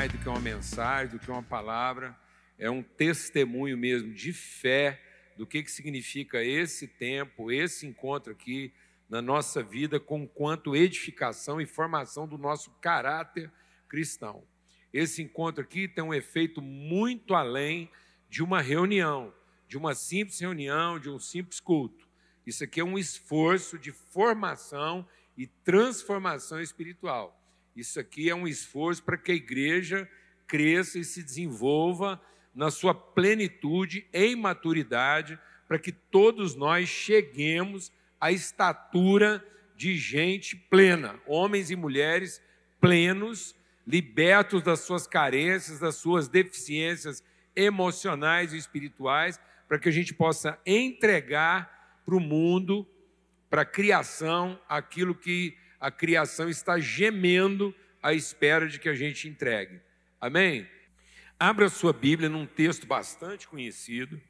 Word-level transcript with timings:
mais 0.00 0.12
do 0.12 0.16
que 0.16 0.28
uma 0.30 0.40
mensagem, 0.40 1.10
do 1.10 1.18
que 1.18 1.30
uma 1.30 1.42
palavra, 1.42 2.18
é 2.56 2.70
um 2.70 2.82
testemunho 2.82 3.76
mesmo 3.76 4.14
de 4.14 4.32
fé 4.32 4.98
do 5.36 5.46
que, 5.46 5.62
que 5.62 5.70
significa 5.70 6.42
esse 6.42 6.88
tempo, 6.88 7.52
esse 7.52 7.86
encontro 7.86 8.32
aqui 8.32 8.72
na 9.10 9.20
nossa 9.20 9.62
vida, 9.62 10.00
com 10.00 10.26
quanto 10.26 10.74
edificação 10.74 11.60
e 11.60 11.66
formação 11.66 12.26
do 12.26 12.38
nosso 12.38 12.70
caráter 12.80 13.52
cristão. 13.90 14.42
Esse 14.90 15.20
encontro 15.20 15.62
aqui 15.62 15.86
tem 15.86 16.02
um 16.02 16.14
efeito 16.14 16.62
muito 16.62 17.34
além 17.34 17.90
de 18.26 18.42
uma 18.42 18.62
reunião, 18.62 19.34
de 19.68 19.76
uma 19.76 19.94
simples 19.94 20.40
reunião, 20.40 20.98
de 20.98 21.10
um 21.10 21.18
simples 21.18 21.60
culto. 21.60 22.08
Isso 22.46 22.64
aqui 22.64 22.80
é 22.80 22.84
um 22.84 22.98
esforço 22.98 23.78
de 23.78 23.92
formação 23.92 25.06
e 25.36 25.46
transformação 25.46 26.58
espiritual. 26.58 27.39
Isso 27.74 28.00
aqui 28.00 28.28
é 28.28 28.34
um 28.34 28.46
esforço 28.48 29.02
para 29.02 29.16
que 29.16 29.32
a 29.32 29.34
igreja 29.34 30.08
cresça 30.46 30.98
e 30.98 31.04
se 31.04 31.22
desenvolva 31.22 32.20
na 32.54 32.70
sua 32.70 32.94
plenitude, 32.94 34.06
em 34.12 34.34
maturidade, 34.34 35.38
para 35.68 35.78
que 35.78 35.92
todos 35.92 36.56
nós 36.56 36.88
cheguemos 36.88 37.92
à 38.20 38.32
estatura 38.32 39.44
de 39.76 39.96
gente 39.96 40.56
plena, 40.56 41.18
homens 41.26 41.70
e 41.70 41.76
mulheres 41.76 42.42
plenos, 42.80 43.54
libertos 43.86 44.62
das 44.62 44.80
suas 44.80 45.06
carências, 45.06 45.78
das 45.78 45.94
suas 45.94 46.28
deficiências 46.28 47.22
emocionais 47.54 48.52
e 48.52 48.56
espirituais, 48.56 49.40
para 49.68 49.78
que 49.78 49.88
a 49.88 49.92
gente 49.92 50.12
possa 50.12 50.58
entregar 50.66 52.02
para 52.04 52.16
o 52.16 52.20
mundo, 52.20 52.86
para 53.48 53.62
a 53.62 53.66
criação, 53.66 54.60
aquilo 54.68 55.14
que 55.14 55.56
a 55.80 55.90
criação 55.90 56.48
está 56.48 56.78
gemendo 56.78 57.74
à 58.02 58.12
espera 58.12 58.68
de 58.68 58.78
que 58.78 58.88
a 58.88 58.94
gente 58.94 59.26
entregue. 59.28 59.80
Amém? 60.20 60.68
Abra 61.38 61.70
sua 61.70 61.92
Bíblia 61.92 62.28
num 62.28 62.44
texto 62.44 62.86
bastante 62.86 63.48
conhecido, 63.48 64.20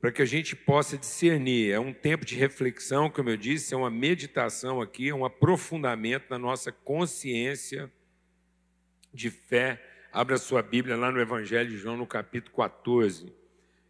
para 0.00 0.10
que 0.10 0.22
a 0.22 0.26
gente 0.26 0.56
possa 0.56 0.96
discernir. 0.96 1.70
É 1.70 1.78
um 1.78 1.92
tempo 1.92 2.24
de 2.24 2.34
reflexão, 2.34 3.10
como 3.10 3.28
eu 3.28 3.36
disse, 3.36 3.74
é 3.74 3.76
uma 3.76 3.90
meditação 3.90 4.80
aqui, 4.80 5.10
é 5.10 5.14
um 5.14 5.24
aprofundamento 5.24 6.26
na 6.30 6.38
nossa 6.38 6.72
consciência 6.72 7.92
de 9.12 9.30
fé. 9.30 9.82
Abra 10.12 10.38
sua 10.38 10.62
Bíblia 10.62 10.96
lá 10.96 11.12
no 11.12 11.20
Evangelho 11.20 11.68
de 11.68 11.76
João, 11.76 11.96
no 11.96 12.06
capítulo 12.06 12.56
14. 12.56 13.32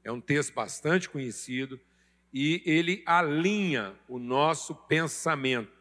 É 0.02 0.10
um 0.10 0.20
texto 0.20 0.52
bastante 0.52 1.08
conhecido 1.08 1.80
e 2.32 2.62
ele 2.66 3.02
alinha 3.06 3.94
o 4.08 4.18
nosso 4.18 4.74
pensamento, 4.74 5.72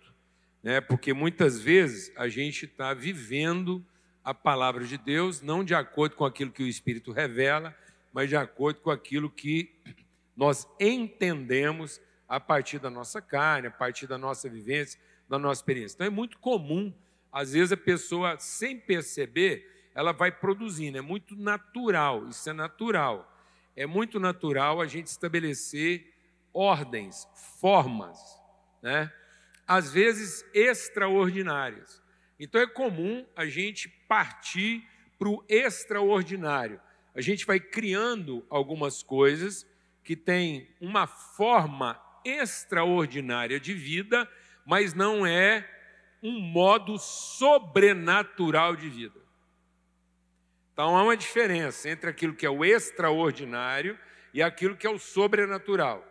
né? 0.63 0.79
porque 0.79 1.13
muitas 1.13 1.59
vezes 1.59 2.11
a 2.15 2.29
gente 2.29 2.65
está 2.65 2.93
vivendo 2.93 3.85
a 4.23 4.33
palavra 4.33 4.85
de 4.85 4.97
Deus, 4.97 5.41
não 5.41 5.63
de 5.63 5.75
acordo 5.75 6.15
com 6.15 6.23
aquilo 6.23 6.51
que 6.51 6.63
o 6.63 6.67
Espírito 6.67 7.11
revela, 7.11 7.75
mas 8.13 8.29
de 8.29 8.37
acordo 8.37 8.79
com 8.79 8.89
aquilo 8.89 9.29
que 9.29 9.75
nós 10.35 10.65
entendemos 10.79 11.99
a 12.27 12.39
partir 12.39 12.79
da 12.79 12.89
nossa 12.89 13.21
carne, 13.21 13.67
a 13.67 13.71
partir 13.71 14.07
da 14.07 14.17
nossa 14.17 14.49
vivência, 14.49 14.99
da 15.27 15.37
nossa 15.37 15.59
experiência. 15.59 15.95
Então 15.95 16.07
é 16.07 16.09
muito 16.09 16.39
comum, 16.39 16.93
às 17.31 17.51
vezes 17.51 17.73
a 17.73 17.77
pessoa, 17.77 18.39
sem 18.39 18.79
perceber, 18.79 19.69
ela 19.93 20.13
vai 20.13 20.31
produzindo, 20.31 20.97
é 20.97 21.01
muito 21.01 21.35
natural, 21.35 22.27
isso 22.29 22.49
é 22.49 22.53
natural. 22.53 23.29
É 23.75 23.85
muito 23.85 24.19
natural 24.19 24.79
a 24.79 24.85
gente 24.85 25.07
estabelecer 25.07 26.13
ordens, 26.53 27.27
formas, 27.59 28.19
né? 28.81 29.11
Às 29.67 29.91
vezes 29.91 30.45
extraordinárias. 30.53 32.01
Então 32.39 32.59
é 32.59 32.67
comum 32.67 33.25
a 33.35 33.45
gente 33.45 33.87
partir 34.07 34.87
para 35.17 35.29
o 35.29 35.43
extraordinário. 35.47 36.79
A 37.15 37.21
gente 37.21 37.45
vai 37.45 37.59
criando 37.59 38.45
algumas 38.49 39.03
coisas 39.03 39.65
que 40.03 40.15
têm 40.15 40.67
uma 40.81 41.07
forma 41.07 41.99
extraordinária 42.25 43.59
de 43.59 43.73
vida, 43.73 44.29
mas 44.65 44.93
não 44.93 45.25
é 45.25 45.69
um 46.21 46.39
modo 46.39 46.97
sobrenatural 46.97 48.75
de 48.75 48.89
vida. 48.89 49.19
Então 50.71 50.97
há 50.97 51.03
uma 51.03 51.15
diferença 51.15 51.89
entre 51.89 52.09
aquilo 52.09 52.33
que 52.33 52.45
é 52.45 52.49
o 52.49 52.65
extraordinário 52.65 53.97
e 54.33 54.41
aquilo 54.41 54.75
que 54.75 54.87
é 54.87 54.89
o 54.89 54.97
sobrenatural. 54.97 56.03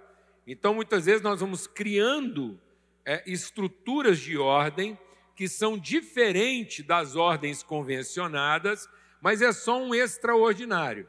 Então 0.47 0.75
muitas 0.75 1.07
vezes 1.07 1.23
nós 1.23 1.41
vamos 1.41 1.67
criando 1.67 2.61
é, 3.05 3.23
estruturas 3.27 4.19
de 4.19 4.37
ordem 4.39 4.99
que 5.35 5.49
são 5.49 5.79
diferentes 5.79 6.85
das 6.85 7.17
ordens 7.17 7.63
convencionadas, 7.63 8.89
mas 9.21 9.43
é 9.43 9.53
só 9.53 9.83
um 9.83 9.95
extraordinário. 9.95 11.09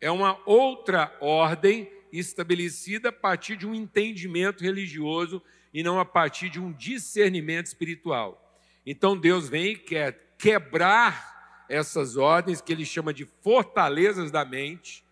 É 0.00 0.10
uma 0.10 0.40
outra 0.46 1.16
ordem 1.20 1.90
estabelecida 2.12 3.10
a 3.10 3.12
partir 3.12 3.56
de 3.56 3.66
um 3.66 3.74
entendimento 3.74 4.62
religioso 4.62 5.42
e 5.72 5.82
não 5.82 5.98
a 5.98 6.04
partir 6.04 6.48
de 6.48 6.60
um 6.60 6.72
discernimento 6.72 7.66
espiritual. 7.66 8.58
Então 8.86 9.16
Deus 9.16 9.48
vem 9.48 9.72
e 9.72 9.76
quer 9.76 10.34
quebrar 10.38 11.66
essas 11.68 12.16
ordens 12.16 12.60
que 12.60 12.72
ele 12.72 12.86
chama 12.86 13.12
de 13.12 13.26
fortalezas 13.42 14.30
da 14.30 14.44
mente. 14.44 15.04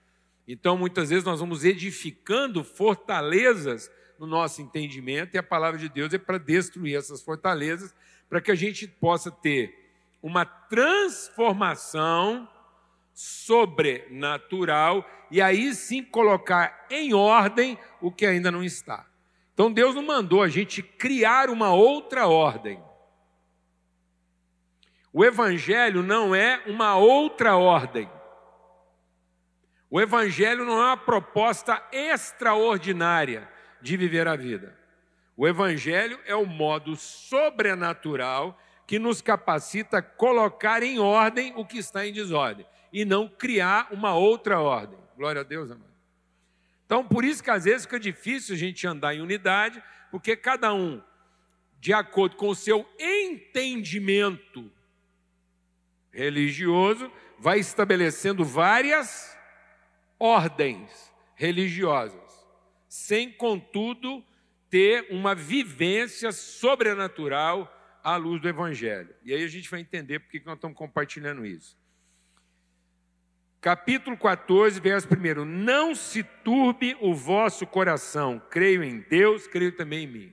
Então 0.49 0.79
muitas 0.79 1.11
vezes 1.11 1.25
nós 1.25 1.41
vamos 1.41 1.65
edificando 1.65 2.65
fortalezas 2.65 3.91
no 4.19 4.27
nosso 4.27 4.63
entendimento 4.63 5.35
e 5.35 5.39
a 5.39 5.43
palavra 5.43 5.79
de 5.79 5.89
Deus 5.89 6.13
é 6.15 6.19
para 6.19 6.39
destruir 6.39 6.97
essas 6.97 7.23
fortalezas 7.23 7.95
para 8.29 8.41
que 8.41 8.51
a 8.51 8.55
gente 8.55 8.89
possa 8.89 9.31
ter 9.31 9.87
uma 10.23 10.45
transformação 10.45 12.49
sobrenatural 13.13 15.09
e 15.31 15.41
aí 15.41 15.75
sim 15.75 16.03
colocar 16.03 16.87
em 16.91 17.15
ordem 17.15 17.79
o 18.01 18.11
que 18.11 18.27
ainda 18.27 18.51
não 18.51 18.63
está. 18.63 19.07
Então 19.55 19.73
Deus 19.73 19.95
não 19.95 20.03
mandou 20.03 20.43
a 20.43 20.49
gente 20.49 20.83
criar 20.83 21.49
uma 21.49 21.73
outra 21.73 22.27
ordem. 22.27 22.83
O 25.13 25.25
Evangelho 25.25 26.03
não 26.03 26.35
é 26.35 26.63
uma 26.67 26.97
outra 26.97 27.57
ordem. 27.57 28.11
O 29.89 30.01
Evangelho 30.01 30.65
não 30.65 30.75
é 30.75 30.87
uma 30.87 30.97
proposta 30.97 31.83
extraordinária 31.91 33.49
de 33.81 33.97
viver 33.97 34.27
a 34.27 34.37
vida. 34.37 34.77
O 35.37 35.47
Evangelho 35.47 36.19
é 36.25 36.35
o 36.35 36.47
modo 36.47 36.97
sobrenatural 36.97 38.59
que 38.87 38.99
nos 38.99 39.21
capacita 39.21 39.99
a 39.99 40.03
colocar 40.03 40.83
em 40.83 40.99
ordem 40.99 41.53
o 41.57 41.65
que 41.65 41.79
está 41.79 42.07
em 42.07 42.13
desordem 42.13 42.67
e 42.93 43.05
não 43.05 43.29
criar 43.29 43.89
uma 43.91 44.15
outra 44.15 44.61
ordem. 44.61 44.99
Glória 45.17 45.41
a 45.41 45.45
Deus, 45.45 45.71
amado. 45.71 45.97
Então, 46.87 47.07
por 47.07 47.25
isso 47.25 47.43
que 47.43 47.51
às 47.51 47.65
vezes 47.65 47.83
fica 47.83 47.99
difícil 47.99 48.55
a 48.55 48.59
gente 48.59 48.87
andar 48.87 49.15
em 49.15 49.21
unidade, 49.21 49.83
porque 50.11 50.37
cada 50.37 50.73
um, 50.73 51.03
de 51.81 51.93
acordo 51.93 52.37
com 52.37 52.49
o 52.49 52.55
seu 52.55 52.89
entendimento 52.99 54.71
religioso, 56.13 57.11
vai 57.39 57.59
estabelecendo 57.59 58.45
várias 58.45 59.37
ordens 60.19 61.13
religiosas, 61.35 62.26
sem, 62.97 63.31
contudo, 63.31 64.25
ter 64.71 65.07
uma 65.11 65.35
vivência 65.35 66.33
sobrenatural 66.33 67.71
à 68.03 68.17
luz 68.17 68.41
do 68.41 68.49
Evangelho. 68.49 69.15
E 69.23 69.35
aí 69.35 69.45
a 69.45 69.49
gente 69.49 69.71
vai 69.71 69.81
entender 69.81 70.19
por 70.19 70.31
que 70.31 70.43
nós 70.47 70.55
estamos 70.57 70.77
compartilhando 70.77 71.45
isso. 71.45 71.77
Capítulo 73.61 74.17
14, 74.17 74.81
verso 74.81 75.07
1: 75.09 75.45
Não 75.45 75.95
se 75.95 76.23
turbe 76.23 76.97
o 77.01 77.15
vosso 77.15 77.67
coração, 77.67 78.43
creio 78.51 78.83
em 78.83 79.01
Deus, 79.01 79.47
creio 79.47 79.73
também 79.77 80.05
em 80.05 80.09
mim. 80.09 80.33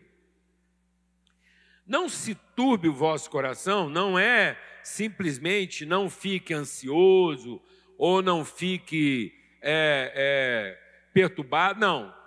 Não 1.85 2.07
se 2.07 2.33
turbe 2.55 2.87
o 2.87 2.93
vosso 2.93 3.29
coração, 3.29 3.89
não 3.89 4.17
é 4.17 4.57
simplesmente 4.83 5.85
não 5.85 6.09
fique 6.09 6.53
ansioso 6.53 7.61
ou 7.97 8.21
não 8.21 8.45
fique 8.45 9.33
é, 9.61 10.13
é, 10.15 11.11
perturbado, 11.13 11.79
não 11.79 12.22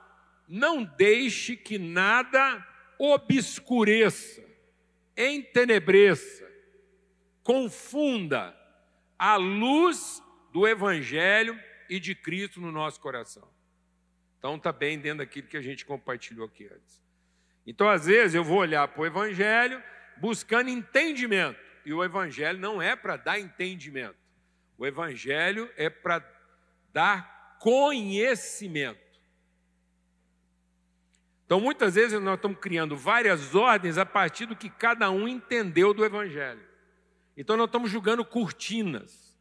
não 0.48 0.84
deixe 0.84 1.56
que 1.56 1.78
nada 1.78 2.66
obscureça, 2.98 4.43
entenebreça, 5.16 6.46
confunda 7.43 8.56
a 9.19 9.37
luz 9.37 10.22
do 10.52 10.66
Evangelho 10.66 11.58
e 11.88 11.98
de 12.00 12.14
Cristo 12.14 12.60
no 12.60 12.72
nosso 12.72 13.00
coração. 13.00 13.48
Então 14.38 14.56
está 14.56 14.72
bem 14.72 14.98
dentro 14.98 15.19
daquilo 15.19 15.48
que 15.48 15.56
a 15.56 15.62
gente 15.62 15.84
compartilhou 15.84 16.46
aqui 16.46 16.64
antes. 16.64 17.04
Então, 17.66 17.88
às 17.88 18.06
vezes, 18.06 18.34
eu 18.34 18.44
vou 18.44 18.58
olhar 18.58 18.87
para 18.87 19.02
o 19.02 19.06
Evangelho 19.06 19.82
buscando 20.19 20.70
entendimento. 20.70 21.58
E 21.84 21.93
o 21.93 22.02
Evangelho 22.02 22.58
não 22.58 22.81
é 22.81 22.94
para 22.94 23.16
dar 23.16 23.40
entendimento. 23.40 24.16
O 24.78 24.87
Evangelho 24.87 25.70
é 25.76 25.90
para 25.90 26.25
dar 26.93 27.58
conhecimento. 27.60 29.06
Então, 31.46 31.60
muitas 31.60 31.94
vezes 31.94 32.20
nós 32.20 32.34
estamos 32.34 32.58
criando 32.58 32.96
várias 32.96 33.54
ordens 33.54 33.96
a 33.96 34.04
partir 34.04 34.46
do 34.46 34.56
que 34.56 34.69
cada 34.69 35.10
um 35.12 35.28
entendeu 35.28 35.94
do 35.94 36.04
Evangelho. 36.04 36.60
Então, 37.37 37.56
nós 37.56 37.66
estamos 37.66 37.88
julgando 37.88 38.25
cortinas. 38.25 39.38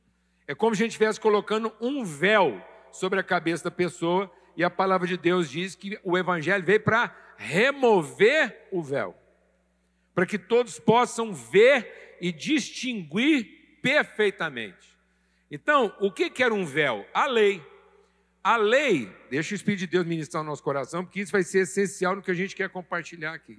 É 0.48 0.54
como 0.54 0.76
se 0.76 0.84
a 0.84 0.86
gente 0.86 0.92
estivesse 0.92 1.20
colocando 1.20 1.74
um 1.82 2.06
véu 2.06 2.64
sobre 2.92 3.20
a 3.20 3.24
cabeça 3.24 3.64
da 3.64 3.72
pessoa, 3.72 4.32
e 4.56 4.64
a 4.64 4.70
palavra 4.70 5.08
de 5.08 5.18
Deus 5.18 5.50
diz 5.50 5.76
que 5.76 6.00
o 6.04 6.18
Evangelho 6.18 6.64
veio 6.64 6.80
para 6.80 7.14
remover 7.38 8.68
o 8.72 8.82
véu, 8.82 9.16
para 10.14 10.26
que 10.26 10.38
todos 10.38 10.80
possam 10.80 11.34
ver 11.34 12.18
e 12.22 12.32
distinguir 12.32 13.80
perfeitamente. 13.82 14.96
Então, 15.50 15.94
o 16.00 16.12
que 16.12 16.32
era 16.42 16.54
um 16.54 16.66
véu? 16.66 17.06
A 17.14 17.26
lei. 17.26 17.62
A 18.46 18.58
lei, 18.58 19.12
deixa 19.28 19.56
o 19.56 19.56
Espírito 19.56 19.80
de 19.80 19.88
Deus 19.88 20.06
ministrar 20.06 20.44
no 20.44 20.52
nosso 20.52 20.62
coração, 20.62 21.04
porque 21.04 21.20
isso 21.20 21.32
vai 21.32 21.42
ser 21.42 21.62
essencial 21.62 22.16
no 22.16 22.22
que 22.22 22.30
a 22.30 22.36
gente 22.36 22.56
quer 22.56 22.70
compartilhar 22.70 23.34
aqui. 23.34 23.58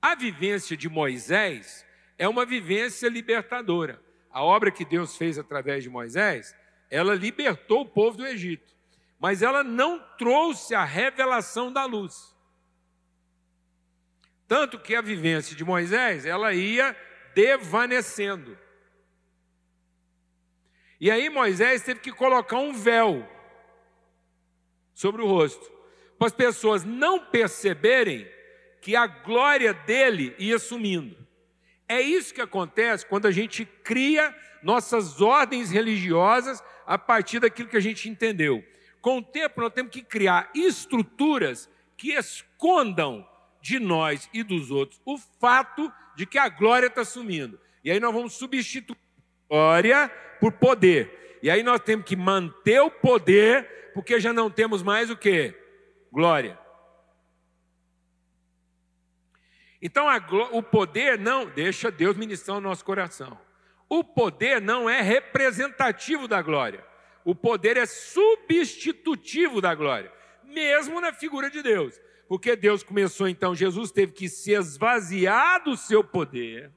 A 0.00 0.14
vivência 0.14 0.74
de 0.74 0.88
Moisés 0.88 1.84
é 2.16 2.26
uma 2.26 2.46
vivência 2.46 3.10
libertadora. 3.10 4.02
A 4.30 4.42
obra 4.42 4.70
que 4.70 4.86
Deus 4.86 5.18
fez 5.18 5.38
através 5.38 5.82
de 5.82 5.90
Moisés, 5.90 6.56
ela 6.88 7.14
libertou 7.14 7.82
o 7.82 7.86
povo 7.90 8.16
do 8.16 8.26
Egito, 8.26 8.74
mas 9.18 9.42
ela 9.42 9.62
não 9.62 10.02
trouxe 10.16 10.74
a 10.74 10.82
revelação 10.82 11.70
da 11.70 11.84
luz. 11.84 12.34
Tanto 14.48 14.78
que 14.78 14.94
a 14.94 15.02
vivência 15.02 15.54
de 15.54 15.62
Moisés, 15.62 16.24
ela 16.24 16.54
ia 16.54 16.96
devanecendo. 17.34 18.56
E 20.98 21.10
aí 21.10 21.28
Moisés 21.28 21.82
teve 21.82 22.00
que 22.00 22.10
colocar 22.10 22.56
um 22.56 22.72
véu 22.72 23.28
sobre 25.00 25.22
o 25.22 25.26
rosto, 25.26 25.72
para 26.18 26.26
as 26.26 26.32
pessoas 26.34 26.84
não 26.84 27.18
perceberem 27.18 28.28
que 28.82 28.94
a 28.94 29.06
glória 29.06 29.72
dele 29.72 30.34
ia 30.38 30.58
sumindo. 30.58 31.16
É 31.88 32.02
isso 32.02 32.34
que 32.34 32.40
acontece 32.42 33.06
quando 33.06 33.24
a 33.24 33.30
gente 33.30 33.64
cria 33.64 34.36
nossas 34.62 35.22
ordens 35.22 35.70
religiosas 35.70 36.62
a 36.86 36.98
partir 36.98 37.40
daquilo 37.40 37.70
que 37.70 37.78
a 37.78 37.80
gente 37.80 38.10
entendeu. 38.10 38.62
Com 39.00 39.18
o 39.18 39.22
tempo, 39.22 39.62
nós 39.62 39.72
temos 39.72 39.90
que 39.90 40.02
criar 40.02 40.50
estruturas 40.54 41.66
que 41.96 42.12
escondam 42.12 43.26
de 43.62 43.78
nós 43.78 44.28
e 44.34 44.42
dos 44.42 44.70
outros 44.70 45.00
o 45.06 45.16
fato 45.16 45.90
de 46.14 46.26
que 46.26 46.36
a 46.36 46.50
glória 46.50 46.88
está 46.88 47.06
sumindo. 47.06 47.58
E 47.82 47.90
aí 47.90 47.98
nós 47.98 48.12
vamos 48.12 48.34
substituir 48.34 48.98
glória 49.48 50.10
por 50.38 50.52
poder. 50.52 51.38
E 51.42 51.50
aí 51.50 51.62
nós 51.62 51.80
temos 51.80 52.04
que 52.04 52.16
manter 52.16 52.80
o 52.82 52.90
poder 52.90 53.79
porque 53.94 54.20
já 54.20 54.32
não 54.32 54.50
temos 54.50 54.82
mais 54.82 55.10
o 55.10 55.16
que? 55.16 55.54
Glória. 56.12 56.58
Então 59.82 60.06
o 60.52 60.62
poder 60.62 61.18
não, 61.18 61.46
deixa 61.46 61.90
Deus 61.90 62.16
ministrar 62.16 62.58
o 62.58 62.60
nosso 62.60 62.84
coração. 62.84 63.38
O 63.88 64.04
poder 64.04 64.60
não 64.60 64.88
é 64.88 65.00
representativo 65.00 66.28
da 66.28 66.42
glória. 66.42 66.84
O 67.24 67.34
poder 67.34 67.76
é 67.76 67.86
substitutivo 67.86 69.60
da 69.60 69.74
glória, 69.74 70.12
mesmo 70.44 71.00
na 71.00 71.12
figura 71.12 71.50
de 71.50 71.62
Deus. 71.62 72.00
Porque 72.28 72.54
Deus 72.54 72.82
começou 72.82 73.26
então, 73.26 73.54
Jesus 73.54 73.90
teve 73.90 74.12
que 74.12 74.28
se 74.28 74.52
esvaziar 74.52 75.64
do 75.64 75.76
seu 75.76 76.04
poder 76.04 76.70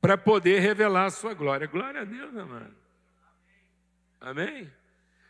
para 0.00 0.16
poder 0.16 0.60
revelar 0.60 1.06
a 1.06 1.10
sua 1.10 1.34
glória. 1.34 1.66
Glória 1.66 2.00
a 2.00 2.04
Deus, 2.04 2.34
amado. 2.36 2.77
Amém? 4.20 4.70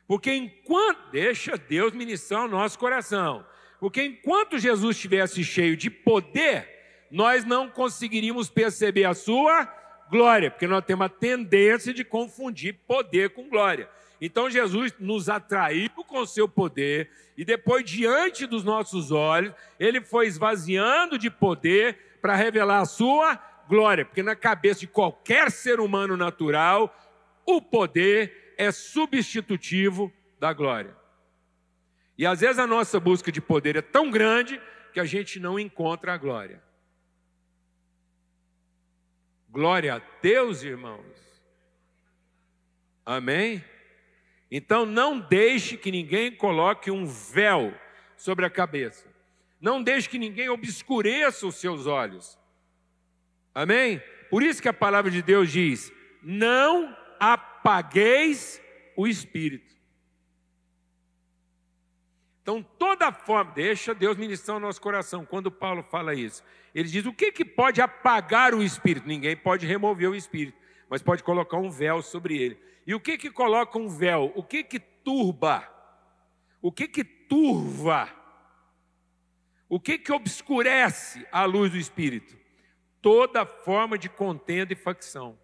Porque 0.07 0.33
enquanto, 0.33 1.11
deixa 1.11 1.57
Deus 1.57 1.93
ministrar 1.93 2.45
o 2.45 2.49
nosso 2.49 2.79
coração, 2.79 3.45
porque 3.79 4.03
enquanto 4.03 4.59
Jesus 4.59 4.97
estivesse 4.97 5.45
cheio 5.45 5.77
de 5.77 5.91
poder, 5.91 7.07
nós 7.11 7.45
não 7.45 7.69
conseguiríamos 7.69 8.49
perceber 8.49 9.05
a 9.05 9.15
sua 9.15 9.67
glória, 10.11 10.51
porque 10.51 10.67
nós 10.67 10.85
temos 10.85 11.07
a 11.07 11.09
tendência 11.09 11.93
de 11.93 12.05
confundir 12.05 12.75
poder 12.87 13.31
com 13.31 13.49
glória. 13.49 13.89
Então 14.21 14.51
Jesus 14.51 14.93
nos 14.99 15.29
atraiu 15.29 15.91
com 15.91 16.27
seu 16.27 16.49
poder 16.49 17.11
e 17.37 17.45
depois 17.45 17.85
diante 17.85 18.47
dos 18.47 18.65
nossos 18.65 19.13
olhos, 19.13 19.55
ele 19.79 20.01
foi 20.01 20.27
esvaziando 20.27 21.17
de 21.17 21.31
poder 21.31 22.19
para 22.21 22.35
revelar 22.35 22.81
a 22.81 22.87
sua 22.87 23.37
glória, 23.69 24.05
porque 24.05 24.23
na 24.23 24.35
cabeça 24.35 24.81
de 24.81 24.87
qualquer 24.89 25.51
ser 25.51 25.79
humano 25.79 26.17
natural, 26.17 26.93
o 27.47 27.63
poder 27.63 28.48
é 28.59 28.73
substitutivo 28.73 30.13
da 30.41 30.53
glória. 30.53 30.95
E 32.19 32.27
às 32.27 32.41
vezes 32.41 32.59
a 32.59 32.67
nossa 32.67 32.99
busca 32.99 33.31
de 33.31 33.41
poder 33.41 33.77
é 33.77 33.83
tão 33.83 34.11
grande 34.11 34.61
que 34.93 34.99
a 34.99 35.05
gente 35.05 35.39
não 35.39 35.59
encontra 35.59 36.13
a 36.13 36.17
glória. 36.19 36.61
Glória 39.49 39.95
a 39.95 40.03
Deus, 40.21 40.65
irmãos. 40.65 41.17
Amém? 43.07 43.65
Então 44.51 44.85
não 44.85 45.21
deixe 45.21 45.77
que 45.77 45.93
ninguém 45.93 46.35
coloque 46.35 46.91
um 46.91 47.07
véu 47.07 47.73
sobre 48.17 48.45
a 48.45 48.51
cabeça. 48.51 49.07
Não 49.61 49.83
deixe 49.83 50.09
que 50.09 50.19
ninguém 50.19 50.49
obscureça 50.49 51.47
os 51.47 51.55
seus 51.57 51.87
olhos. 51.87 52.37
Amém? 53.55 54.03
Por 54.31 54.43
isso 54.43 54.61
que 54.61 54.69
a 54.69 54.75
palavra 54.75 55.11
de 55.11 55.23
Deus 55.23 55.51
diz: 55.51 55.93
não 56.23 56.97
apagueis 57.59 58.61
o 58.97 59.07
espírito. 59.07 59.77
Então, 62.43 62.63
toda 62.63 63.13
forma, 63.13 63.53
deixa 63.53 63.95
Deus 63.95 64.17
ministrar 64.17 64.57
o 64.57 64.61
nosso 64.61 64.81
coração 64.81 65.25
quando 65.25 65.51
Paulo 65.51 65.83
fala 65.83 66.15
isso. 66.15 66.43
Ele 66.75 66.89
diz: 66.89 67.05
o 67.05 67.13
que, 67.13 67.31
que 67.31 67.45
pode 67.45 67.81
apagar 67.81 68.55
o 68.55 68.63
espírito? 68.63 69.07
Ninguém 69.07 69.37
pode 69.37 69.67
remover 69.67 70.09
o 70.09 70.15
espírito, 70.15 70.57
mas 70.89 71.03
pode 71.03 71.23
colocar 71.23 71.59
um 71.59 71.71
véu 71.71 72.01
sobre 72.01 72.39
ele. 72.41 72.59
E 72.87 72.95
o 72.95 73.01
que, 73.01 73.19
que 73.19 73.31
coloca 73.31 73.79
um 73.79 73.89
véu? 73.89 74.33
O 74.35 74.43
que, 74.43 74.65
que 74.65 74.81
turba? 74.81 75.69
O 76.63 76.73
que, 76.73 76.89
que 76.89 77.05
turva? 77.05 78.09
O 79.69 79.79
que, 79.79 79.99
que 79.99 80.11
obscurece 80.11 81.27
a 81.31 81.45
luz 81.45 81.71
do 81.71 81.77
espírito? 81.77 82.35
Toda 83.03 83.45
forma 83.45 83.99
de 83.99 84.09
contenda 84.09 84.73
e 84.73 84.77
facção. 84.77 85.39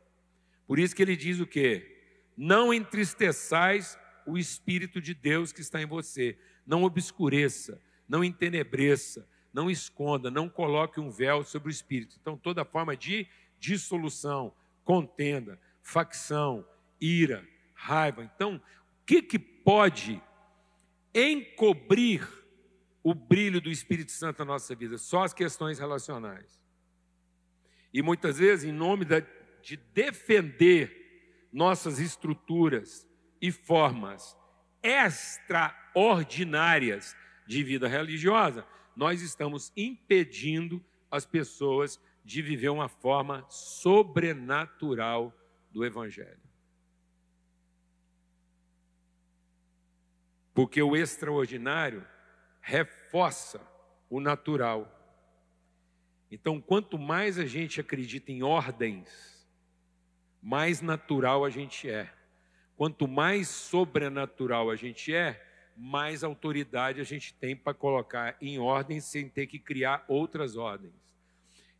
Por 0.66 0.78
isso 0.78 0.96
que 0.96 1.02
ele 1.02 1.14
diz 1.14 1.38
o 1.38 1.46
quê? 1.46 1.93
Não 2.36 2.72
entristeçais 2.72 3.98
o 4.26 4.38
Espírito 4.38 5.00
de 5.00 5.14
Deus 5.14 5.52
que 5.52 5.60
está 5.60 5.80
em 5.80 5.86
você. 5.86 6.38
Não 6.66 6.82
obscureça, 6.82 7.80
não 8.08 8.24
entenebreça, 8.24 9.28
não 9.52 9.70
esconda, 9.70 10.30
não 10.30 10.48
coloque 10.48 10.98
um 11.00 11.10
véu 11.10 11.44
sobre 11.44 11.68
o 11.68 11.70
Espírito. 11.70 12.16
Então, 12.20 12.36
toda 12.36 12.64
forma 12.64 12.96
de 12.96 13.28
dissolução, 13.58 14.52
contenda, 14.82 15.58
facção, 15.80 16.66
ira, 17.00 17.46
raiva. 17.72 18.24
Então, 18.24 18.56
o 18.56 19.04
que, 19.06 19.22
que 19.22 19.38
pode 19.38 20.20
encobrir 21.14 22.26
o 23.02 23.14
brilho 23.14 23.60
do 23.60 23.70
Espírito 23.70 24.10
Santo 24.10 24.40
na 24.40 24.46
nossa 24.46 24.74
vida? 24.74 24.98
Só 24.98 25.22
as 25.22 25.34
questões 25.34 25.78
relacionais. 25.78 26.60
E 27.92 28.02
muitas 28.02 28.38
vezes, 28.38 28.64
em 28.64 28.72
nome 28.72 29.04
da, 29.04 29.22
de 29.62 29.76
defender 29.76 31.03
nossas 31.54 31.98
estruturas 32.00 33.08
e 33.40 33.50
formas 33.52 34.36
extraordinárias 34.82 37.16
de 37.46 37.62
vida 37.62 37.86
religiosa, 37.86 38.66
nós 38.96 39.22
estamos 39.22 39.72
impedindo 39.76 40.84
as 41.08 41.24
pessoas 41.24 42.00
de 42.24 42.42
viver 42.42 42.70
uma 42.70 42.88
forma 42.88 43.46
sobrenatural 43.48 45.32
do 45.70 45.84
Evangelho. 45.84 46.42
Porque 50.52 50.82
o 50.82 50.96
extraordinário 50.96 52.04
reforça 52.60 53.60
o 54.10 54.18
natural. 54.20 54.90
Então, 56.30 56.60
quanto 56.60 56.98
mais 56.98 57.38
a 57.38 57.46
gente 57.46 57.80
acredita 57.80 58.30
em 58.32 58.42
ordens, 58.42 59.33
mais 60.44 60.82
natural 60.82 61.42
a 61.42 61.48
gente 61.48 61.88
é. 61.88 62.12
Quanto 62.76 63.08
mais 63.08 63.48
sobrenatural 63.48 64.70
a 64.70 64.76
gente 64.76 65.14
é, 65.14 65.42
mais 65.74 66.22
autoridade 66.22 67.00
a 67.00 67.04
gente 67.04 67.32
tem 67.32 67.56
para 67.56 67.72
colocar 67.72 68.36
em 68.42 68.58
ordem 68.58 69.00
sem 69.00 69.26
ter 69.26 69.46
que 69.46 69.58
criar 69.58 70.04
outras 70.06 70.54
ordens. 70.54 70.92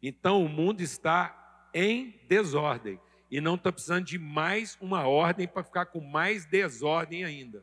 Então 0.03 0.43
o 0.43 0.49
mundo 0.49 0.81
está 0.81 1.69
em 1.75 2.19
desordem 2.27 2.99
e 3.31 3.39
não 3.39 3.57
está 3.57 3.71
precisando 3.71 4.07
de 4.07 4.19
mais 4.19 4.79
uma 4.81 5.07
ordem 5.07 5.47
para 5.47 5.63
ficar 5.63 5.85
com 5.85 6.01
mais 6.01 6.47
desordem 6.47 7.23
ainda. 7.23 7.63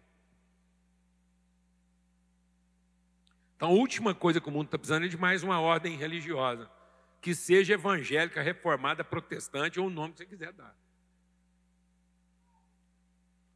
Então 3.56 3.70
a 3.70 3.74
última 3.74 4.14
coisa 4.14 4.40
que 4.40 4.50
o 4.50 4.52
mundo 4.52 4.66
está 4.66 4.78
precisando 4.78 5.08
é 5.08 5.10
de 5.10 5.18
mais 5.18 5.42
uma 5.42 5.60
ordem 5.60 5.98
religiosa, 5.98 6.70
que 7.20 7.34
seja 7.34 7.74
evangélica, 7.74 8.40
reformada, 8.44 9.04
protestante 9.04 9.80
ou 9.80 9.88
o 9.88 9.90
nome 9.90 10.14
que 10.14 10.20
você 10.20 10.26
quiser 10.28 10.54
dar. 10.54 10.80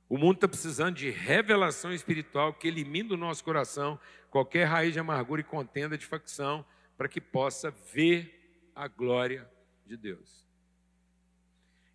O 0.07 0.17
mundo 0.17 0.35
está 0.35 0.47
precisando 0.47 0.95
de 0.95 1.09
revelação 1.09 1.91
espiritual 1.91 2.53
que 2.53 2.67
elimine 2.67 3.09
do 3.09 3.17
nosso 3.17 3.43
coração 3.43 3.99
qualquer 4.29 4.65
raiz 4.65 4.93
de 4.93 4.99
amargura 4.99 5.41
e 5.41 5.43
contenda 5.43 5.97
de 5.97 6.05
facção, 6.05 6.65
para 6.97 7.07
que 7.07 7.19
possa 7.19 7.71
ver 7.71 8.69
a 8.75 8.87
glória 8.87 9.49
de 9.85 9.97
Deus. 9.97 10.45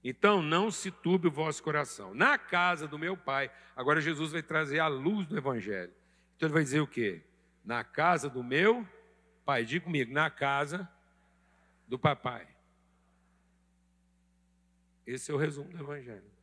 Então, 0.02 0.40
não 0.40 0.70
se 0.70 0.90
turbe 0.90 1.28
o 1.28 1.30
vosso 1.30 1.62
coração. 1.62 2.14
Na 2.14 2.38
casa 2.38 2.88
do 2.88 2.98
meu 2.98 3.16
pai, 3.16 3.50
agora 3.76 4.00
Jesus 4.00 4.32
vai 4.32 4.42
trazer 4.42 4.78
a 4.80 4.88
luz 4.88 5.26
do 5.26 5.36
Evangelho. 5.36 5.92
Então, 6.36 6.46
ele 6.46 6.54
vai 6.54 6.62
dizer 6.62 6.80
o 6.80 6.86
quê? 6.86 7.22
Na 7.62 7.84
casa 7.84 8.30
do 8.30 8.42
meu 8.42 8.88
pai. 9.44 9.64
Diga 9.64 9.84
comigo, 9.84 10.12
na 10.12 10.30
casa 10.30 10.90
do 11.86 11.98
papai. 11.98 12.48
Esse 15.06 15.30
é 15.30 15.34
o 15.34 15.36
resumo 15.36 15.68
do 15.68 15.78
Evangelho. 15.78 16.39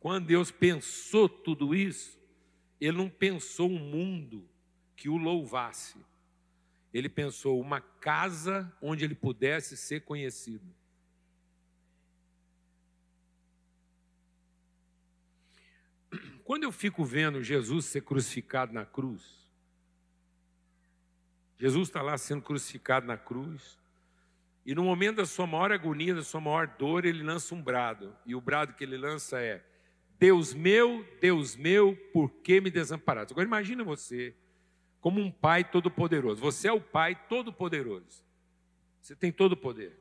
Quando 0.00 0.26
Deus 0.26 0.50
pensou 0.50 1.28
tudo 1.28 1.74
isso, 1.74 2.18
Ele 2.80 2.96
não 2.96 3.08
pensou 3.08 3.68
um 3.68 3.78
mundo 3.78 4.48
que 4.94 5.08
o 5.08 5.16
louvasse. 5.16 5.98
Ele 6.92 7.08
pensou 7.08 7.60
uma 7.60 7.80
casa 7.80 8.72
onde 8.80 9.04
ele 9.04 9.14
pudesse 9.14 9.76
ser 9.76 10.00
conhecido. 10.00 10.64
Quando 16.42 16.62
eu 16.62 16.72
fico 16.72 17.04
vendo 17.04 17.42
Jesus 17.42 17.84
ser 17.84 18.00
crucificado 18.00 18.72
na 18.72 18.86
cruz, 18.86 19.22
Jesus 21.58 21.88
está 21.88 22.00
lá 22.00 22.16
sendo 22.16 22.40
crucificado 22.40 23.06
na 23.06 23.18
cruz, 23.18 23.78
e 24.64 24.74
no 24.74 24.84
momento 24.84 25.16
da 25.16 25.26
sua 25.26 25.46
maior 25.46 25.72
agonia, 25.72 26.14
da 26.14 26.22
sua 26.22 26.40
maior 26.40 26.66
dor, 26.66 27.04
ele 27.04 27.22
lança 27.22 27.54
um 27.54 27.62
brado, 27.62 28.16
e 28.24 28.34
o 28.34 28.40
brado 28.40 28.72
que 28.72 28.82
ele 28.82 28.96
lança 28.96 29.38
é: 29.40 29.62
Deus 30.18 30.52
meu, 30.52 31.06
Deus 31.20 31.54
meu, 31.54 31.94
por 32.12 32.28
que 32.42 32.60
me 32.60 32.70
desamparaste? 32.70 33.32
Agora 33.32 33.46
imagina 33.46 33.84
você, 33.84 34.34
como 35.00 35.20
um 35.20 35.30
pai 35.30 35.62
todo-poderoso. 35.62 36.40
Você 36.40 36.66
é 36.66 36.72
o 36.72 36.80
pai 36.80 37.14
todo-poderoso. 37.28 38.24
Você 39.00 39.14
tem 39.14 39.30
todo 39.30 39.52
o 39.52 39.56
poder. 39.56 39.96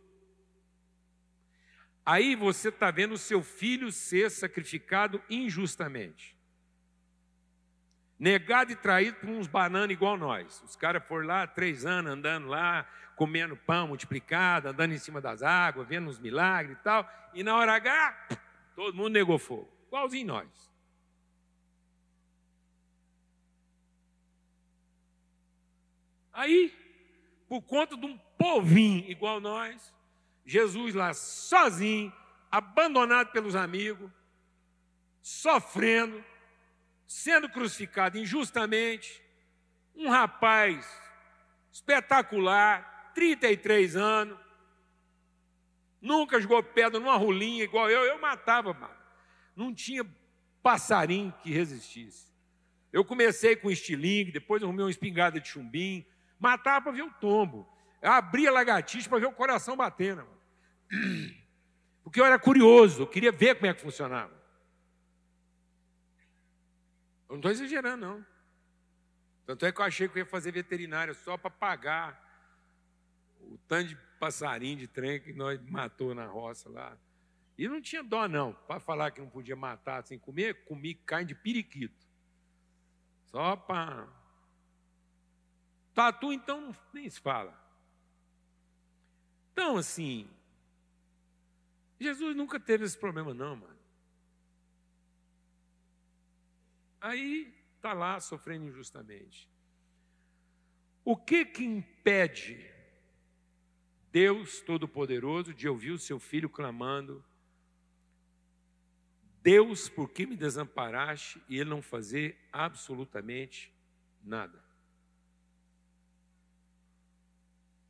Aí 2.03 2.35
você 2.35 2.69
está 2.69 2.89
vendo 2.89 3.13
o 3.13 3.17
seu 3.17 3.43
filho 3.43 3.91
ser 3.91 4.31
sacrificado 4.31 5.21
injustamente. 5.29 6.35
Negado 8.17 8.71
e 8.71 8.75
traído 8.75 9.17
por 9.17 9.29
uns 9.29 9.45
bananas 9.45 9.91
igual 9.91 10.17
nós. 10.17 10.63
Os 10.63 10.75
caras 10.75 11.05
foram 11.05 11.27
lá 11.27 11.45
três 11.45 11.85
anos 11.85 12.11
andando 12.11 12.47
lá, 12.47 12.89
comendo 13.15 13.55
pão 13.55 13.89
multiplicado, 13.89 14.69
andando 14.69 14.93
em 14.93 14.97
cima 14.97 15.21
das 15.21 15.43
águas, 15.43 15.87
vendo 15.87 16.09
os 16.09 16.17
milagres 16.17 16.75
e 16.75 16.81
tal. 16.81 17.07
E 17.35 17.43
na 17.43 17.55
hora 17.55 17.75
H, 17.75 18.29
todo 18.75 18.95
mundo 18.95 19.09
negou 19.09 19.37
fogo 19.37 19.76
igualzinho 19.97 20.27
nós. 20.27 20.71
Aí, 26.31 26.71
por 27.49 27.61
conta 27.63 27.97
de 27.97 28.05
um 28.05 28.17
povinho 28.37 29.09
igual 29.09 29.39
nós, 29.39 29.93
Jesus 30.45 30.93
lá 30.93 31.13
sozinho, 31.13 32.13
abandonado 32.51 33.31
pelos 33.31 33.55
amigos, 33.55 34.11
sofrendo, 35.21 36.23
sendo 37.07 37.49
crucificado 37.49 38.19
injustamente, 38.19 39.21
um 39.95 40.09
rapaz 40.09 40.85
espetacular, 41.71 43.11
33 43.15 43.95
anos, 43.95 44.37
nunca 45.99 46.39
jogou 46.39 46.61
pedra 46.61 46.99
numa 46.99 47.17
rolinha 47.17 47.63
igual 47.63 47.89
eu, 47.89 48.03
eu 48.03 48.19
matava, 48.19 48.73
mano 48.75 48.96
não 49.57 49.73
tinha 49.73 50.05
passarinho 50.61 51.33
que 51.41 51.51
resistisse. 51.51 52.27
Eu 52.93 53.03
comecei 53.03 53.55
com 53.55 53.69
estilingue, 53.69 54.31
depois 54.31 54.63
arrumei 54.63 54.85
uma 54.85 54.91
espingarda 54.91 55.39
de 55.39 55.47
chumbim, 55.47 56.05
matava 56.39 56.83
para 56.83 56.91
ver 56.93 57.03
o 57.03 57.11
tombo. 57.13 57.67
Eu 58.01 58.11
abria 58.11 58.51
lagartixa 58.51 59.09
para 59.09 59.19
ver 59.19 59.25
o 59.25 59.33
coração 59.33 59.75
batendo. 59.75 60.25
Porque 62.03 62.21
eu 62.21 62.25
era 62.25 62.39
curioso, 62.39 63.01
eu 63.01 63.07
queria 63.07 63.31
ver 63.31 63.55
como 63.55 63.67
é 63.67 63.73
que 63.73 63.81
funcionava. 63.81 64.33
Eu 67.27 67.31
não 67.33 67.37
estou 67.37 67.51
exagerando, 67.51 68.05
não. 68.05 68.25
Tanto 69.45 69.65
é 69.65 69.71
que 69.71 69.81
eu 69.81 69.85
achei 69.85 70.07
que 70.07 70.17
eu 70.17 70.23
ia 70.23 70.25
fazer 70.25 70.51
veterinária 70.51 71.13
só 71.13 71.37
para 71.37 71.49
pagar 71.49 72.23
o 73.41 73.57
tanto 73.67 73.89
de 73.89 73.97
passarinho 74.19 74.77
de 74.77 74.87
trem 74.87 75.19
que 75.19 75.33
nós 75.33 75.59
matou 75.61 76.13
na 76.15 76.25
roça 76.25 76.69
lá. 76.69 76.97
E 77.57 77.67
não 77.67 77.81
tinha 77.81 78.03
dó, 78.03 78.27
não. 78.27 78.53
Para 78.53 78.79
falar 78.79 79.11
que 79.11 79.19
não 79.19 79.29
podia 79.29 79.55
matar 79.55 80.03
sem 80.03 80.19
comer, 80.19 80.65
comi 80.65 80.93
carne 80.93 81.25
de 81.25 81.35
periquito. 81.35 82.05
Só 83.25 83.55
para. 83.55 84.07
Tatu, 85.93 86.31
então, 86.31 86.75
nem 86.93 87.09
se 87.09 87.19
fala. 87.19 87.59
Então, 89.51 89.77
assim. 89.77 90.29
Jesus 91.99 92.35
nunca 92.35 92.59
teve 92.59 92.85
esse 92.85 92.97
problema, 92.97 93.33
não, 93.33 93.55
mano. 93.55 93.77
Aí 97.01 97.51
está 97.75 97.93
lá 97.93 98.19
sofrendo 98.19 98.65
injustamente. 98.65 99.49
O 101.03 101.17
que 101.17 101.43
que 101.43 101.63
impede 101.63 102.71
Deus 104.11 104.61
Todo-Poderoso 104.61 105.53
de 105.53 105.67
ouvir 105.67 105.91
o 105.91 105.99
seu 105.99 106.19
filho 106.19 106.49
clamando 106.49 107.23
Deus, 109.47 109.87
por 109.87 110.09
que 110.09 110.25
me 110.25 110.35
desamparaste? 110.35 111.41
E 111.47 111.57
ele 111.57 111.69
não 111.69 111.81
fazer 111.81 112.37
absolutamente 112.51 113.73
nada. 114.21 114.57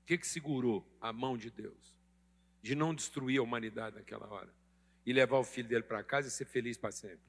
O 0.03 0.05
que, 0.05 0.19
que 0.19 0.27
segurou 0.27 0.87
a 1.01 1.11
mão 1.11 1.35
de 1.35 1.49
Deus? 1.49 1.97
De 2.61 2.75
não 2.75 2.93
destruir 2.93 3.39
a 3.39 3.41
humanidade 3.41 3.95
naquela 3.95 4.27
hora. 4.27 4.53
E 5.03 5.11
levar 5.11 5.39
o 5.39 5.43
filho 5.43 5.67
dele 5.67 5.81
para 5.81 6.03
casa 6.03 6.27
e 6.27 6.31
ser 6.31 6.45
feliz 6.45 6.77
para 6.77 6.91
sempre. 6.91 7.25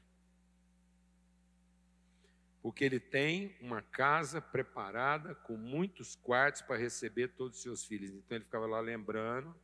Porque 2.61 2.85
ele 2.85 3.01
tem 3.01 3.57
uma 3.63 3.81
casa 3.81 4.43
preparada 4.43 5.35
com 5.37 5.57
muitos 5.57 6.15
quartos 6.17 6.61
para 6.61 6.77
receber 6.77 7.29
todos 7.29 7.57
os 7.57 7.63
seus 7.63 7.83
filhos. 7.83 8.11
Então 8.11 8.37
ele 8.37 8.45
ficava 8.45 8.67
lá 8.67 8.79
lembrando, 8.79 9.59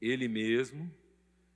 ele 0.00 0.26
mesmo, 0.26 0.92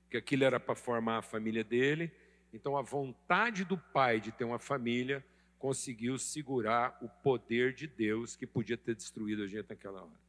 que 0.09 0.17
aquilo 0.17 0.43
era 0.43 0.59
para 0.59 0.75
formar 0.75 1.17
a 1.17 1.21
família 1.21 1.63
dele. 1.63 2.11
Então, 2.53 2.77
a 2.77 2.81
vontade 2.81 3.63
do 3.65 3.77
pai 3.77 4.19
de 4.19 4.31
ter 4.31 4.43
uma 4.43 4.59
família 4.59 5.23
conseguiu 5.59 6.17
segurar 6.17 6.97
o 7.01 7.09
poder 7.09 7.73
de 7.73 7.87
Deus 7.87 8.35
que 8.35 8.45
podia 8.45 8.77
ter 8.77 8.95
destruído 8.95 9.43
a 9.43 9.47
gente 9.47 9.69
naquela 9.69 10.03
hora. 10.03 10.27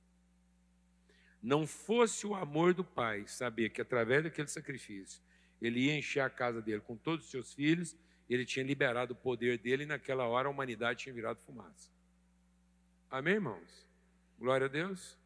Não 1.42 1.66
fosse 1.66 2.26
o 2.26 2.35
amor 2.35 2.75
do 2.75 2.82
pai 2.82 3.26
saber 3.26 3.70
que 3.70 3.80
através 3.80 4.25
daquele 4.25 4.49
sacrifício 4.49 5.23
ele 5.61 5.87
ia 5.87 5.97
encher 5.97 6.20
a 6.20 6.30
casa 6.30 6.62
dele 6.62 6.80
com 6.80 6.97
todos 6.97 7.26
os 7.26 7.30
seus 7.30 7.52
filhos, 7.52 7.97
ele 8.28 8.44
tinha 8.44 8.64
liberado 8.64 9.12
o 9.12 9.16
poder 9.16 9.58
dele 9.58 9.85
e 9.85 9.87
naquela 9.87 10.26
hora 10.26 10.49
a 10.49 10.50
humanidade 10.50 11.00
tinha 11.00 11.14
virado 11.14 11.40
fumaça. 11.40 11.90
Amém, 13.11 13.35
irmãos? 13.35 13.88
Glória 14.38 14.66
a 14.66 14.68
Deus. 14.68 15.16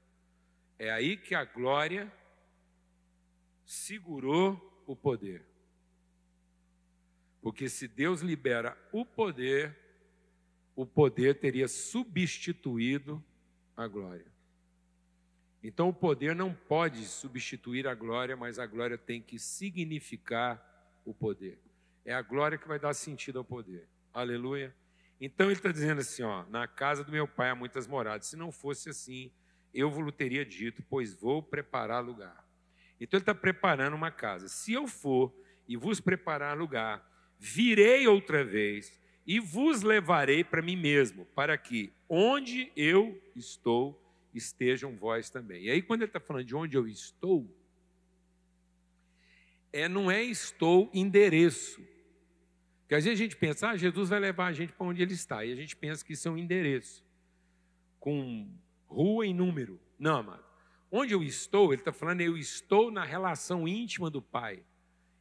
É 0.78 0.90
aí 0.90 1.16
que 1.16 1.34
a 1.34 1.44
glória 1.44 2.12
segurou 3.72 4.84
o 4.86 4.94
poder. 4.94 5.42
Porque 7.40 7.70
se 7.70 7.88
Deus 7.88 8.20
libera 8.20 8.76
o 8.92 9.04
poder, 9.04 9.74
o 10.76 10.84
poder 10.84 11.40
teria 11.40 11.66
substituído 11.66 13.24
a 13.74 13.86
glória. 13.88 14.30
Então 15.62 15.88
o 15.88 15.92
poder 15.92 16.36
não 16.36 16.52
pode 16.52 17.04
substituir 17.06 17.88
a 17.88 17.94
glória, 17.94 18.36
mas 18.36 18.58
a 18.58 18.66
glória 18.66 18.98
tem 18.98 19.22
que 19.22 19.38
significar 19.38 21.00
o 21.04 21.14
poder. 21.14 21.58
É 22.04 22.12
a 22.12 22.20
glória 22.20 22.58
que 22.58 22.68
vai 22.68 22.78
dar 22.78 22.92
sentido 22.92 23.38
ao 23.38 23.44
poder. 23.44 23.88
Aleluia. 24.12 24.74
Então 25.18 25.46
ele 25.46 25.54
está 25.54 25.72
dizendo 25.72 26.00
assim: 26.00 26.22
ó, 26.22 26.44
na 26.50 26.68
casa 26.68 27.02
do 27.02 27.10
meu 27.10 27.26
pai 27.26 27.48
há 27.50 27.54
muitas 27.54 27.86
moradas. 27.86 28.26
Se 28.26 28.36
não 28.36 28.52
fosse 28.52 28.90
assim, 28.90 29.32
eu 29.72 29.90
vos 29.90 30.12
teria 30.14 30.44
dito, 30.44 30.82
pois 30.90 31.14
vou 31.14 31.42
preparar 31.42 32.04
lugar. 32.04 32.51
Então 33.02 33.18
ele 33.18 33.22
está 33.22 33.34
preparando 33.34 33.94
uma 33.94 34.10
casa. 34.10 34.48
Se 34.48 34.72
eu 34.72 34.86
for 34.86 35.34
e 35.66 35.76
vos 35.76 36.00
preparar 36.00 36.56
lugar, 36.56 37.04
virei 37.38 38.06
outra 38.06 38.44
vez 38.44 39.00
e 39.26 39.40
vos 39.40 39.82
levarei 39.82 40.44
para 40.44 40.62
mim 40.62 40.76
mesmo, 40.76 41.24
para 41.26 41.56
que 41.58 41.92
onde 42.08 42.70
eu 42.76 43.20
estou 43.34 44.00
estejam 44.34 44.96
vós 44.96 45.30
também. 45.30 45.64
E 45.64 45.70
aí, 45.70 45.82
quando 45.82 46.02
ele 46.02 46.08
está 46.08 46.20
falando 46.20 46.44
de 46.44 46.54
onde 46.54 46.76
eu 46.76 46.86
estou, 46.86 47.48
é, 49.72 49.88
não 49.88 50.10
é 50.10 50.22
estou 50.22 50.90
endereço. 50.92 51.80
Porque 52.82 52.94
às 52.94 53.04
vezes 53.04 53.18
a 53.18 53.22
gente 53.22 53.36
pensa, 53.36 53.70
ah, 53.70 53.76
Jesus 53.76 54.10
vai 54.10 54.20
levar 54.20 54.46
a 54.46 54.52
gente 54.52 54.72
para 54.72 54.86
onde 54.86 55.02
ele 55.02 55.14
está. 55.14 55.44
E 55.44 55.52
a 55.52 55.56
gente 55.56 55.74
pensa 55.76 56.04
que 56.04 56.12
isso 56.12 56.28
é 56.28 56.30
um 56.30 56.38
endereço, 56.38 57.04
com 57.98 58.48
rua 58.86 59.26
e 59.26 59.32
número. 59.32 59.80
Não, 59.98 60.18
amado. 60.18 60.51
Onde 60.94 61.14
eu 61.14 61.22
estou, 61.22 61.72
ele 61.72 61.80
está 61.80 61.90
falando, 61.90 62.20
eu 62.20 62.36
estou 62.36 62.90
na 62.90 63.02
relação 63.02 63.66
íntima 63.66 64.10
do 64.10 64.20
Pai. 64.20 64.62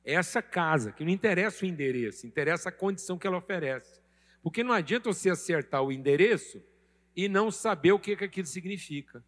É 0.03 0.15
essa 0.15 0.41
casa, 0.41 0.91
que 0.91 1.05
não 1.05 1.11
interessa 1.11 1.63
o 1.63 1.67
endereço, 1.67 2.27
interessa 2.27 2.67
a 2.67 2.73
condição 2.73 3.17
que 3.17 3.25
ela 3.25 3.37
oferece. 3.37 4.01
Porque 4.43 4.65
não 4.65 4.73
adianta 4.73 5.13
você 5.13 5.29
acertar 5.29 5.81
o 5.81 5.89
endereço 5.89 6.61
e 7.15 7.29
não 7.29 7.49
saber 7.49 7.93
o 7.93 7.99
que, 7.99 8.17
que 8.17 8.25
aquilo 8.25 8.47
significa. 8.47 9.23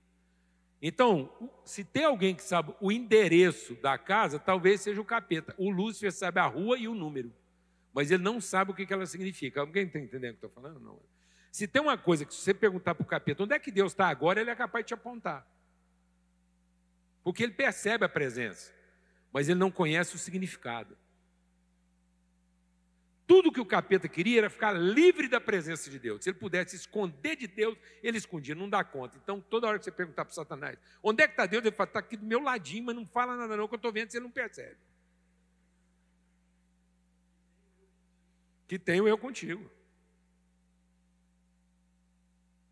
Então, 0.81 1.31
se 1.63 1.81
tem 1.81 2.03
alguém 2.03 2.35
que 2.35 2.43
sabe 2.43 2.75
o 2.81 2.91
endereço 2.91 3.75
da 3.75 3.97
casa, 3.97 4.37
talvez 4.37 4.81
seja 4.81 4.99
o 4.99 5.05
capeta. 5.05 5.55
O 5.57 5.69
Lúcifer 5.69 6.11
sabe 6.11 6.41
a 6.41 6.45
rua 6.45 6.77
e 6.77 6.89
o 6.89 6.93
número, 6.93 7.33
mas 7.93 8.11
ele 8.11 8.21
não 8.21 8.41
sabe 8.41 8.71
o 8.71 8.73
que, 8.73 8.85
que 8.85 8.91
ela 8.91 9.05
significa. 9.05 9.61
Alguém 9.61 9.85
está 9.85 9.97
entendendo 9.97 10.35
o 10.35 10.37
que 10.39 10.43
eu 10.43 10.49
estou 10.49 10.61
falando? 10.61 10.81
Não. 10.81 10.99
Se 11.49 11.67
tem 11.69 11.81
uma 11.81 11.97
coisa 11.97 12.25
que 12.25 12.33
se 12.33 12.41
você 12.41 12.53
perguntar 12.53 12.95
para 12.95 13.03
o 13.03 13.07
capeta 13.07 13.43
onde 13.43 13.55
é 13.55 13.59
que 13.59 13.71
Deus 13.71 13.93
está 13.93 14.09
agora, 14.09 14.41
ele 14.41 14.49
é 14.49 14.55
capaz 14.55 14.83
de 14.83 14.89
te 14.89 14.93
apontar. 14.93 15.47
Porque 17.23 17.43
ele 17.43 17.53
percebe 17.53 18.05
a 18.05 18.09
presença, 18.09 18.73
mas 19.31 19.47
ele 19.47 19.59
não 19.59 19.71
conhece 19.71 20.15
o 20.15 20.19
significado. 20.19 20.97
Tudo 23.25 23.51
que 23.51 23.61
o 23.61 23.65
capeta 23.65 24.09
queria 24.09 24.39
era 24.39 24.49
ficar 24.49 24.73
livre 24.73 25.29
da 25.29 25.39
presença 25.39 25.89
de 25.89 25.97
Deus. 25.97 26.23
Se 26.23 26.29
ele 26.29 26.37
pudesse 26.37 26.75
esconder 26.75 27.37
de 27.37 27.47
Deus, 27.47 27.77
ele 28.03 28.17
escondia, 28.17 28.53
não 28.53 28.69
dá 28.69 28.83
conta. 28.83 29.17
Então, 29.17 29.39
toda 29.39 29.67
hora 29.67 29.79
que 29.79 29.85
você 29.85 29.91
perguntar 29.91 30.25
para 30.25 30.33
Satanás, 30.33 30.77
onde 31.01 31.23
é 31.23 31.27
que 31.27 31.33
está 31.33 31.45
Deus? 31.45 31.63
Ele 31.63 31.73
fala, 31.73 31.89
está 31.89 31.99
aqui 31.99 32.17
do 32.17 32.25
meu 32.25 32.41
ladinho, 32.41 32.83
mas 32.83 32.95
não 32.95 33.07
fala 33.07 33.37
nada 33.37 33.55
não, 33.55 33.67
que 33.67 33.75
eu 33.75 33.77
estou 33.77 33.93
vendo, 33.93 34.11
você 34.11 34.19
não 34.19 34.29
percebe. 34.29 34.77
Que 38.67 38.77
tenho 38.77 39.07
eu 39.07 39.17
contigo. 39.17 39.71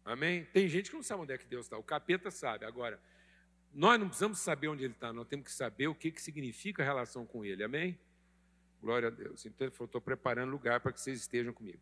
Amém? 0.04 0.46
Tem 0.46 0.68
gente 0.68 0.90
que 0.90 0.96
não 0.96 1.04
sabe 1.04 1.22
onde 1.22 1.34
é 1.34 1.38
que 1.38 1.46
Deus 1.46 1.66
está. 1.66 1.78
O 1.78 1.84
capeta 1.84 2.30
sabe. 2.30 2.66
Agora, 2.66 3.00
nós 3.74 4.00
não 4.00 4.08
precisamos 4.08 4.40
saber 4.40 4.68
onde 4.68 4.84
ele 4.84 4.94
está, 4.94 5.14
nós 5.14 5.28
temos 5.28 5.46
que 5.46 5.52
saber 5.52 5.88
o 5.88 5.96
que, 5.96 6.12
que 6.12 6.22
significa 6.22 6.84
a 6.84 6.86
relação 6.86 7.26
com 7.26 7.46
ele. 7.46 7.64
Amém? 7.64 7.98
Glória 8.82 9.08
a 9.08 9.12
Deus. 9.12 9.46
Então 9.46 9.68
ele 9.68 9.76
falou: 9.76 9.86
estou 9.86 10.02
preparando 10.02 10.52
lugar 10.52 10.80
para 10.80 10.92
que 10.92 11.00
vocês 11.00 11.20
estejam 11.20 11.54
comigo. 11.54 11.80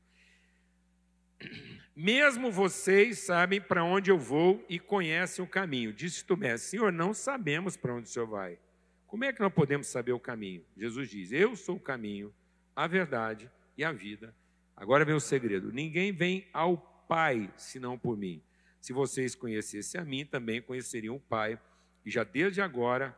Mesmo 1.96 2.52
vocês 2.52 3.20
sabem 3.20 3.62
para 3.62 3.84
onde 3.84 4.12
eu 4.12 4.18
vou 4.18 4.64
e 4.70 4.80
conhecem 4.80 5.44
o 5.44 5.48
caminho. 5.48 5.94
Disse 5.94 6.24
Tomé: 6.24 6.58
Senhor, 6.58 6.92
não 6.92 7.14
sabemos 7.14 7.78
para 7.78 7.94
onde 7.94 8.10
o 8.10 8.12
Senhor 8.12 8.28
vai. 8.28 8.60
Como 9.08 9.24
é 9.24 9.34
que 9.34 9.40
nós 9.40 9.52
podemos 9.52 9.88
saber 9.88 10.12
o 10.12 10.20
caminho? 10.20 10.64
Jesus 10.78 11.10
diz: 11.10 11.32
Eu 11.32 11.56
sou 11.56 11.78
o 11.78 11.80
caminho, 11.80 12.34
a 12.76 12.86
verdade 12.86 13.50
e 13.78 13.84
a 13.84 13.92
vida. 13.92 14.36
Agora 14.76 15.04
vem 15.04 15.16
o 15.16 15.20
segredo: 15.20 15.72
ninguém 15.72 16.12
vem 16.12 16.48
ao 16.54 16.78
Pai 17.08 17.52
senão 17.58 17.98
por 17.98 18.16
mim. 18.16 18.42
Se 18.80 18.94
vocês 18.94 19.34
conhecessem 19.36 20.00
a 20.00 20.06
mim, 20.06 20.26
também 20.26 20.62
conheceriam 20.62 21.16
o 21.16 21.20
Pai, 21.20 21.60
e 22.06 22.12
já 22.12 22.24
desde 22.24 22.62
agora 22.62 23.18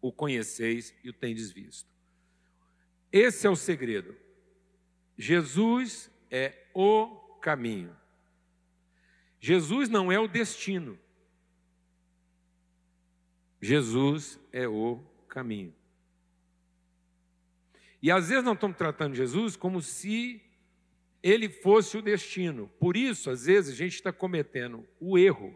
o 0.00 0.12
conheceis 0.12 0.94
e 1.04 1.10
o 1.10 1.12
tendes 1.12 1.50
visto. 1.50 1.88
Esse 3.12 3.46
é 3.46 3.50
o 3.50 3.56
segredo. 3.56 4.16
Jesus 5.16 6.10
é 6.30 6.66
o 6.74 7.08
caminho. 7.40 7.94
Jesus 9.40 9.88
não 9.88 10.10
é 10.10 10.18
o 10.18 10.28
destino. 10.28 10.98
Jesus 13.60 14.38
é 14.52 14.66
o 14.66 15.04
caminho. 15.28 15.74
E 18.02 18.10
às 18.10 18.28
vezes 18.28 18.44
nós 18.44 18.54
estamos 18.54 18.76
tratando 18.76 19.14
Jesus 19.14 19.56
como 19.56 19.82
se 19.82 20.42
ele 21.22 21.48
fosse 21.50 21.98
o 21.98 22.02
destino. 22.02 22.68
Por 22.78 22.96
isso, 22.96 23.30
às 23.30 23.44
vezes, 23.44 23.74
a 23.74 23.76
gente 23.76 23.94
está 23.94 24.12
cometendo 24.12 24.86
o 24.98 25.18
erro 25.18 25.54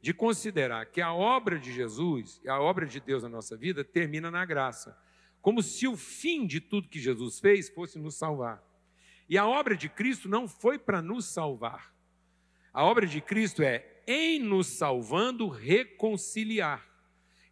de 0.00 0.14
considerar 0.14 0.86
que 0.86 1.00
a 1.00 1.12
obra 1.12 1.58
de 1.58 1.72
Jesus, 1.72 2.40
a 2.46 2.60
obra 2.60 2.86
de 2.86 3.00
Deus 3.00 3.22
na 3.22 3.28
nossa 3.28 3.56
vida, 3.56 3.84
termina 3.84 4.30
na 4.30 4.44
graça 4.44 4.96
como 5.42 5.62
se 5.62 5.86
o 5.86 5.96
fim 5.96 6.46
de 6.46 6.60
tudo 6.60 6.88
que 6.88 7.00
Jesus 7.00 7.38
fez 7.40 7.68
fosse 7.68 7.98
nos 7.98 8.14
salvar. 8.14 8.62
E 9.28 9.38
a 9.38 9.46
obra 9.46 9.76
de 9.76 9.88
Cristo 9.88 10.28
não 10.28 10.48
foi 10.48 10.78
para 10.78 11.00
nos 11.00 11.26
salvar. 11.26 11.94
A 12.72 12.84
obra 12.84 13.06
de 13.06 13.20
Cristo 13.20 13.62
é, 13.62 14.02
em 14.06 14.38
nos 14.38 14.66
salvando, 14.66 15.48
reconciliar. 15.48 16.86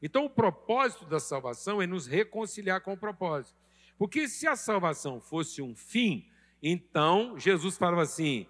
Então, 0.02 0.24
o 0.24 0.30
propósito 0.30 1.06
da 1.06 1.18
salvação 1.18 1.80
é 1.82 1.86
nos 1.86 2.06
reconciliar 2.06 2.80
com 2.80 2.92
o 2.92 2.98
propósito. 2.98 3.56
Porque 3.96 4.28
se 4.28 4.46
a 4.46 4.54
salvação 4.54 5.20
fosse 5.20 5.60
um 5.60 5.74
fim, 5.74 6.28
então 6.62 7.38
Jesus 7.38 7.76
falava 7.76 8.02
assim: 8.02 8.46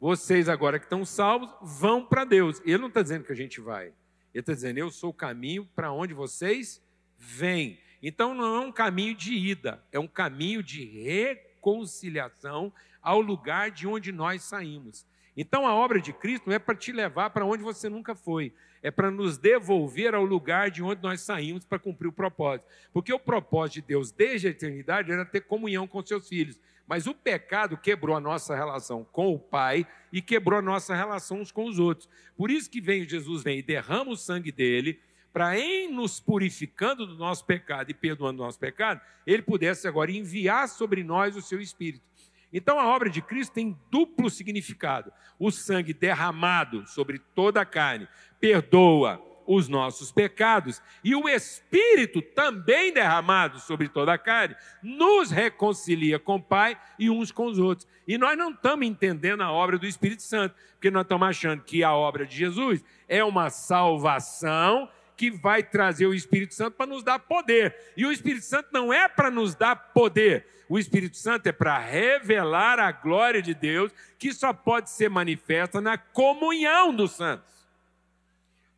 vocês 0.00 0.48
agora 0.48 0.78
que 0.78 0.86
estão 0.86 1.04
salvos, 1.04 1.50
vão 1.60 2.06
para 2.06 2.24
Deus. 2.24 2.60
Ele 2.64 2.78
não 2.78 2.88
está 2.88 3.02
dizendo 3.02 3.24
que 3.24 3.32
a 3.32 3.36
gente 3.36 3.60
vai. 3.60 3.86
Ele 4.32 4.40
está 4.40 4.54
dizendo: 4.54 4.78
eu 4.78 4.90
sou 4.90 5.10
o 5.10 5.14
caminho 5.14 5.68
para 5.76 5.92
onde 5.92 6.14
vocês 6.14 6.82
vêm. 7.18 7.78
Então 8.02 8.34
não 8.34 8.56
é 8.56 8.60
um 8.60 8.72
caminho 8.72 9.14
de 9.14 9.34
ida, 9.34 9.84
é 9.92 9.98
um 9.98 10.08
caminho 10.08 10.62
de 10.62 10.84
reconciliação 10.84 12.72
ao 13.02 13.20
lugar 13.20 13.70
de 13.70 13.86
onde 13.86 14.10
nós 14.10 14.42
saímos. 14.42 15.06
Então 15.36 15.66
a 15.66 15.74
obra 15.74 16.00
de 16.00 16.12
Cristo 16.12 16.46
não 16.46 16.54
é 16.54 16.58
para 16.58 16.74
te 16.74 16.92
levar 16.92 17.30
para 17.30 17.44
onde 17.44 17.62
você 17.62 17.88
nunca 17.88 18.14
foi, 18.14 18.54
é 18.82 18.90
para 18.90 19.10
nos 19.10 19.36
devolver 19.36 20.14
ao 20.14 20.24
lugar 20.24 20.70
de 20.70 20.82
onde 20.82 21.02
nós 21.02 21.20
saímos 21.20 21.64
para 21.64 21.78
cumprir 21.78 22.08
o 22.08 22.12
propósito. 22.12 22.66
Porque 22.92 23.12
o 23.12 23.18
propósito 23.18 23.74
de 23.74 23.88
Deus 23.88 24.10
desde 24.10 24.48
a 24.48 24.50
eternidade 24.50 25.12
era 25.12 25.24
ter 25.24 25.42
comunhão 25.42 25.86
com 25.86 26.04
seus 26.04 26.26
filhos. 26.26 26.58
Mas 26.90 27.06
o 27.06 27.14
pecado 27.14 27.76
quebrou 27.76 28.16
a 28.16 28.20
nossa 28.20 28.52
relação 28.52 29.06
com 29.12 29.32
o 29.32 29.38
Pai 29.38 29.86
e 30.12 30.20
quebrou 30.20 30.58
a 30.58 30.62
nossa 30.62 30.92
relação 30.92 31.40
uns 31.40 31.52
com 31.52 31.66
os 31.66 31.78
outros. 31.78 32.08
Por 32.36 32.50
isso 32.50 32.68
que 32.68 32.80
vem 32.80 33.08
Jesus 33.08 33.44
vem 33.44 33.60
e 33.60 33.62
derrama 33.62 34.10
o 34.10 34.16
sangue 34.16 34.50
dele 34.50 34.98
para 35.32 35.56
em 35.56 35.88
nos 35.88 36.18
purificando 36.18 37.06
do 37.06 37.14
nosso 37.14 37.46
pecado 37.46 37.92
e 37.92 37.94
perdoando 37.94 38.42
o 38.42 38.44
nosso 38.44 38.58
pecado, 38.58 39.00
ele 39.24 39.40
pudesse 39.40 39.86
agora 39.86 40.10
enviar 40.10 40.68
sobre 40.68 41.04
nós 41.04 41.36
o 41.36 41.40
seu 41.40 41.60
Espírito. 41.60 42.02
Então 42.52 42.80
a 42.80 42.88
obra 42.88 43.08
de 43.08 43.22
Cristo 43.22 43.52
tem 43.52 43.78
duplo 43.88 44.28
significado. 44.28 45.12
O 45.38 45.52
sangue 45.52 45.94
derramado 45.94 46.84
sobre 46.88 47.20
toda 47.20 47.60
a 47.60 47.64
carne 47.64 48.08
perdoa 48.40 49.24
os 49.52 49.66
nossos 49.66 50.12
pecados, 50.12 50.80
e 51.02 51.12
o 51.12 51.28
Espírito 51.28 52.22
também 52.22 52.92
derramado 52.92 53.58
sobre 53.58 53.88
toda 53.88 54.12
a 54.12 54.18
carne 54.18 54.54
nos 54.80 55.32
reconcilia 55.32 56.20
com 56.20 56.36
o 56.36 56.42
Pai 56.42 56.78
e 56.96 57.10
uns 57.10 57.32
com 57.32 57.46
os 57.46 57.58
outros. 57.58 57.88
E 58.06 58.16
nós 58.16 58.38
não 58.38 58.52
estamos 58.52 58.86
entendendo 58.86 59.42
a 59.42 59.50
obra 59.50 59.76
do 59.76 59.88
Espírito 59.88 60.22
Santo, 60.22 60.54
porque 60.74 60.88
nós 60.88 61.02
estamos 61.02 61.26
achando 61.26 61.64
que 61.64 61.82
a 61.82 61.92
obra 61.92 62.24
de 62.24 62.36
Jesus 62.36 62.84
é 63.08 63.24
uma 63.24 63.50
salvação 63.50 64.88
que 65.16 65.32
vai 65.32 65.64
trazer 65.64 66.06
o 66.06 66.14
Espírito 66.14 66.54
Santo 66.54 66.76
para 66.76 66.86
nos 66.86 67.02
dar 67.02 67.18
poder. 67.18 67.74
E 67.96 68.06
o 68.06 68.12
Espírito 68.12 68.44
Santo 68.44 68.68
não 68.72 68.92
é 68.92 69.08
para 69.08 69.32
nos 69.32 69.56
dar 69.56 69.74
poder. 69.74 70.46
O 70.68 70.78
Espírito 70.78 71.16
Santo 71.16 71.48
é 71.48 71.52
para 71.52 71.76
revelar 71.76 72.78
a 72.78 72.92
glória 72.92 73.42
de 73.42 73.52
Deus, 73.52 73.90
que 74.16 74.32
só 74.32 74.52
pode 74.52 74.90
ser 74.90 75.10
manifesta 75.10 75.80
na 75.80 75.98
comunhão 75.98 76.94
dos 76.94 77.10
santos. 77.10 77.59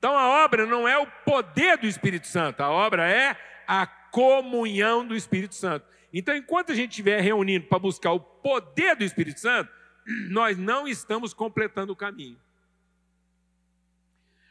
Então 0.02 0.18
a 0.18 0.44
obra 0.44 0.66
não 0.66 0.88
é 0.88 0.98
o 0.98 1.06
poder 1.06 1.78
do 1.78 1.86
Espírito 1.86 2.26
Santo, 2.26 2.60
a 2.60 2.68
obra 2.68 3.08
é 3.08 3.36
a 3.68 3.86
comunhão 3.86 5.06
do 5.06 5.14
Espírito 5.14 5.54
Santo. 5.54 5.86
Então, 6.12 6.34
enquanto 6.34 6.72
a 6.72 6.74
gente 6.74 6.90
estiver 6.90 7.20
reunindo 7.20 7.68
para 7.68 7.78
buscar 7.78 8.10
o 8.10 8.18
poder 8.18 8.96
do 8.96 9.04
Espírito 9.04 9.38
Santo, 9.38 9.70
nós 10.28 10.58
não 10.58 10.88
estamos 10.88 11.32
completando 11.32 11.92
o 11.92 11.96
caminho. 11.96 12.36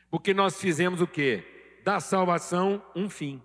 Porque 0.10 0.34
nós 0.34 0.58
fizemos 0.58 1.02
o 1.02 1.08
quê? 1.08 1.46
da 1.84 2.00
salvação 2.00 2.82
um 2.96 3.10
fim. 3.10 3.42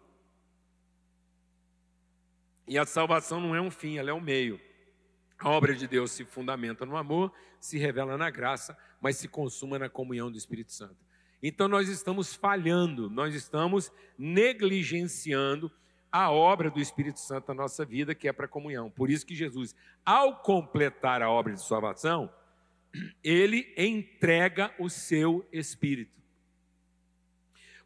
E 2.68 2.78
a 2.78 2.84
salvação 2.84 3.40
não 3.40 3.54
é 3.54 3.60
um 3.60 3.70
fim, 3.70 3.98
ela 3.98 4.10
é 4.10 4.14
um 4.14 4.20
meio. 4.20 4.60
A 5.38 5.50
obra 5.50 5.74
de 5.74 5.88
Deus 5.88 6.12
se 6.12 6.24
fundamenta 6.24 6.86
no 6.86 6.96
amor, 6.96 7.32
se 7.60 7.78
revela 7.78 8.16
na 8.16 8.30
graça, 8.30 8.78
mas 9.00 9.16
se 9.16 9.26
consuma 9.26 9.78
na 9.78 9.88
comunhão 9.88 10.30
do 10.30 10.38
Espírito 10.38 10.72
Santo. 10.72 11.05
Então 11.42 11.68
nós 11.68 11.88
estamos 11.88 12.34
falhando, 12.34 13.10
nós 13.10 13.34
estamos 13.34 13.92
negligenciando 14.18 15.70
a 16.10 16.30
obra 16.30 16.70
do 16.70 16.80
Espírito 16.80 17.20
Santo 17.20 17.48
na 17.48 17.54
nossa 17.54 17.84
vida, 17.84 18.14
que 18.14 18.28
é 18.28 18.32
para 18.32 18.48
comunhão. 18.48 18.90
Por 18.90 19.10
isso 19.10 19.26
que 19.26 19.34
Jesus, 19.34 19.74
ao 20.04 20.36
completar 20.36 21.20
a 21.20 21.30
obra 21.30 21.52
de 21.52 21.62
salvação, 21.62 22.32
ele 23.22 23.72
entrega 23.76 24.72
o 24.78 24.88
seu 24.88 25.46
Espírito. 25.52 26.16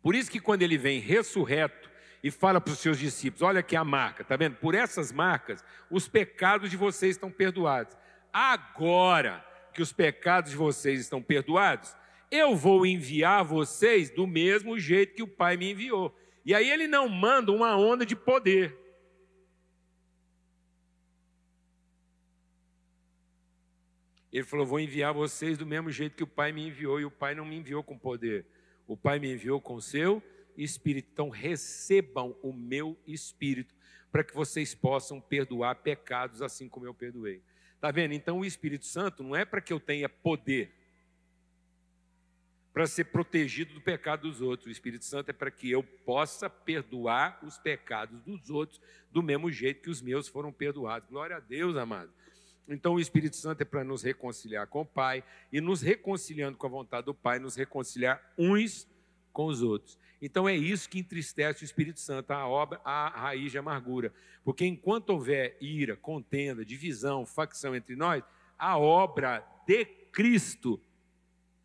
Por 0.03 0.15
isso 0.15 0.31
que 0.31 0.41
quando 0.41 0.63
ele 0.63 0.79
vem 0.79 1.01
ressurreto 1.01 1.91
e 2.23 2.31
fala 2.31 2.61
para 2.61 2.73
os 2.73 2.79
seus 2.79 2.99
discípulos: 2.99 3.43
olha 3.43 3.61
aqui 3.61 3.77
a 3.77 3.85
marca, 3.85 4.25
tá 4.25 4.37
vendo? 4.37 4.57
Por 4.57 4.75
essas 4.75 5.13
marcas, 5.13 5.65
os 5.91 6.09
pecados 6.09 6.71
de 6.71 6.77
vocês 6.77 7.17
estão 7.17 7.31
perdoados. 7.31 7.97
Agora 8.33 9.45
que 9.73 9.83
os 9.83 9.93
pecados 9.93 10.53
de 10.53 10.57
vocês 10.57 11.01
estão 11.01 11.23
perdoados, 11.23 11.97
eu 12.31 12.55
vou 12.55 12.87
enviar 12.87 13.45
vocês 13.45 14.09
do 14.11 14.27
mesmo 14.27 14.79
jeito 14.79 15.15
que 15.15 15.23
o 15.23 15.29
Pai 15.29 15.57
me 15.57 15.73
enviou. 15.73 16.17
E 16.45 16.55
aí 16.55 16.71
ele 16.71 16.87
não 16.87 17.09
manda 17.09 17.51
uma 17.51 17.77
onda 17.77 18.07
de 18.07 18.15
poder. 18.15 18.77
Ele 24.33 24.45
falou: 24.45 24.65
Vou 24.65 24.79
enviar 24.79 25.13
vocês 25.13 25.59
do 25.59 25.67
mesmo 25.67 25.91
jeito 25.91 26.17
que 26.17 26.23
o 26.23 26.27
Pai 26.27 26.53
me 26.53 26.69
enviou, 26.69 27.01
e 27.01 27.05
o 27.05 27.11
Pai 27.11 27.35
não 27.35 27.45
me 27.45 27.57
enviou 27.57 27.83
com 27.83 27.99
poder 27.99 28.47
O 28.87 28.97
Pai 28.97 29.19
me 29.19 29.33
enviou 29.33 29.61
com 29.61 29.81
seu 29.81 30.23
espírito. 30.57 31.09
Então 31.13 31.29
recebam 31.29 32.37
o 32.43 32.53
meu 32.53 32.97
espírito 33.07 33.75
para 34.13 34.25
que 34.25 34.35
vocês 34.35 34.75
possam 34.75 35.21
perdoar 35.21 35.77
pecados 35.77 36.43
assim 36.43 36.69
como 36.69 36.87
eu 36.87 36.95
perdoei. 36.95 37.43
Tá 37.81 37.91
vendo? 37.91 38.13
Então 38.13 38.41
o 38.41 38.45
Espírito 38.45 38.85
Santo 38.85 39.23
não 39.23 39.35
é 39.35 39.45
para 39.45 39.61
que 39.61 39.73
eu 39.73 39.81
tenha 39.81 40.09
poder 40.09 40.80
para 42.73 42.87
ser 42.87 43.05
protegido 43.05 43.75
do 43.75 43.81
pecado 43.81 44.29
dos 44.29 44.41
outros. 44.41 44.67
O 44.67 44.71
Espírito 44.71 45.05
Santo 45.05 45.31
é 45.31 45.33
para 45.33 45.51
que 45.51 45.71
eu 45.71 45.83
possa 45.83 46.49
perdoar 46.49 47.39
os 47.45 47.59
pecados 47.59 48.21
dos 48.23 48.51
outros 48.51 48.81
do 49.11 49.23
mesmo 49.23 49.51
jeito 49.51 49.83
que 49.83 49.91
os 49.91 50.01
meus 50.01 50.29
foram 50.29 50.53
perdoados. 50.53 51.09
Glória 51.09 51.37
a 51.37 51.41
Deus, 51.41 51.77
amado. 51.77 52.13
Então 52.69 52.95
o 52.95 53.01
Espírito 53.01 53.37
Santo 53.37 53.63
é 53.63 53.65
para 53.65 53.83
nos 53.83 54.03
reconciliar 54.03 54.67
com 54.69 54.83
o 54.83 54.87
Pai 54.87 55.25
e 55.53 55.61
nos 55.61 55.83
reconciliando 55.83 56.57
com 56.57 56.67
a 56.67 56.71
vontade 56.71 57.07
do 57.07 57.15
Pai, 57.15 57.41
nos 57.41 57.57
reconciliar 57.57 58.23
uns 58.39 58.87
com 59.33 59.47
os 59.47 59.61
outros. 59.61 59.99
Então 60.23 60.49
é 60.49 60.55
isso 60.55 60.89
que 60.89 60.99
entristece 60.99 61.63
o 61.63 61.65
Espírito 61.65 61.99
Santo, 61.99 62.31
a 62.31 62.47
obra, 62.47 62.81
a 62.85 63.09
raiz 63.09 63.51
de 63.51 63.59
amargura. 63.59 64.13
Porque 64.45 64.65
enquanto 64.65 65.11
houver 65.11 65.57
ira, 65.61 65.97
contenda, 65.97 66.65
divisão, 66.65 67.27
facção 67.27 67.75
entre 67.75 67.97
nós, 67.97 68.23
a 68.57 68.79
obra 68.79 69.45
de 69.67 69.85
Cristo 69.85 70.81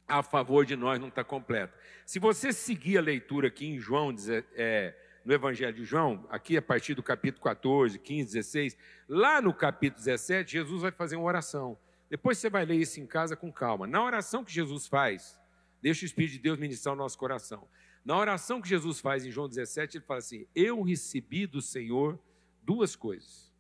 a 0.08 0.22
favor 0.22 0.66
de 0.66 0.76
nós 0.76 1.00
não 1.00 1.08
está 1.08 1.24
completa. 1.24 1.74
Se 2.06 2.20
você 2.20 2.54
seguir 2.54 2.98
a 2.98 3.02
leitura 3.02 3.48
aqui 3.48 3.66
em 3.66 3.80
João, 3.80 4.14
é, 4.54 4.96
no 5.24 5.34
Evangelho 5.34 5.76
de 5.76 5.84
João, 5.84 6.26
aqui 6.30 6.56
a 6.56 6.62
partir 6.62 6.94
do 6.94 7.02
capítulo 7.02 7.44
14, 7.44 7.98
15, 7.98 8.34
16, 8.34 8.78
lá 9.10 9.42
no 9.42 9.54
capítulo 9.54 10.04
17, 10.04 10.52
Jesus 10.52 10.82
vai 10.84 10.92
fazer 10.92 11.16
uma 11.16 11.26
oração. 11.26 11.78
Depois 12.10 12.38
você 12.38 12.50
vai 12.50 12.66
ler 12.66 12.76
isso 12.76 13.00
em 13.00 13.08
casa 13.08 13.36
com 13.36 13.52
calma. 13.52 13.88
Na 13.88 14.04
oração 14.04 14.44
que 14.44 14.54
Jesus 14.54 14.86
faz, 14.88 15.40
deixa 15.82 16.04
o 16.04 16.06
Espírito 16.06 16.34
de 16.34 16.40
Deus 16.40 16.60
ministrar 16.60 16.94
o 16.94 16.98
nosso 16.98 17.18
coração. 17.18 17.68
Na 18.04 18.16
oração 18.16 18.62
que 18.62 18.70
Jesus 18.70 19.00
faz 19.00 19.26
em 19.26 19.32
João 19.32 19.50
17, 19.50 19.98
ele 19.98 20.06
fala 20.06 20.20
assim: 20.20 20.46
Eu 20.54 20.84
recebi 20.84 21.48
do 21.48 21.60
Senhor 21.60 22.20
duas 22.62 22.96
coisas. 22.96 23.52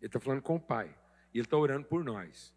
Ele 0.00 0.08
está 0.08 0.18
falando 0.18 0.42
com 0.42 0.56
o 0.56 0.60
Pai, 0.60 0.88
e 1.32 1.38
ele 1.38 1.46
está 1.46 1.56
orando 1.56 1.86
por 1.86 2.02
nós. 2.02 2.52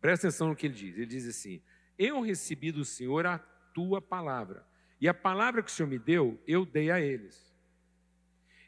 Presta 0.00 0.28
atenção 0.28 0.48
no 0.48 0.56
que 0.56 0.66
ele 0.66 0.74
diz. 0.74 0.96
Ele 0.96 1.06
diz 1.06 1.26
assim: 1.26 1.60
Eu 1.98 2.20
recebi 2.20 2.72
do 2.72 2.84
Senhor 2.84 3.26
a 3.26 3.38
tua 3.72 4.00
palavra, 4.00 4.66
e 5.00 5.08
a 5.08 5.14
palavra 5.14 5.62
que 5.62 5.70
o 5.70 5.72
Senhor 5.72 5.88
me 5.88 5.98
deu, 5.98 6.40
eu 6.46 6.64
dei 6.64 6.90
a 6.90 7.00
eles. 7.00 7.54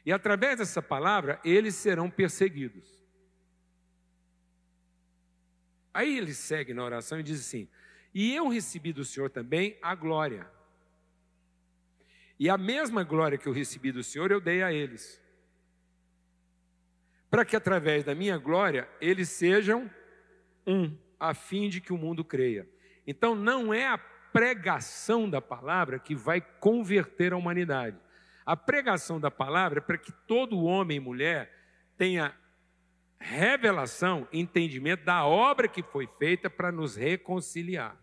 E 0.05 0.11
através 0.11 0.59
dessa 0.59 0.81
palavra, 0.81 1.39
eles 1.43 1.75
serão 1.75 2.09
perseguidos. 2.09 3.05
Aí 5.93 6.17
ele 6.17 6.33
segue 6.33 6.73
na 6.73 6.83
oração 6.83 7.19
e 7.19 7.23
diz 7.23 7.41
assim: 7.41 7.67
E 8.13 8.33
eu 8.35 8.47
recebi 8.47 8.93
do 8.93 9.03
Senhor 9.03 9.29
também 9.29 9.77
a 9.81 9.95
glória. 9.95 10.47
E 12.39 12.49
a 12.49 12.57
mesma 12.57 13.03
glória 13.03 13.37
que 13.37 13.47
eu 13.47 13.51
recebi 13.51 13.91
do 13.91 14.03
Senhor, 14.03 14.31
eu 14.31 14.39
dei 14.39 14.61
a 14.61 14.71
eles. 14.71 15.21
Para 17.29 17.43
que 17.43 17.55
através 17.55 18.03
da 18.03 18.13
minha 18.13 18.37
glória 18.37 18.87
eles 19.01 19.29
sejam 19.29 19.89
um, 20.65 20.95
a 21.19 21.33
fim 21.33 21.67
de 21.67 21.81
que 21.81 21.91
o 21.91 21.97
mundo 21.97 22.23
creia. 22.23 22.69
Então 23.07 23.33
não 23.33 23.73
é 23.73 23.87
a 23.87 23.97
pregação 23.97 25.29
da 25.29 25.41
palavra 25.41 25.97
que 25.97 26.13
vai 26.13 26.41
converter 26.41 27.31
a 27.31 27.37
humanidade. 27.37 27.97
A 28.45 28.55
pregação 28.55 29.19
da 29.19 29.31
palavra 29.31 29.79
é 29.79 29.81
para 29.81 29.97
que 29.97 30.11
todo 30.11 30.63
homem 30.63 30.97
e 30.97 30.99
mulher 30.99 31.51
tenha 31.97 32.35
revelação, 33.19 34.27
entendimento 34.31 35.03
da 35.03 35.25
obra 35.25 35.67
que 35.67 35.81
foi 35.81 36.07
feita 36.19 36.49
para 36.49 36.71
nos 36.71 36.95
reconciliar. 36.95 37.97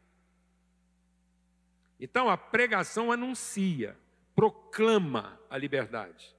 Então 2.01 2.29
a 2.29 2.37
pregação 2.37 3.12
anuncia, 3.12 3.97
proclama 4.35 5.38
a 5.49 5.57
liberdade. 5.57 6.35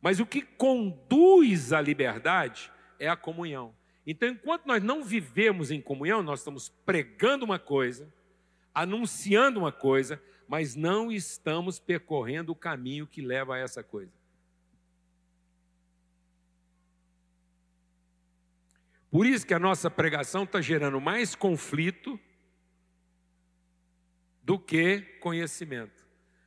Mas 0.00 0.20
o 0.20 0.26
que 0.26 0.42
conduz 0.42 1.72
à 1.72 1.80
liberdade 1.80 2.70
é 2.98 3.08
a 3.08 3.16
comunhão. 3.16 3.74
Então, 4.06 4.28
enquanto 4.28 4.66
nós 4.66 4.82
não 4.82 5.04
vivemos 5.04 5.70
em 5.70 5.80
comunhão, 5.80 6.22
nós 6.22 6.40
estamos 6.40 6.68
pregando 6.84 7.44
uma 7.44 7.58
coisa, 7.58 8.12
anunciando 8.74 9.60
uma 9.60 9.70
coisa, 9.70 10.20
mas 10.48 10.74
não 10.74 11.10
estamos 11.12 11.78
percorrendo 11.78 12.52
o 12.52 12.56
caminho 12.56 13.06
que 13.06 13.22
leva 13.22 13.54
a 13.54 13.58
essa 13.58 13.82
coisa. 13.82 14.12
Por 19.10 19.26
isso 19.26 19.46
que 19.46 19.54
a 19.54 19.58
nossa 19.58 19.90
pregação 19.90 20.44
está 20.44 20.60
gerando 20.60 21.00
mais 21.00 21.34
conflito 21.34 22.18
do 24.42 24.58
que 24.58 25.02
conhecimento. 25.20 26.02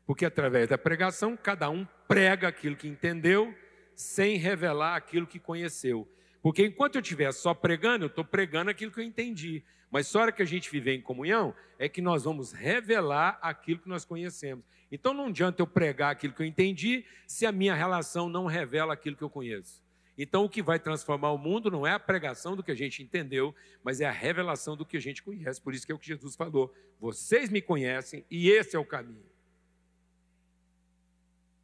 Porque 0.05 0.25
através 0.25 0.67
da 0.67 0.77
pregação, 0.77 1.37
cada 1.37 1.69
um 1.69 1.85
prega 2.07 2.47
aquilo 2.47 2.75
que 2.75 2.87
entendeu, 2.87 3.55
sem 3.95 4.37
revelar 4.37 4.95
aquilo 4.95 5.25
que 5.25 5.39
conheceu. 5.39 6.07
Porque 6.45 6.63
enquanto 6.63 6.93
eu 6.93 7.01
estiver 7.01 7.31
só 7.31 7.55
pregando, 7.55 8.05
eu 8.05 8.07
estou 8.07 8.23
pregando 8.23 8.69
aquilo 8.69 8.91
que 8.91 8.99
eu 8.99 9.03
entendi. 9.03 9.63
Mas 9.89 10.05
só 10.05 10.19
hora 10.19 10.31
que 10.31 10.43
a 10.43 10.45
gente 10.45 10.69
viver 10.69 10.93
em 10.93 11.01
comunhão, 11.01 11.55
é 11.79 11.89
que 11.89 12.03
nós 12.03 12.23
vamos 12.23 12.51
revelar 12.51 13.39
aquilo 13.41 13.79
que 13.79 13.89
nós 13.89 14.05
conhecemos. 14.05 14.63
Então 14.91 15.11
não 15.11 15.25
adianta 15.25 15.63
eu 15.63 15.65
pregar 15.65 16.11
aquilo 16.11 16.33
que 16.33 16.43
eu 16.43 16.45
entendi, 16.45 17.03
se 17.25 17.47
a 17.47 17.51
minha 17.51 17.73
relação 17.73 18.29
não 18.29 18.45
revela 18.45 18.93
aquilo 18.93 19.15
que 19.15 19.23
eu 19.23 19.29
conheço. 19.29 19.81
Então 20.15 20.45
o 20.45 20.49
que 20.49 20.61
vai 20.61 20.77
transformar 20.77 21.31
o 21.31 21.37
mundo 21.39 21.71
não 21.71 21.87
é 21.87 21.93
a 21.93 21.99
pregação 21.99 22.55
do 22.55 22.61
que 22.61 22.69
a 22.69 22.75
gente 22.75 23.01
entendeu, 23.01 23.55
mas 23.83 23.99
é 23.99 24.05
a 24.05 24.11
revelação 24.11 24.77
do 24.77 24.85
que 24.85 24.97
a 24.97 25.01
gente 25.01 25.23
conhece. 25.23 25.59
Por 25.59 25.73
isso 25.73 25.83
que 25.83 25.91
é 25.91 25.95
o 25.95 25.99
que 25.99 26.05
Jesus 26.05 26.35
falou: 26.35 26.71
vocês 26.99 27.49
me 27.49 27.59
conhecem 27.59 28.23
e 28.29 28.51
esse 28.51 28.75
é 28.75 28.79
o 28.79 28.85
caminho. 28.85 29.25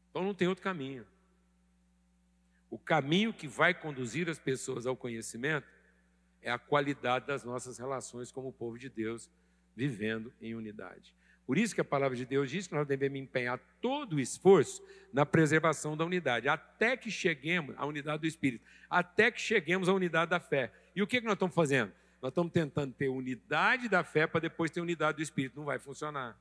Então 0.10 0.24
não 0.24 0.34
tem 0.34 0.48
outro 0.48 0.64
caminho. 0.64 1.06
O 2.72 2.80
caminho 2.80 3.34
que 3.34 3.50
vai 3.50 3.74
conduzir 3.74 4.30
as 4.30 4.40
pessoas 4.40 4.88
ao 4.88 4.96
conhecimento 4.96 5.68
é 6.42 6.50
a 6.50 6.58
qualidade 6.58 7.28
das 7.28 7.44
nossas 7.44 7.78
relações 7.78 8.32
como 8.32 8.52
povo 8.54 8.80
de 8.80 8.90
Deus, 8.90 9.30
vivendo 9.76 10.34
em 10.42 10.56
unidade. 10.56 11.14
Por 11.46 11.58
isso 11.58 11.76
que 11.76 11.82
a 11.82 11.86
palavra 11.86 12.16
de 12.16 12.26
Deus 12.26 12.50
diz 12.50 12.68
que 12.68 12.74
nós 12.74 12.88
devemos 12.88 13.20
empenhar 13.20 13.60
todo 13.82 14.16
o 14.16 14.20
esforço 14.22 14.82
na 15.12 15.26
preservação 15.26 15.98
da 15.98 16.06
unidade, 16.06 16.48
até 16.48 16.96
que 16.96 17.12
cheguemos 17.12 17.76
à 17.78 17.86
unidade 17.86 18.22
do 18.22 18.28
Espírito, 18.28 18.64
até 18.90 19.30
que 19.30 19.42
cheguemos 19.42 19.90
à 19.90 19.94
unidade 19.94 20.32
da 20.32 20.40
fé. 20.40 20.72
E 20.96 21.04
o 21.04 21.08
que, 21.08 21.20
que 21.20 21.26
nós 21.26 21.34
estamos 21.34 21.54
fazendo? 21.54 21.92
Nós 22.22 22.32
estamos 22.32 22.54
tentando 22.54 22.94
ter 22.94 23.10
unidade 23.10 23.90
da 23.90 24.02
fé 24.02 24.26
para 24.28 24.40
depois 24.40 24.72
ter 24.72 24.80
unidade 24.80 25.18
do 25.18 25.24
Espírito. 25.24 25.58
Não 25.58 25.66
vai 25.66 25.78
funcionar. 25.78 26.40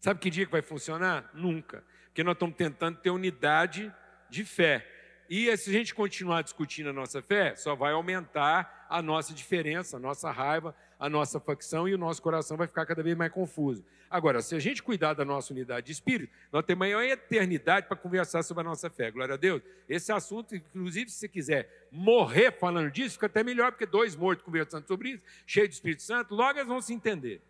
Sabe 0.00 0.18
que 0.18 0.30
dia 0.30 0.46
que 0.46 0.52
vai 0.52 0.62
funcionar? 0.62 1.30
Nunca. 1.34 1.84
Porque 2.06 2.24
nós 2.24 2.34
estamos 2.34 2.56
tentando 2.56 2.98
ter 3.00 3.10
unidade 3.10 3.92
de 4.34 4.44
fé. 4.44 4.86
E 5.30 5.56
se 5.56 5.70
a 5.70 5.72
gente 5.72 5.94
continuar 5.94 6.42
discutindo 6.42 6.90
a 6.90 6.92
nossa 6.92 7.22
fé, 7.22 7.56
só 7.56 7.74
vai 7.74 7.92
aumentar 7.92 8.86
a 8.90 9.00
nossa 9.00 9.32
diferença, 9.32 9.96
a 9.96 10.00
nossa 10.00 10.30
raiva, 10.30 10.74
a 10.98 11.08
nossa 11.08 11.40
facção 11.40 11.88
e 11.88 11.94
o 11.94 11.98
nosso 11.98 12.20
coração 12.20 12.56
vai 12.56 12.66
ficar 12.66 12.84
cada 12.84 13.02
vez 13.02 13.16
mais 13.16 13.32
confuso. 13.32 13.84
Agora, 14.10 14.42
se 14.42 14.54
a 14.54 14.58
gente 14.58 14.82
cuidar 14.82 15.14
da 15.14 15.24
nossa 15.24 15.52
unidade 15.52 15.86
de 15.86 15.92
espírito, 15.92 16.32
nós 16.52 16.64
temos 16.64 16.80
maior 16.80 17.02
eternidade 17.02 17.88
para 17.88 17.96
conversar 17.96 18.42
sobre 18.42 18.60
a 18.60 18.64
nossa 18.64 18.90
fé. 18.90 19.10
Glória 19.10 19.34
a 19.34 19.38
Deus. 19.38 19.62
Esse 19.88 20.12
assunto, 20.12 20.54
inclusive, 20.54 21.10
se 21.10 21.16
você 21.16 21.28
quiser 21.28 21.88
morrer 21.90 22.52
falando 22.52 22.90
disso, 22.90 23.14
fica 23.14 23.26
até 23.26 23.42
melhor, 23.42 23.72
porque 23.72 23.86
dois 23.86 24.14
mortos 24.14 24.44
conversando 24.44 24.86
sobre 24.86 25.10
isso, 25.10 25.24
cheio 25.46 25.66
do 25.66 25.72
Espírito 25.72 26.02
Santo, 26.02 26.34
logo 26.34 26.58
eles 26.58 26.68
vão 26.68 26.80
se 26.80 26.92
entender. 26.92 27.40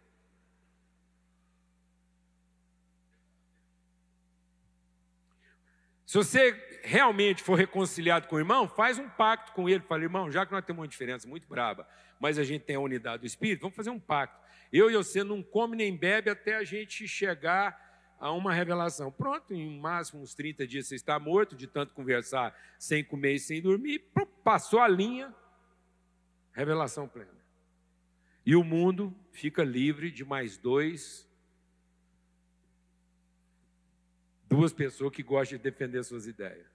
Se 6.14 6.18
você 6.18 6.81
realmente 6.85 7.42
for 7.42 7.57
reconciliado 7.57 8.29
com 8.29 8.37
o 8.37 8.38
irmão, 8.38 8.68
faz 8.68 9.00
um 9.00 9.09
pacto 9.09 9.50
com 9.50 9.68
ele. 9.68 9.81
Fala, 9.81 10.05
irmão, 10.05 10.31
já 10.31 10.46
que 10.46 10.53
nós 10.53 10.64
temos 10.64 10.79
uma 10.81 10.87
diferença 10.87 11.27
muito 11.27 11.48
braba, 11.48 11.88
mas 12.20 12.38
a 12.38 12.44
gente 12.44 12.62
tem 12.62 12.77
a 12.77 12.81
unidade 12.81 13.22
do 13.22 13.27
Espírito, 13.27 13.62
vamos 13.62 13.74
fazer 13.74 13.90
um 13.90 13.98
pacto. 13.98 14.40
Eu 14.72 14.88
e 14.88 14.94
você 14.94 15.24
não 15.24 15.42
come 15.42 15.77
nem 15.77 15.96
bebe 15.96 16.31
até 16.31 16.55
a 16.55 16.62
gente 16.62 17.09
chegar 17.09 18.14
a 18.20 18.31
uma 18.31 18.53
revelação. 18.55 19.11
Pronto, 19.11 19.53
em 19.53 19.81
máximo 19.81 20.22
uns 20.22 20.37
30 20.37 20.64
dias 20.68 20.87
você 20.87 20.94
está 20.94 21.18
morto, 21.18 21.57
de 21.57 21.66
tanto 21.66 21.92
conversar 21.92 22.57
sem 22.79 23.03
comer 23.03 23.33
e 23.33 23.40
sem 23.40 23.61
dormir. 23.61 23.98
Passou 24.44 24.79
a 24.79 24.87
linha, 24.87 25.35
revelação 26.53 27.09
plena. 27.09 27.44
E 28.46 28.55
o 28.55 28.62
mundo 28.62 29.12
fica 29.33 29.64
livre 29.64 30.12
de 30.12 30.24
mais 30.24 30.57
dois 30.57 31.29
Duas 34.48 34.72
pessoas 34.72 35.12
que 35.12 35.22
gostam 35.22 35.59
de 35.59 35.64
defender 35.64 36.02
suas 36.04 36.26
ideias. 36.26 36.66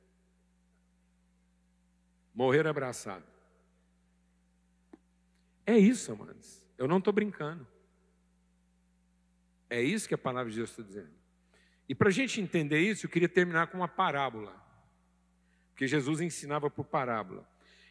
Morrer 2.33 2.67
abraçado. 2.67 3.25
É 5.65 5.77
isso, 5.77 6.11
amados. 6.11 6.65
Eu 6.77 6.87
não 6.87 6.97
estou 6.97 7.13
brincando. 7.13 7.67
É 9.69 9.81
isso 9.81 10.07
que 10.07 10.15
a 10.15 10.17
palavra 10.17 10.49
de 10.49 10.57
Deus 10.57 10.71
está 10.71 10.81
dizendo. 10.81 11.13
E 11.87 11.93
para 11.93 12.09
a 12.09 12.11
gente 12.11 12.41
entender 12.41 12.79
isso, 12.79 13.05
eu 13.05 13.09
queria 13.09 13.29
terminar 13.29 13.67
com 13.67 13.77
uma 13.77 13.87
parábola. 13.87 14.55
Porque 15.71 15.87
Jesus 15.87 16.21
ensinava 16.21 16.69
por 16.69 16.85
parábola. 16.85 17.47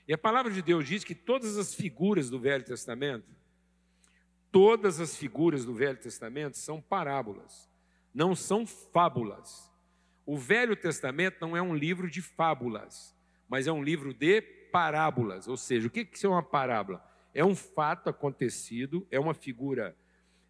E 0.06 0.12
a 0.12 0.18
palavra 0.18 0.52
de 0.52 0.62
Deus 0.62 0.86
diz 0.86 1.04
que 1.04 1.14
todas 1.14 1.56
as 1.56 1.74
figuras 1.74 2.30
do 2.30 2.40
Velho 2.40 2.64
Testamento, 2.64 3.38
Todas 4.50 4.98
as 4.98 5.16
figuras 5.16 5.64
do 5.64 5.74
Velho 5.74 5.98
Testamento 5.98 6.56
são 6.56 6.80
parábolas, 6.80 7.68
não 8.14 8.34
são 8.34 8.66
fábulas. 8.66 9.67
O 10.28 10.36
Velho 10.36 10.76
Testamento 10.76 11.38
não 11.40 11.56
é 11.56 11.62
um 11.62 11.74
livro 11.74 12.10
de 12.10 12.20
fábulas, 12.20 13.16
mas 13.48 13.66
é 13.66 13.72
um 13.72 13.82
livro 13.82 14.12
de 14.12 14.42
parábolas. 14.42 15.48
Ou 15.48 15.56
seja, 15.56 15.88
o 15.88 15.90
que 15.90 16.06
é 16.22 16.28
uma 16.28 16.42
parábola? 16.42 17.02
É 17.32 17.42
um 17.42 17.56
fato 17.56 18.10
acontecido, 18.10 19.08
é 19.10 19.18
uma 19.18 19.32
figura, 19.32 19.96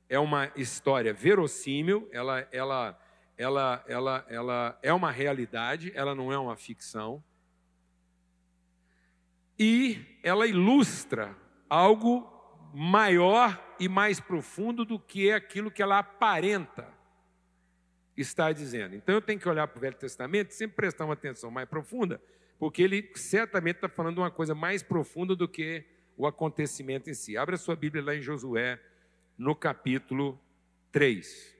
é 0.08 0.18
uma 0.18 0.50
história 0.56 1.14
verossímil, 1.14 2.08
ela, 2.10 2.40
ela, 2.50 3.00
ela, 3.36 3.84
ela, 3.86 4.26
ela 4.28 4.78
é 4.82 4.92
uma 4.92 5.12
realidade, 5.12 5.92
ela 5.94 6.12
não 6.12 6.32
é 6.32 6.38
uma 6.40 6.56
ficção. 6.56 7.22
E 9.56 10.04
ela 10.24 10.44
ilustra 10.44 11.36
algo 11.70 12.28
maior 12.74 13.76
e 13.78 13.88
mais 13.88 14.18
profundo 14.18 14.84
do 14.84 14.98
que 14.98 15.30
aquilo 15.30 15.70
que 15.70 15.80
ela 15.80 16.00
aparenta 16.00 16.97
estar 18.20 18.52
dizendo. 18.52 18.94
Então 18.94 19.14
eu 19.14 19.20
tenho 19.20 19.38
que 19.38 19.48
olhar 19.48 19.66
para 19.68 19.78
o 19.78 19.80
Velho 19.80 19.96
Testamento 19.96 20.50
e 20.50 20.54
sempre 20.54 20.76
prestar 20.76 21.04
uma 21.04 21.14
atenção 21.14 21.50
mais 21.50 21.68
profunda, 21.68 22.20
porque 22.58 22.82
ele 22.82 23.10
certamente 23.14 23.76
está 23.76 23.88
falando 23.88 24.18
uma 24.18 24.30
coisa 24.30 24.54
mais 24.54 24.82
profunda 24.82 25.34
do 25.36 25.48
que 25.48 25.84
o 26.16 26.26
acontecimento 26.26 27.08
em 27.08 27.14
si. 27.14 27.36
Abra 27.36 27.56
sua 27.56 27.76
Bíblia 27.76 28.02
lá 28.02 28.14
em 28.14 28.20
Josué, 28.20 28.80
no 29.36 29.54
capítulo 29.54 30.40
3. 30.90 31.56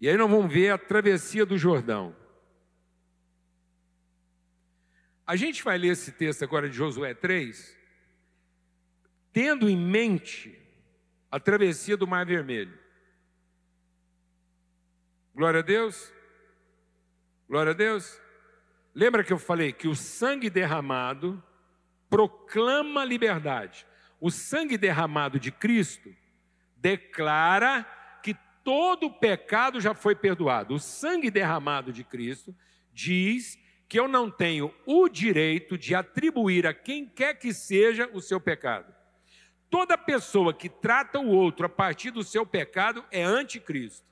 E 0.00 0.08
aí 0.08 0.16
nós 0.16 0.30
vamos 0.30 0.52
ver 0.52 0.70
a 0.70 0.78
travessia 0.78 1.44
do 1.44 1.58
Jordão. 1.58 2.16
A 5.26 5.36
gente 5.36 5.62
vai 5.62 5.76
ler 5.76 5.88
esse 5.88 6.10
texto 6.10 6.42
agora 6.42 6.68
de 6.68 6.76
Josué 6.76 7.12
3, 7.12 7.76
tendo 9.32 9.68
em 9.68 9.76
mente 9.76 10.58
a 11.30 11.38
travessia 11.38 11.96
do 11.96 12.06
Mar 12.06 12.24
Vermelho. 12.24 12.76
Glória 15.40 15.60
a 15.60 15.62
Deus. 15.62 16.12
Glória 17.48 17.72
a 17.72 17.74
Deus. 17.74 18.20
Lembra 18.94 19.24
que 19.24 19.32
eu 19.32 19.38
falei 19.38 19.72
que 19.72 19.88
o 19.88 19.96
sangue 19.96 20.50
derramado 20.50 21.42
proclama 22.10 23.06
liberdade. 23.06 23.86
O 24.20 24.30
sangue 24.30 24.76
derramado 24.76 25.40
de 25.40 25.50
Cristo 25.50 26.14
declara 26.76 27.84
que 28.22 28.36
todo 28.62 29.10
pecado 29.10 29.80
já 29.80 29.94
foi 29.94 30.14
perdoado. 30.14 30.74
O 30.74 30.78
sangue 30.78 31.30
derramado 31.30 31.90
de 31.90 32.04
Cristo 32.04 32.54
diz 32.92 33.58
que 33.88 33.98
eu 33.98 34.06
não 34.06 34.30
tenho 34.30 34.74
o 34.84 35.08
direito 35.08 35.78
de 35.78 35.94
atribuir 35.94 36.66
a 36.66 36.74
quem 36.74 37.06
quer 37.06 37.32
que 37.38 37.54
seja 37.54 38.10
o 38.12 38.20
seu 38.20 38.38
pecado. 38.38 38.94
Toda 39.70 39.96
pessoa 39.96 40.52
que 40.52 40.68
trata 40.68 41.18
o 41.18 41.28
outro 41.28 41.64
a 41.64 41.70
partir 41.70 42.10
do 42.10 42.22
seu 42.22 42.44
pecado 42.44 43.02
é 43.10 43.22
anticristo. 43.22 44.09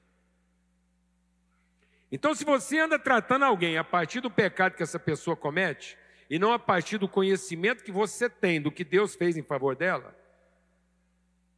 Então, 2.11 2.35
se 2.35 2.45
você 2.45 2.79
anda 2.79 2.99
tratando 2.99 3.45
alguém 3.45 3.77
a 3.77 3.85
partir 3.85 4.21
do 4.21 4.31
pecado 4.31 4.75
que 4.75 4.83
essa 4.83 4.99
pessoa 4.99 5.37
comete, 5.37 5.97
e 6.31 6.39
não 6.39 6.53
a 6.53 6.59
partir 6.59 6.99
do 6.99 7.09
conhecimento 7.09 7.85
que 7.85 7.93
você 7.93 8.29
tem 8.29 8.61
do 8.61 8.71
que 8.71 8.85
Deus 8.85 9.15
fez 9.15 9.37
em 9.37 9.43
favor 9.43 9.77
dela, 9.77 10.17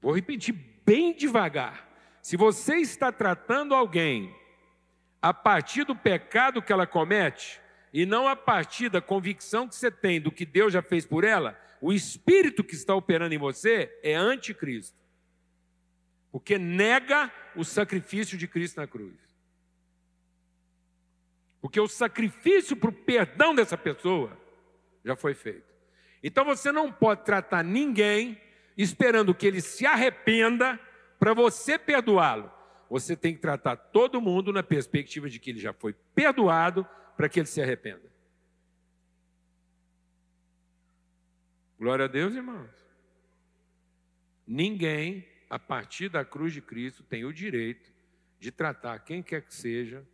vou 0.01 0.13
repetir 0.13 0.55
bem 0.85 1.13
devagar. 1.13 1.89
Se 2.23 2.37
você 2.37 2.77
está 2.77 3.11
tratando 3.13 3.75
alguém 3.75 4.35
a 5.23 5.33
partir 5.33 5.85
do 5.85 5.95
pecado 5.95 6.63
que 6.63 6.73
ela 6.73 6.87
comete, 6.87 7.61
e 7.93 8.07
não 8.07 8.29
a 8.29 8.37
partir 8.37 8.89
da 8.89 9.01
convicção 9.01 9.69
que 9.69 9.75
você 9.75 9.91
tem 9.91 10.21
do 10.21 10.31
que 10.31 10.47
Deus 10.47 10.73
já 10.73 10.83
fez 10.83 11.05
por 11.05 11.25
ela, 11.25 11.59
o 11.81 11.93
espírito 11.93 12.63
que 12.63 12.75
está 12.75 12.95
operando 12.95 13.35
em 13.35 13.39
você 13.39 13.99
é 14.03 14.15
anticristo. 14.15 14.97
Porque 16.31 16.59
nega 16.59 17.33
o 17.57 17.65
sacrifício 17.65 18.39
de 18.39 18.47
Cristo 18.47 18.81
na 18.81 18.87
cruz. 18.87 19.15
Porque 21.61 21.79
o 21.79 21.89
sacrifício 21.89 22.77
para 22.77 22.91
o 22.91 22.93
perdão 22.93 23.55
dessa 23.55 23.77
pessoa 23.77 24.37
já 25.05 25.15
foi 25.15 25.35
feito. 25.35 25.71
Então 26.23 26.45
você 26.45 26.73
não 26.73 26.91
pode 26.91 27.25
tratar 27.25 27.63
ninguém 27.63 28.41
esperando 28.77 29.35
que 29.35 29.47
ele 29.47 29.61
se 29.61 29.87
arrependa 29.87 30.79
para 31.19 31.35
você 31.35 31.79
perdoá-lo. 31.79 32.51
Você 32.89 33.17
tem 33.17 33.35
que 33.35 33.41
tratar 33.41 33.77
todo 33.77 34.21
mundo 34.21 34.53
na 34.53 34.63
perspectiva 34.63 35.29
de 35.29 35.39
que 35.39 35.51
ele 35.51 35.61
já 35.61 35.73
foi 35.73 35.95
perdoado 36.15 36.87
para 37.17 37.29
que 37.29 37.39
ele 37.39 37.47
se 37.47 37.61
arrependa. 37.61 38.11
Glória 41.79 42.07
a 42.07 42.09
Deus, 42.09 42.35
irmãos. 42.35 42.71
Ninguém, 44.47 45.27
a 45.49 45.59
partir 45.59 46.09
da 46.09 46.25
cruz 46.25 46.53
de 46.53 46.61
Cristo, 46.61 47.03
tem 47.03 47.25
o 47.25 47.33
direito 47.33 47.93
de 48.39 48.51
tratar 48.51 48.99
quem 49.01 49.23
quer 49.23 49.43
que 49.43 49.55
seja 49.55 50.05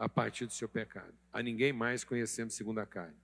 a 0.00 0.08
partir 0.08 0.46
do 0.46 0.52
seu 0.54 0.66
pecado. 0.66 1.12
A 1.30 1.42
ninguém 1.42 1.74
mais 1.74 2.02
conhecendo 2.02 2.50
segundo 2.50 2.80
a 2.80 2.86
carne. 2.86 3.14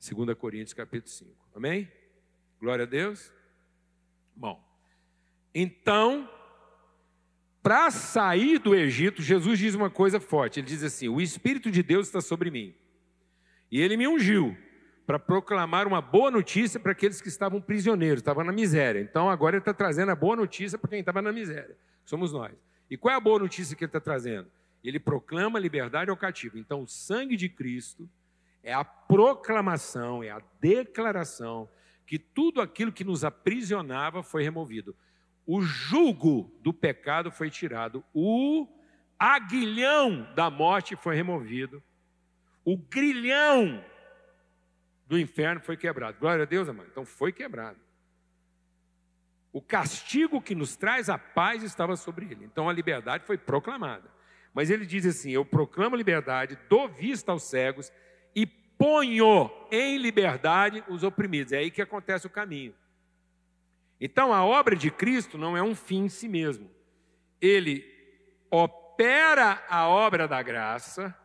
2 0.00 0.36
Coríntios 0.36 0.72
capítulo 0.72 1.12
5. 1.12 1.30
Amém? 1.54 1.92
Glória 2.58 2.84
a 2.84 2.88
Deus. 2.88 3.30
Bom, 4.34 4.64
então, 5.54 6.28
para 7.62 7.90
sair 7.90 8.58
do 8.58 8.74
Egito, 8.74 9.20
Jesus 9.20 9.58
diz 9.58 9.74
uma 9.74 9.90
coisa 9.90 10.18
forte. 10.18 10.58
Ele 10.58 10.66
diz 10.66 10.82
assim: 10.82 11.08
O 11.08 11.20
Espírito 11.20 11.70
de 11.70 11.82
Deus 11.82 12.06
está 12.06 12.22
sobre 12.22 12.50
mim. 12.50 12.74
E 13.70 13.78
ele 13.78 13.96
me 13.98 14.08
ungiu 14.08 14.56
para 15.06 15.18
proclamar 15.18 15.86
uma 15.86 16.00
boa 16.00 16.30
notícia 16.30 16.80
para 16.80 16.92
aqueles 16.92 17.20
que 17.20 17.28
estavam 17.28 17.60
prisioneiros, 17.60 18.20
estavam 18.20 18.42
na 18.42 18.52
miséria. 18.52 19.00
Então 19.00 19.28
agora 19.28 19.56
ele 19.56 19.60
está 19.60 19.74
trazendo 19.74 20.10
a 20.10 20.16
boa 20.16 20.34
notícia 20.34 20.78
para 20.78 20.88
quem 20.88 21.00
estava 21.00 21.20
na 21.20 21.30
miséria. 21.32 21.76
Somos 22.06 22.32
nós. 22.32 22.54
E 22.88 22.96
qual 22.96 23.12
é 23.12 23.16
a 23.16 23.20
boa 23.20 23.38
notícia 23.38 23.76
que 23.76 23.84
ele 23.84 23.90
está 23.90 24.00
trazendo? 24.00 24.48
Ele 24.82 24.98
proclama 24.98 25.58
liberdade 25.58 26.10
ao 26.10 26.16
cativo. 26.16 26.58
Então 26.58 26.82
o 26.82 26.88
sangue 26.88 27.36
de 27.36 27.48
Cristo 27.48 28.08
é 28.62 28.72
a 28.72 28.84
proclamação, 28.84 30.22
é 30.22 30.30
a 30.30 30.42
declaração 30.60 31.68
que 32.06 32.18
tudo 32.18 32.60
aquilo 32.60 32.92
que 32.92 33.04
nos 33.04 33.24
aprisionava 33.24 34.22
foi 34.22 34.42
removido. 34.42 34.96
O 35.46 35.62
jugo 35.62 36.52
do 36.60 36.72
pecado 36.72 37.30
foi 37.30 37.50
tirado, 37.50 38.04
o 38.14 38.68
aguilhão 39.18 40.32
da 40.34 40.50
morte 40.50 40.94
foi 40.94 41.16
removido, 41.16 41.82
o 42.64 42.76
grilhão 42.76 43.84
do 45.06 45.18
inferno 45.18 45.60
foi 45.60 45.76
quebrado. 45.76 46.18
Glória 46.18 46.44
a 46.44 46.46
Deus, 46.46 46.68
amado. 46.68 46.88
Então 46.90 47.04
foi 47.04 47.32
quebrado. 47.32 47.78
O 49.52 49.60
castigo 49.60 50.40
que 50.40 50.54
nos 50.54 50.76
traz 50.76 51.10
a 51.10 51.18
paz 51.18 51.62
estava 51.62 51.96
sobre 51.96 52.26
ele. 52.26 52.44
Então 52.44 52.68
a 52.68 52.72
liberdade 52.72 53.24
foi 53.24 53.36
proclamada. 53.36 54.08
Mas 54.54 54.70
ele 54.70 54.86
diz 54.86 55.06
assim: 55.06 55.30
Eu 55.30 55.44
proclamo 55.44 55.96
liberdade, 55.96 56.58
dou 56.68 56.88
vista 56.88 57.32
aos 57.32 57.44
cegos 57.44 57.92
e 58.34 58.46
ponho 58.46 59.50
em 59.70 59.98
liberdade 59.98 60.84
os 60.88 61.02
oprimidos. 61.02 61.52
É 61.52 61.58
aí 61.58 61.70
que 61.70 61.82
acontece 61.82 62.26
o 62.26 62.30
caminho. 62.30 62.74
Então 64.00 64.32
a 64.32 64.44
obra 64.44 64.74
de 64.74 64.90
Cristo 64.90 65.38
não 65.38 65.56
é 65.56 65.62
um 65.62 65.74
fim 65.74 66.04
em 66.04 66.08
si 66.08 66.28
mesmo. 66.28 66.70
Ele 67.40 67.84
opera 68.50 69.64
a 69.68 69.88
obra 69.88 70.26
da 70.26 70.42
graça 70.42 71.16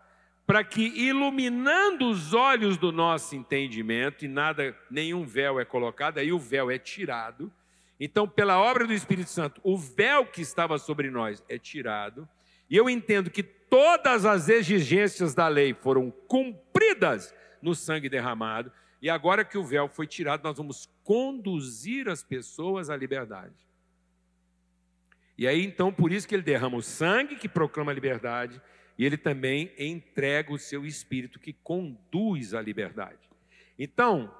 para 0.47 0.63
que 0.63 0.81
iluminando 0.81 2.09
os 2.09 2.33
olhos 2.33 2.77
do 2.77 2.89
nosso 2.89 3.35
entendimento 3.35 4.23
e 4.23 4.29
nada, 4.29 4.77
nenhum 4.89 5.25
véu 5.25 5.59
é 5.59 5.65
colocado, 5.65 6.19
aí 6.19 6.31
o 6.31 6.39
véu 6.39 6.71
é 6.71 6.79
tirado. 6.79 7.51
Então, 7.99 8.25
pela 8.25 8.57
obra 8.57 8.87
do 8.87 8.93
Espírito 8.93 9.29
Santo, 9.29 9.59
o 9.61 9.77
véu 9.77 10.25
que 10.25 10.41
estava 10.41 10.77
sobre 10.77 11.09
nós 11.09 11.43
é 11.49 11.57
tirado. 11.57 12.29
E 12.69 12.75
eu 12.75 12.89
entendo 12.89 13.29
que 13.29 13.43
todas 13.43 14.25
as 14.25 14.49
exigências 14.49 15.33
da 15.33 15.47
lei 15.47 15.73
foram 15.73 16.11
cumpridas 16.27 17.33
no 17.61 17.73
sangue 17.75 18.09
derramado. 18.09 18.71
E 19.01 19.09
agora 19.09 19.45
que 19.45 19.57
o 19.57 19.63
véu 19.63 19.87
foi 19.87 20.07
tirado, 20.07 20.43
nós 20.43 20.57
vamos 20.57 20.89
conduzir 21.03 22.09
as 22.09 22.23
pessoas 22.23 22.89
à 22.89 22.97
liberdade. 22.97 23.55
E 25.37 25.47
aí, 25.47 25.63
então, 25.63 25.93
por 25.93 26.11
isso 26.11 26.27
que 26.27 26.33
ele 26.33 26.41
derrama 26.41 26.77
o 26.77 26.81
sangue 26.81 27.35
que 27.35 27.47
proclama 27.47 27.91
a 27.91 27.95
liberdade 27.95 28.59
e 28.97 29.05
ele 29.05 29.17
também 29.17 29.71
entrega 29.77 30.51
o 30.51 30.57
seu 30.57 30.85
espírito 30.85 31.39
que 31.39 31.53
conduz 31.53 32.55
à 32.55 32.61
liberdade. 32.61 33.29
Então, 33.77 34.33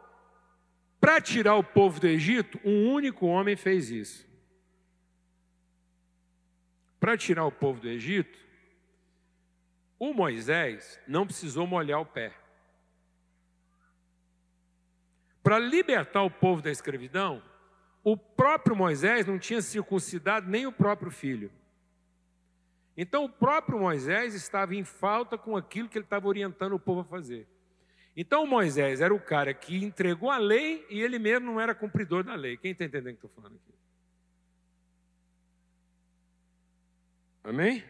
para 1.00 1.22
tirar 1.22 1.56
o 1.56 1.64
povo 1.64 2.00
do 2.00 2.08
Egito, 2.08 2.60
um 2.66 2.92
único 2.92 3.28
homem 3.28 3.56
fez 3.56 3.92
isso. 3.92 4.27
Para 7.08 7.16
tirar 7.16 7.46
o 7.46 7.52
povo 7.54 7.80
do 7.80 7.88
Egito, 7.88 8.38
o 9.98 10.14
Moisés 10.14 11.00
não 11.08 11.26
precisou 11.26 11.66
molhar 11.66 12.02
o 12.02 12.06
pé. 12.06 12.34
Para 15.42 15.58
libertar 15.58 16.24
o 16.24 16.30
povo 16.30 16.62
da 16.62 16.70
escravidão, 16.70 17.42
o 18.04 18.18
próprio 18.18 18.76
Moisés 18.76 19.26
não 19.26 19.40
tinha 19.40 19.62
circuncidado 19.62 20.50
nem 20.50 20.68
o 20.68 20.72
próprio 20.74 21.10
filho. 21.10 21.50
Então 22.98 23.24
o 23.24 23.30
próprio 23.30 23.80
Moisés 23.80 24.34
estava 24.34 24.76
em 24.76 24.84
falta 24.84 25.38
com 25.38 25.56
aquilo 25.56 25.88
que 25.88 25.98
ele 25.98 26.04
estava 26.04 26.28
orientando 26.28 26.74
o 26.74 26.80
povo 26.80 27.00
a 27.00 27.06
fazer. 27.06 27.48
Então 28.18 28.46
Moisés 28.46 29.00
era 29.00 29.16
o 29.16 29.20
cara 29.22 29.54
que 29.54 29.82
entregou 29.82 30.30
a 30.30 30.38
lei 30.38 30.86
e 30.90 31.00
ele 31.00 31.18
mesmo 31.20 31.54
não 31.54 31.62
era 31.62 31.74
cumpridor 31.74 32.26
da 32.26 32.36
lei. 32.36 32.58
Quem 32.58 32.72
está 32.72 32.84
entendendo 32.84 33.16
o 33.16 33.18
que 33.18 33.26
estou 33.26 33.42
falando 33.42 33.56
aqui? 33.56 33.78
Amém? 37.48 37.82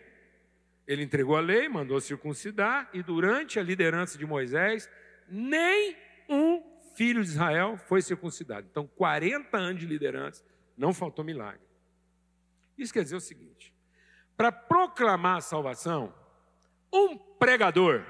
Ele 0.86 1.02
entregou 1.02 1.36
a 1.36 1.41
lei, 1.41 1.67
mandou 1.67 2.00
circuncidar, 2.00 2.88
e 2.93 3.02
durante 3.02 3.60
a 3.60 3.63
liderança 3.63 4.15
de 4.15 4.24
Moisés, 4.24 4.88
nem 5.28 5.98
um 6.30 6.63
filho 6.96 7.24
de 7.24 7.30
Israel 7.30 7.76
foi 7.76 8.04
circuncidado. 8.04 8.67
Então, 8.70 8.86
40 8.86 9.58
anos 9.58 9.80
de 9.80 9.88
liderança, 9.88 10.46
não 10.78 10.93
faltou 10.93 11.26
milagre. 11.26 11.65
Isso 12.78 12.93
quer 12.93 13.02
dizer 13.02 13.15
o 13.15 13.20
seguinte: 13.20 13.74
para 14.38 14.52
proclamar 14.52 15.38
a 15.38 15.41
salvação, 15.41 16.13
um 16.93 17.17
pregador, 17.17 18.06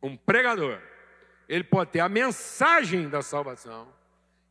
um 0.00 0.16
pregador, 0.16 0.80
ele 1.48 1.64
pode 1.64 1.90
ter 1.90 2.00
a 2.00 2.08
mensagem 2.08 3.08
da 3.08 3.22
salvação, 3.22 3.92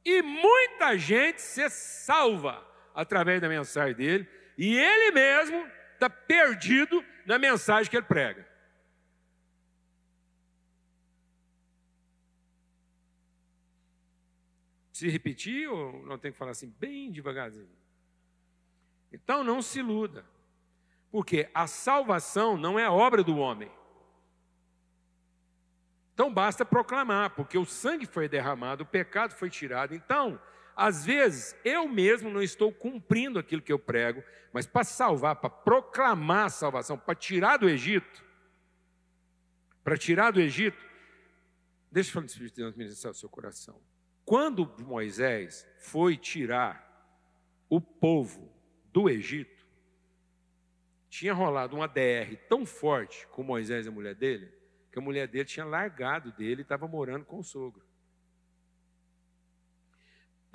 e 0.04 0.22
muita 0.22 0.98
gente 0.98 1.42
se 1.42 1.70
salva 1.70 2.62
através 2.94 3.40
da 3.40 3.48
mensagem 3.48 3.96
dele, 3.96 4.45
e 4.58 4.78
ele 4.78 5.12
mesmo 5.12 5.70
está 5.94 6.10
perdido 6.10 7.04
na 7.26 7.38
mensagem 7.38 7.90
que 7.90 7.98
ele 7.98 8.06
prega. 8.06 8.48
Se 14.92 15.10
repetir 15.10 15.70
ou 15.70 16.06
não 16.06 16.18
tem 16.18 16.32
que 16.32 16.38
falar 16.38 16.52
assim, 16.52 16.74
bem 16.80 17.12
devagarzinho? 17.12 17.70
Então 19.12 19.44
não 19.44 19.62
se 19.62 19.80
iluda, 19.80 20.26
porque 21.12 21.50
a 21.54 21.68
salvação 21.68 22.58
não 22.58 22.80
é 22.80 22.90
obra 22.90 23.24
do 23.24 23.38
homem. 23.38 23.72
Então 26.14 26.34
basta 26.34 26.66
proclamar, 26.66 27.32
porque 27.32 27.58
o 27.58 27.66
sangue 27.66 28.06
foi 28.06 28.30
derramado, 28.30 28.84
o 28.84 28.88
pecado 28.88 29.34
foi 29.34 29.50
tirado. 29.50 29.94
Então, 29.94 30.40
às 30.76 31.06
vezes, 31.06 31.56
eu 31.64 31.88
mesmo 31.88 32.30
não 32.30 32.42
estou 32.42 32.72
cumprindo 32.72 33.40
aquilo 33.40 33.62
que 33.62 33.72
eu 33.72 33.80
prego, 33.80 34.22
mas 34.52 34.66
para 34.68 34.84
salvar, 34.84 35.38
para 35.38 35.50
proclamar 35.50 36.46
a 36.46 36.50
salvação, 36.50 36.98
para 36.98 37.16
tirar 37.16 37.58
do 37.58 37.70
Egito, 37.70 38.24
para 39.84 39.98
tirar 39.98 40.32
do 40.32 40.42
Egito, 40.42 40.84
deixa 41.90 42.10
eu 42.10 42.14
falar 42.14 42.26
do 42.26 42.30
Espírito 42.30 42.56
de 42.56 42.62
Deus 42.62 42.76
ministrar 42.76 43.12
o 43.12 43.16
seu 43.16 43.30
coração. 43.30 43.80
Quando 44.26 44.70
Moisés 44.84 45.66
foi 45.78 46.18
tirar 46.18 46.84
o 47.70 47.80
povo 47.80 48.52
do 48.92 49.10
Egito, 49.10 49.66
tinha 51.08 51.34
rolado 51.34 51.76
uma 51.76 51.88
DR 51.88 52.36
tão 52.50 52.66
forte 52.66 53.26
com 53.28 53.44
Moisés 53.44 53.86
e 53.86 53.90
a 53.90 53.92
mulher 53.92 54.16
dele, 54.16 54.52
que 54.92 55.00
a 55.00 55.02
mulher 55.02 55.28
dele 55.28 55.46
tinha 55.46 55.66
largado 55.66 56.32
dele 56.34 56.62
e 56.62 56.64
estava 56.64 56.88
morando 56.88 57.24
com 57.24 57.40
o 57.40 57.44
sogro. 57.44 57.85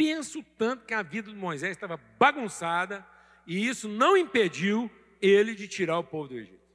Penso 0.00 0.42
tanto 0.56 0.86
que 0.86 0.94
a 0.94 1.02
vida 1.02 1.30
de 1.30 1.36
Moisés 1.36 1.72
estava 1.72 1.98
bagunçada 2.18 3.06
e 3.46 3.68
isso 3.68 3.86
não 3.86 4.16
impediu 4.16 4.90
ele 5.20 5.54
de 5.54 5.68
tirar 5.68 5.98
o 5.98 6.04
povo 6.04 6.28
do 6.28 6.38
Egito. 6.38 6.66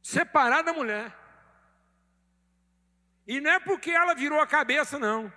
Separar 0.00 0.62
da 0.62 0.72
mulher. 0.72 1.14
E 3.26 3.38
não 3.38 3.50
é 3.50 3.60
porque 3.60 3.90
ela 3.90 4.14
virou 4.14 4.40
a 4.40 4.46
cabeça, 4.46 4.98
não. 4.98 5.30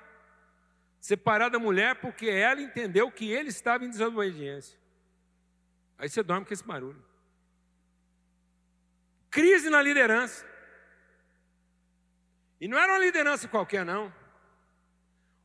Separar 1.01 1.49
da 1.49 1.59
mulher 1.59 1.95
porque 1.95 2.29
ela 2.29 2.61
entendeu 2.61 3.11
que 3.11 3.29
ele 3.29 3.49
estava 3.49 3.83
em 3.83 3.89
desobediência. 3.89 4.79
Aí 5.97 6.07
você 6.07 6.23
dorme 6.23 6.45
com 6.45 6.53
esse 6.53 6.63
barulho. 6.63 7.03
Crise 9.29 9.69
na 9.69 9.81
liderança. 9.81 10.45
E 12.61 12.69
não 12.69 12.77
era 12.77 12.93
uma 12.93 12.99
liderança 12.99 13.49
qualquer, 13.49 13.83
não. 13.83 14.17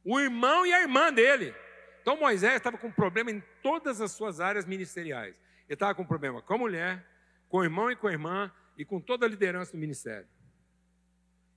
O 0.04 0.20
irmão 0.20 0.66
e 0.66 0.72
a 0.72 0.82
irmã 0.82 1.12
dele. 1.12 1.54
Então 2.02 2.18
Moisés 2.18 2.56
estava 2.56 2.76
com 2.76 2.90
problema 2.90 3.30
em 3.30 3.42
todas 3.62 4.00
as 4.00 4.12
suas 4.12 4.38
áreas 4.38 4.66
ministeriais. 4.66 5.34
Ele 5.66 5.74
estava 5.74 5.94
com 5.94 6.04
problema 6.04 6.42
com 6.42 6.54
a 6.54 6.58
mulher, 6.58 7.06
com 7.48 7.58
o 7.58 7.64
irmão 7.64 7.90
e 7.90 7.96
com 7.96 8.06
a 8.06 8.12
irmã 8.12 8.52
e 8.76 8.84
com 8.84 9.00
toda 9.00 9.24
a 9.24 9.28
liderança 9.28 9.72
do 9.72 9.78
ministério. 9.78 10.28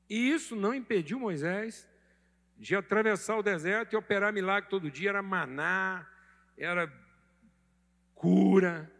E 0.09 0.31
isso 0.31 0.55
não 0.55 0.73
impediu 0.73 1.19
Moisés 1.19 1.87
de 2.55 2.75
atravessar 2.75 3.37
o 3.37 3.43
deserto 3.43 3.93
e 3.93 3.97
operar 3.97 4.31
milagre 4.31 4.69
todo 4.69 4.89
dia. 4.89 5.09
Era 5.09 5.21
maná, 5.21 6.07
era 6.57 6.91
cura, 8.15 8.91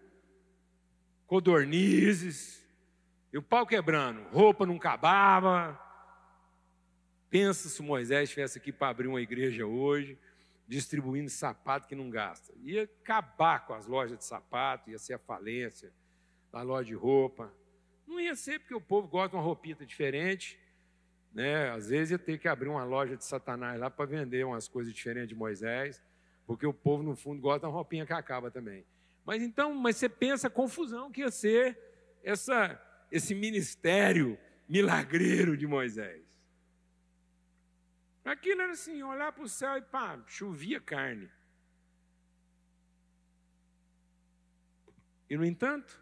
codornizes, 1.26 2.66
e 3.32 3.38
o 3.38 3.42
pau 3.42 3.66
quebrando, 3.66 4.22
roupa 4.30 4.66
não 4.66 4.76
acabava. 4.76 5.87
Pensa 7.30 7.70
se 7.70 7.82
Moisés 7.82 8.24
estivesse 8.24 8.58
aqui 8.58 8.72
para 8.72 8.90
abrir 8.90 9.08
uma 9.08 9.22
igreja 9.22 9.66
hoje, 9.66 10.18
distribuindo 10.68 11.30
sapato 11.30 11.88
que 11.88 11.96
não 11.96 12.10
gasta. 12.10 12.54
Ia 12.63 12.84
acabar 12.84 13.66
com 13.66 13.74
as 13.74 13.86
lojas 13.86 14.18
de 14.18 14.26
sapato, 14.26 14.90
ia 14.90 14.98
ser 14.98 15.13
a 15.13 15.20
falência 15.20 15.92
da 16.52 16.62
loja 16.62 16.88
de 16.88 16.96
roupa. 16.96 17.54
Não 18.06 18.20
ia 18.20 18.36
ser 18.36 18.60
porque 18.60 18.74
o 18.74 18.82
povo 18.82 19.08
gosta 19.08 19.30
de 19.30 19.36
uma 19.36 19.44
roupita 19.44 19.86
diferente. 19.86 20.60
Né? 21.34 21.70
Às 21.70 21.90
vezes 21.90 22.12
ia 22.12 22.20
ter 22.20 22.38
que 22.38 22.48
abrir 22.48 22.70
uma 22.70 22.84
loja 22.84 23.16
de 23.16 23.24
Satanás 23.24 23.80
lá 23.80 23.90
para 23.90 24.06
vender 24.06 24.46
umas 24.46 24.68
coisas 24.68 24.94
diferentes 24.94 25.30
de 25.30 25.36
Moisés, 25.36 26.02
porque 26.46 26.66
o 26.66 26.74
povo, 26.74 27.04
no 27.04 27.16
fundo, 27.16 27.42
gosta 27.42 27.60
de 27.60 27.66
uma 27.66 27.74
roupinha 27.74 28.06
que 28.06 28.13
acaba 28.13 28.50
também. 28.50 28.86
Mas 29.26 29.44
então, 29.44 29.74
mas 29.76 29.98
você 29.98 30.08
pensa 30.08 30.48
a 30.48 30.50
confusão 30.50 31.12
que 31.12 31.22
ia 31.22 31.30
ser 31.30 31.78
essa 32.24 32.82
esse 33.12 33.34
ministério 33.34 34.38
milagreiro 34.68 35.56
de 35.56 35.66
Moisés. 35.66 36.27
Aquilo 38.28 38.62
era 38.62 38.74
assim, 38.74 39.02
olhar 39.02 39.32
para 39.32 39.44
o 39.44 39.48
céu 39.48 39.78
e 39.78 39.82
pá, 39.82 40.22
chovia 40.28 40.82
carne. 40.82 41.32
E, 45.30 45.38
no 45.38 45.46
entanto, 45.46 45.98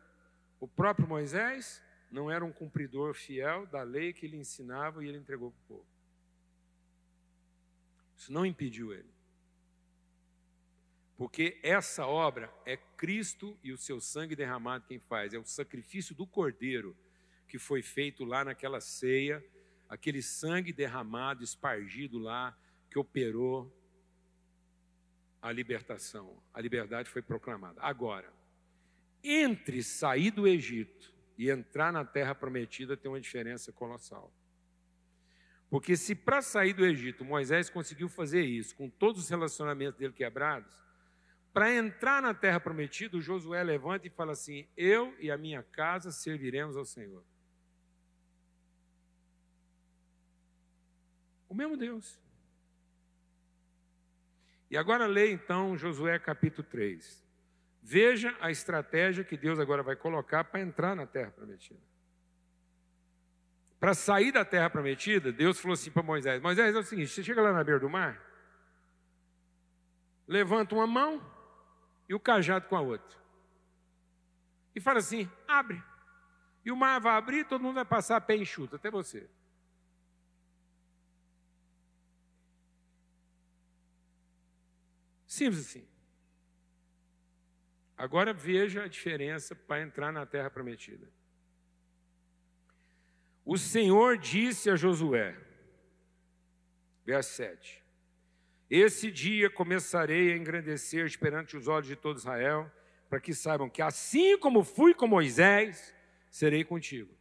o 0.59 0.67
próprio 0.67 1.07
Moisés 1.07 1.83
não 2.09 2.31
era 2.31 2.43
um 2.43 2.51
cumpridor 2.51 3.13
fiel 3.13 3.67
da 3.67 3.83
lei 3.83 4.11
que 4.11 4.25
ele 4.25 4.37
ensinava 4.37 5.03
e 5.03 5.07
ele 5.07 5.19
entregou 5.19 5.51
para 5.51 5.59
o 5.59 5.67
povo. 5.67 5.87
Isso 8.17 8.33
não 8.33 8.43
impediu 8.43 8.91
ele. 8.91 9.13
Porque 11.15 11.59
essa 11.61 12.07
obra 12.07 12.51
é 12.65 12.75
Cristo 12.75 13.55
e 13.63 13.71
o 13.71 13.77
seu 13.77 14.01
sangue 14.01 14.35
derramado 14.35 14.87
quem 14.87 14.99
faz, 14.99 15.31
é 15.35 15.37
o 15.37 15.45
sacrifício 15.45 16.15
do 16.15 16.25
cordeiro 16.25 16.97
que 17.47 17.59
foi 17.59 17.83
feito 17.83 18.25
lá 18.25 18.43
naquela 18.43 18.81
ceia, 18.81 19.45
aquele 19.89 20.21
sangue 20.21 20.73
derramado, 20.73 21.43
espargido 21.43 22.17
lá, 22.17 22.57
que 22.89 22.97
operou 22.97 23.71
a 25.41 25.51
libertação. 25.51 26.41
A 26.53 26.61
liberdade 26.61 27.09
foi 27.09 27.21
proclamada. 27.21 27.81
Agora, 27.81 28.31
entre 29.23 29.83
sair 29.83 30.31
do 30.31 30.47
Egito 30.47 31.13
e 31.37 31.49
entrar 31.49 31.91
na 31.91 32.05
terra 32.05 32.33
prometida 32.33 32.95
tem 32.97 33.11
uma 33.11 33.19
diferença 33.19 33.71
colossal. 33.71 34.33
Porque 35.69 35.97
se 35.97 36.15
para 36.15 36.41
sair 36.41 36.73
do 36.73 36.85
Egito 36.85 37.25
Moisés 37.25 37.69
conseguiu 37.69 38.07
fazer 38.07 38.43
isso, 38.43 38.75
com 38.75 38.89
todos 38.89 39.23
os 39.23 39.29
relacionamentos 39.29 39.99
dele 39.99 40.13
quebrados, 40.13 40.73
para 41.51 41.73
entrar 41.73 42.21
na 42.21 42.33
terra 42.33 42.59
prometida, 42.59 43.19
Josué 43.19 43.63
levanta 43.63 44.05
e 44.07 44.09
fala 44.09 44.33
assim: 44.33 44.67
Eu 44.75 45.15
e 45.19 45.31
a 45.31 45.37
minha 45.37 45.63
casa 45.63 46.11
serviremos 46.11 46.75
ao 46.75 46.85
Senhor. 46.85 47.23
O 51.55 51.57
mesmo 51.57 51.77
Deus. 51.77 52.19
E 54.69 54.75
agora 54.75 55.05
leia 55.05 55.31
então 55.31 55.77
Josué 55.77 56.19
capítulo 56.19 56.67
3. 56.67 57.25
Veja 57.81 58.35
a 58.41 58.51
estratégia 58.51 59.23
que 59.23 59.37
Deus 59.37 59.57
agora 59.57 59.81
vai 59.81 59.95
colocar 59.95 60.43
para 60.43 60.59
entrar 60.59 60.97
na 60.97 61.07
terra 61.07 61.31
prometida. 61.31 61.79
Para 63.79 63.93
sair 63.93 64.33
da 64.33 64.43
terra 64.43 64.69
prometida, 64.69 65.31
Deus 65.31 65.57
falou 65.57 65.75
assim 65.75 65.89
para 65.89 66.03
Moisés: 66.03 66.41
Moisés, 66.41 66.75
é 66.75 66.77
o 66.77 66.83
seguinte, 66.83 67.11
você 67.11 67.23
chega 67.23 67.41
lá 67.41 67.53
na 67.53 67.63
beira 67.63 67.79
do 67.79 67.89
mar, 67.89 68.21
levanta 70.27 70.75
uma 70.75 70.85
mão 70.85 71.25
e 72.09 72.13
o 72.13 72.19
cajado 72.19 72.67
com 72.67 72.75
a 72.75 72.81
outra. 72.81 73.17
E 74.75 74.81
fala 74.81 74.99
assim: 74.99 75.31
abre. 75.47 75.81
E 76.65 76.71
o 76.71 76.75
mar 76.75 76.99
vai 76.99 77.15
abrir, 77.15 77.45
todo 77.45 77.61
mundo 77.61 77.75
vai 77.75 77.85
passar 77.85 78.17
a 78.17 78.21
pé 78.21 78.35
enxuto, 78.35 78.75
até 78.75 78.91
você. 78.91 79.29
Simples 85.35 85.65
assim. 85.67 85.85
Agora 87.97 88.33
veja 88.33 88.83
a 88.83 88.87
diferença 88.87 89.53
para 89.53 89.81
entrar 89.81 90.11
na 90.11 90.25
terra 90.25 90.49
prometida. 90.49 91.07
O 93.43 93.57
Senhor 93.57 94.17
disse 94.17 94.69
a 94.69 94.75
Josué, 94.75 95.37
verso 97.05 97.33
7: 97.33 97.83
esse 98.69 99.11
dia 99.11 99.49
começarei 99.49 100.31
a 100.31 100.37
engrandecer 100.37 101.19
perante 101.19 101.55
os 101.55 101.67
olhos 101.67 101.87
de 101.87 101.95
todo 101.95 102.17
Israel, 102.17 102.71
para 103.09 103.19
que 103.19 103.33
saibam 103.33 103.69
que 103.69 103.81
assim 103.81 104.39
como 104.39 104.63
fui 104.63 104.93
com 104.93 105.05
Moisés, 105.07 105.93
serei 106.31 106.63
contigo. 106.63 107.13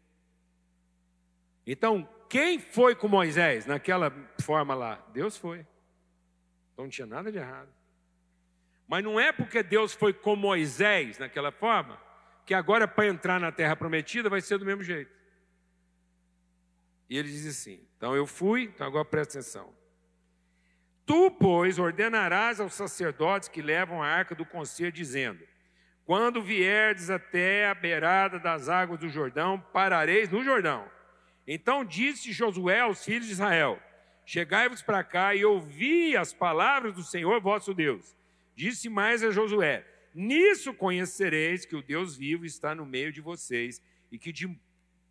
Então, 1.67 2.09
quem 2.31 2.61
foi 2.61 2.95
com 2.95 3.09
Moisés 3.09 3.67
naquela 3.67 4.11
forma 4.41 4.75
lá? 4.75 5.05
Deus 5.13 5.37
foi. 5.37 5.67
Então 6.73 6.85
não 6.85 6.91
tinha 6.91 7.07
nada 7.07 7.31
de 7.31 7.39
errado. 7.39 7.84
Mas 8.87 9.03
não 9.03 9.19
é 9.19 9.33
porque 9.33 9.63
Deus 9.63 9.95
foi 9.95 10.13
com 10.13 10.37
Moisés 10.37 11.19
naquela 11.19 11.51
forma, 11.51 12.01
que 12.45 12.55
agora 12.55 12.87
para 12.87 13.07
entrar 13.07 13.41
na 13.41 13.51
terra 13.51 13.75
prometida 13.75 14.29
vai 14.29 14.41
ser 14.41 14.59
do 14.59 14.65
mesmo 14.65 14.83
jeito. 14.83 15.13
E 17.09 17.17
ele 17.17 17.29
diz 17.29 17.47
assim: 17.47 17.81
então 17.97 18.15
eu 18.15 18.27
fui, 18.27 18.65
então 18.65 18.87
agora 18.87 19.05
presta 19.05 19.39
atenção. 19.39 19.73
Tu, 21.07 21.31
pois, 21.31 21.79
ordenarás 21.79 22.61
aos 22.61 22.75
sacerdotes 22.75 23.49
que 23.49 23.63
levam 23.63 24.03
a 24.03 24.07
arca 24.07 24.35
do 24.35 24.45
conselho, 24.45 24.93
dizendo: 24.93 25.43
Quando 26.05 26.43
vierdes 26.43 27.09
até 27.09 27.69
a 27.69 27.75
beirada 27.75 28.39
das 28.39 28.69
águas 28.69 29.01
do 29.01 29.09
Jordão, 29.09 29.59
parareis 29.73 30.29
no 30.29 30.43
Jordão. 30.43 30.87
Então 31.47 31.83
disse 31.83 32.31
Josué 32.33 32.81
aos 32.81 33.03
filhos 33.03 33.27
de 33.27 33.33
Israel: 33.33 33.81
Chegai-vos 34.27 34.83
para 34.83 35.03
cá 35.03 35.35
e 35.35 35.47
ouvi 35.47 36.15
as 36.17 36.35
palavras 36.35 36.95
do 36.95 37.03
Senhor 37.03 37.41
vosso 37.41 37.73
Deus. 37.73 38.15
Disse 38.55 38.89
mais 38.89 39.23
a 39.23 39.31
Josué: 39.31 39.87
Nisso 40.15 40.73
conhecereis 40.73 41.65
que 41.65 41.77
o 41.77 41.83
Deus 41.83 42.17
vivo 42.17 42.45
está 42.45 42.75
no 42.75 42.87
meio 42.87 43.13
de 43.13 43.21
vocês 43.21 43.83
e 44.11 44.19
que 44.19 44.33
de 44.33 44.49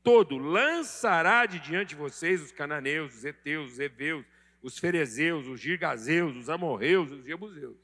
todo 0.01 0.37
lançará 0.37 1.45
de 1.45 1.59
diante 1.59 1.89
de 1.89 1.95
vocês 1.95 2.41
os 2.41 2.51
cananeus, 2.51 3.15
os 3.15 3.25
heteus, 3.25 3.73
os 3.73 3.79
heveus, 3.79 4.25
os 4.61 4.77
ferezeus, 4.77 5.47
os 5.47 5.59
girgazeus, 5.59 6.35
os 6.35 6.49
amorreus, 6.49 7.11
os 7.11 7.25
jebuseus. 7.25 7.77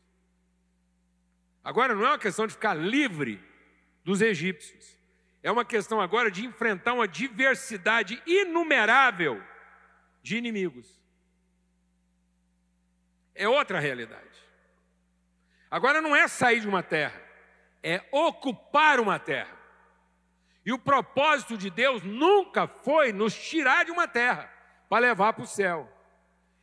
Agora 1.63 1.93
não 1.93 2.05
é 2.05 2.09
uma 2.09 2.19
questão 2.19 2.47
de 2.47 2.53
ficar 2.53 2.73
livre 2.73 3.41
dos 4.03 4.21
egípcios. 4.21 4.97
É 5.41 5.51
uma 5.51 5.63
questão 5.63 6.01
agora 6.01 6.29
de 6.29 6.45
enfrentar 6.45 6.93
uma 6.93 7.07
diversidade 7.07 8.21
inumerável 8.25 9.41
de 10.21 10.37
inimigos. 10.37 10.99
É 13.33 13.47
outra 13.47 13.79
realidade. 13.79 14.28
Agora 15.69 16.01
não 16.01 16.15
é 16.15 16.27
sair 16.27 16.61
de 16.61 16.67
uma 16.67 16.81
terra, 16.81 17.21
é 17.83 18.01
ocupar 18.11 18.99
uma 18.99 19.19
terra. 19.19 19.57
E 20.65 20.73
o 20.73 20.79
propósito 20.79 21.57
de 21.57 21.69
Deus 21.69 22.03
nunca 22.03 22.67
foi 22.67 23.13
nos 23.13 23.33
tirar 23.33 23.85
de 23.85 23.91
uma 23.91 24.07
terra 24.07 24.51
para 24.89 24.99
levar 25.01 25.33
para 25.33 25.43
o 25.43 25.47
céu. 25.47 25.91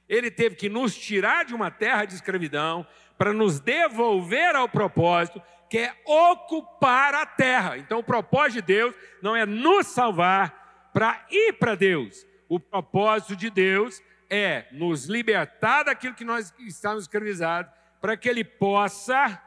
Ele 0.09 0.31
teve 0.31 0.55
que 0.55 0.69
nos 0.69 0.97
tirar 0.97 1.45
de 1.45 1.55
uma 1.55 1.71
terra 1.71 2.05
de 2.05 2.15
escravidão 2.15 2.87
para 3.19 3.33
nos 3.33 3.59
devolver 3.61 4.55
ao 4.55 4.69
propósito 4.69 5.43
que 5.69 5.79
é 5.79 5.95
ocupar 6.05 7.15
a 7.15 7.27
terra. 7.27 7.77
Então, 7.79 7.99
o 7.99 8.05
propósito 8.05 8.55
de 8.55 8.63
Deus 8.63 8.95
não 9.21 9.35
é 9.35 9.45
nos 9.45 9.89
salvar 9.89 10.91
para 10.93 11.27
ir 11.31 11.55
para 11.55 11.75
Deus. 11.75 12.25
O 12.49 12.61
propósito 12.61 13.35
de 13.35 13.51
Deus 13.51 14.01
é 14.31 14.67
nos 14.73 15.07
libertar 15.07 15.85
daquilo 15.85 16.15
que 16.15 16.25
nós 16.25 16.55
estamos 16.61 17.05
escravizados, 17.05 17.73
para 18.01 18.17
que 18.17 18.29
Ele 18.29 18.45
possa 18.45 19.43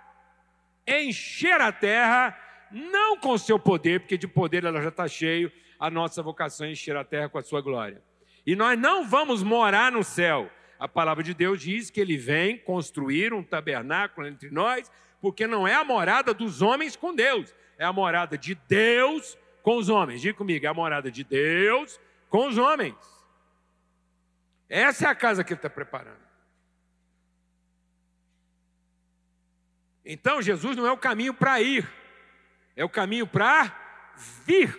encher 0.87 1.61
a 1.61 1.71
terra, 1.71 2.37
não 2.71 3.17
com 3.17 3.31
o 3.31 3.39
seu 3.39 3.59
poder, 3.59 3.99
porque 3.99 4.17
de 4.17 4.27
poder 4.27 4.63
ela 4.63 4.81
já 4.81 4.89
está 4.89 5.07
cheio, 5.07 5.51
a 5.79 5.89
nossa 5.89 6.21
vocação 6.21 6.67
é 6.67 6.71
encher 6.71 6.95
a 6.95 7.03
terra 7.03 7.29
com 7.29 7.37
a 7.37 7.43
sua 7.43 7.61
glória. 7.61 8.01
E 8.45 8.55
nós 8.55 8.77
não 8.77 9.07
vamos 9.07 9.43
morar 9.43 9.91
no 9.91 10.03
céu. 10.03 10.49
A 10.79 10.87
palavra 10.87 11.23
de 11.23 11.33
Deus 11.33 11.61
diz 11.61 11.89
que 11.89 11.99
Ele 11.99 12.17
vem 12.17 12.57
construir 12.57 13.33
um 13.33 13.43
tabernáculo 13.43 14.27
entre 14.27 14.49
nós 14.49 14.91
porque 15.21 15.45
não 15.45 15.67
é 15.67 15.75
a 15.75 15.83
morada 15.83 16.33
dos 16.33 16.61
homens 16.61 16.95
com 16.95 17.13
Deus, 17.13 17.53
é 17.77 17.85
a 17.85 17.93
morada 17.93 18.37
de 18.37 18.55
Deus 18.55 19.37
com 19.61 19.77
os 19.77 19.89
homens. 19.89 20.21
Diga 20.21 20.37
comigo, 20.37 20.65
é 20.65 20.69
a 20.69 20.73
morada 20.73 21.11
de 21.11 21.23
Deus 21.23 21.99
com 22.29 22.47
os 22.47 22.57
homens. 22.57 22.95
Essa 24.69 25.07
é 25.07 25.09
a 25.09 25.15
casa 25.15 25.43
que 25.43 25.53
ele 25.53 25.57
está 25.57 25.69
preparando. 25.69 26.28
Então, 30.11 30.41
Jesus 30.41 30.75
não 30.75 30.87
é 30.87 30.91
o 30.91 30.97
caminho 30.97 31.35
para 31.35 31.61
ir, 31.61 31.87
é 32.75 32.83
o 32.83 32.89
caminho 32.89 33.27
para 33.27 33.71
vir 34.43 34.75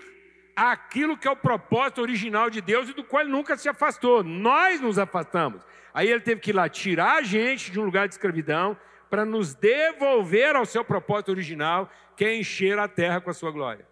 aquilo 0.56 1.16
que 1.16 1.28
é 1.28 1.30
o 1.30 1.36
propósito 1.36 2.02
original 2.02 2.50
de 2.50 2.60
Deus 2.60 2.88
e 2.88 2.92
do 2.92 3.04
qual 3.04 3.22
ele 3.22 3.30
nunca 3.30 3.56
se 3.56 3.68
afastou. 3.68 4.24
Nós 4.24 4.80
nos 4.80 4.98
afastamos. 4.98 5.62
Aí 5.94 6.10
ele 6.10 6.18
teve 6.18 6.40
que 6.40 6.50
ir 6.50 6.52
lá 6.52 6.68
tirar 6.68 7.18
a 7.18 7.22
gente 7.22 7.70
de 7.70 7.78
um 7.78 7.84
lugar 7.84 8.08
de 8.08 8.14
escravidão 8.14 8.76
para 9.08 9.24
nos 9.24 9.54
devolver 9.54 10.56
ao 10.56 10.66
seu 10.66 10.84
propósito 10.84 11.30
original, 11.30 11.88
que 12.16 12.24
é 12.24 12.34
encher 12.34 12.76
a 12.80 12.88
terra 12.88 13.20
com 13.20 13.30
a 13.30 13.34
sua 13.34 13.52
glória. 13.52 13.86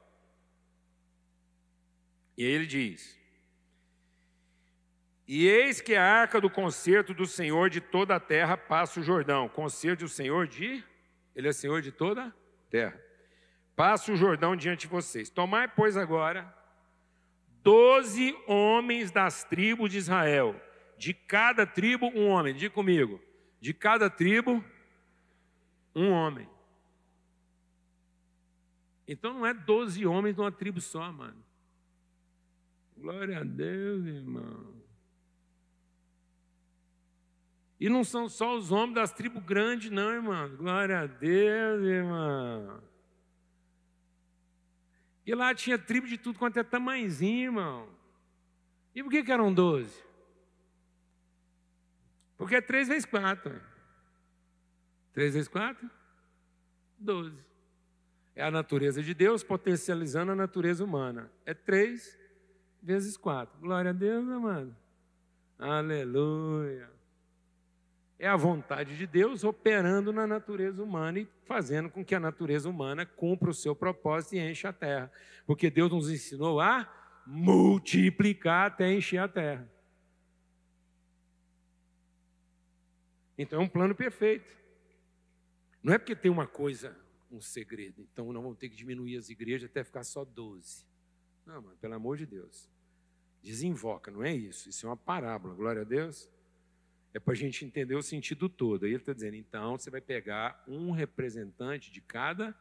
E 2.36 2.43
ele 2.43 2.66
diz: 2.66 3.16
E 5.28 5.47
eis 5.47 5.80
que 5.80 5.95
a 5.95 6.05
arca 6.05 6.41
do 6.41 6.51
concerto 6.51 7.14
do 7.14 7.26
Senhor 7.26 7.70
de 7.70 7.80
toda 7.80 8.16
a 8.16 8.20
terra 8.20 8.57
passa 8.57 8.99
o 8.99 9.05
Jordão. 9.05 9.49
Concerto 9.49 10.05
do 10.05 10.09
Senhor 10.09 10.49
de. 10.49 10.84
Ele 11.39 11.47
é 11.47 11.53
Senhor 11.53 11.80
de 11.80 11.93
toda 11.93 12.26
a 12.26 12.32
terra. 12.68 13.01
Passa 13.76 14.11
o 14.11 14.16
Jordão 14.16 14.57
diante 14.57 14.80
de 14.80 14.86
vocês. 14.89 15.30
Tomai, 15.30 15.68
pois, 15.68 15.97
agora 15.97 16.53
doze 17.62 18.36
homens 18.49 19.12
das 19.12 19.45
tribos 19.45 19.91
de 19.91 19.99
Israel. 19.99 20.61
De 20.97 21.14
cada 21.14 21.64
tribo, 21.64 22.07
um 22.07 22.26
homem. 22.26 22.55
Diga 22.55 22.74
comigo. 22.74 23.20
De 23.61 23.72
cada 23.72 24.11
tribo, 24.11 24.64
um 25.95 26.11
homem. 26.11 26.49
Então 29.07 29.32
não 29.32 29.47
é 29.47 29.55
doze 29.55 30.05
homens 30.05 30.36
numa 30.36 30.51
tribo 30.51 30.80
só, 30.80 31.12
mano. 31.12 31.41
Glória 32.97 33.39
a 33.39 33.45
Deus, 33.45 34.05
irmão. 34.07 34.78
E 37.79 37.89
não 37.89 38.03
são 38.03 38.29
só 38.29 38.57
os 38.57 38.72
homens 38.72 38.95
das 38.95 39.12
tribos 39.12 39.43
grandes, 39.45 39.91
não, 39.91 40.11
irmão. 40.11 40.57
Glória 40.57 41.01
a 41.01 41.07
Deus, 41.07 41.85
irmão. 41.85 42.83
E 45.24 45.35
lá 45.35 45.55
tinha 45.55 45.79
tribo 45.79 46.07
de 46.07 46.18
tudo 46.18 46.39
quanto 46.39 46.59
é 46.59 46.64
tamanhozinho, 46.64 47.45
irmão. 47.45 47.89
E 48.95 49.03
por 49.03 49.11
que, 49.11 49.22
que 49.22 49.31
eram 49.31 49.53
doze? 49.53 50.03
Porque 52.37 52.57
é 52.57 52.61
três 52.61 52.89
vezes 52.89 53.05
quatro. 53.05 53.61
3 55.18 55.35
vezes 55.35 55.49
4? 55.49 55.91
12. 56.97 57.37
É 58.37 58.45
a 58.45 58.53
natureza 58.53 59.03
de 59.03 59.12
Deus 59.12 59.43
potencializando 59.43 60.31
a 60.31 60.37
natureza 60.37 60.85
humana. 60.85 61.29
É 61.45 61.53
3 61.53 62.16
vezes 62.81 63.16
4. 63.16 63.59
Glória 63.59 63.91
a 63.91 63.93
Deus, 63.93 64.29
amado. 64.29 64.76
Aleluia. 65.59 66.89
É 68.19 68.27
a 68.27 68.37
vontade 68.37 68.97
de 68.97 69.07
Deus 69.07 69.45
operando 69.45 70.12
na 70.12 70.27
natureza 70.27 70.83
humana 70.83 71.21
e 71.21 71.29
fazendo 71.45 71.89
com 71.89 72.05
que 72.05 72.14
a 72.14 72.21
natureza 72.21 72.69
humana 72.69 73.07
cumpra 73.07 73.51
o 73.51 73.55
seu 73.55 73.77
propósito 73.77 74.35
e 74.35 74.41
encha 74.41 74.71
a 74.71 74.73
terra. 74.73 75.12
Porque 75.47 75.71
Deus 75.71 75.93
nos 75.93 76.11
ensinou 76.11 76.61
a 76.61 76.93
multiplicar 77.25 78.66
até 78.66 78.93
encher 78.93 79.19
a 79.19 79.29
terra. 79.29 79.71
Então 83.37 83.61
é 83.61 83.64
um 83.64 83.69
plano 83.69 83.95
perfeito. 83.95 84.51
Não 85.81 85.95
é 85.95 85.99
porque 85.99 86.16
tem 86.16 86.31
uma 86.31 86.47
coisa, 86.47 86.97
um 87.31 87.41
segredo, 87.41 88.03
então 88.12 88.33
não 88.33 88.43
vamos 88.43 88.59
ter 88.59 88.69
que 88.69 88.75
diminuir 88.75 89.16
as 89.16 89.29
igrejas 89.29 89.71
até 89.71 89.85
ficar 89.85 90.03
só 90.03 90.25
12. 90.25 90.85
Não, 91.47 91.62
mano, 91.62 91.77
pelo 91.81 91.95
amor 91.95 92.16
de 92.16 92.27
Deus. 92.27 92.69
Desinvoca, 93.41 94.11
não 94.11 94.25
é 94.25 94.35
isso. 94.35 94.69
Isso 94.69 94.85
é 94.87 94.89
uma 94.89 94.97
parábola, 94.97 95.55
glória 95.55 95.83
a 95.83 95.85
Deus. 95.85 96.29
É 97.15 97.19
para 97.19 97.33
a 97.33 97.37
gente 97.37 97.65
entender 97.65 97.95
o 97.95 98.03
sentido 98.03 98.49
todo. 98.49 98.85
Aí 98.85 98.91
ele 98.91 98.99
está 98.99 99.13
dizendo, 99.13 99.37
então 99.37 99.79
você 99.79 99.91
vai 99.91 100.01
pegar 100.01 100.63
um 100.69 100.91
representante 100.91 101.91
de 101.91 102.01
cada 102.01 102.57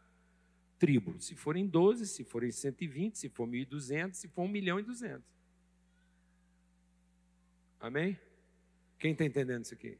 tribo. 0.79 1.19
Se 1.19 1.35
forem 1.35 1.67
12, 1.67 2.07
se 2.07 2.23
forem 2.23 2.51
120, 2.51 3.17
se 3.17 3.29
for 3.29 3.47
1.200, 3.47 4.13
se 4.13 4.27
for 4.27 4.43
1 4.43 4.47
milhão 4.47 4.79
e 4.79 4.83
200. 4.83 5.21
Amém? 7.79 8.19
Quem 8.97 9.11
está 9.11 9.25
entendendo 9.25 9.63
isso 9.63 9.73
aqui? 9.73 9.99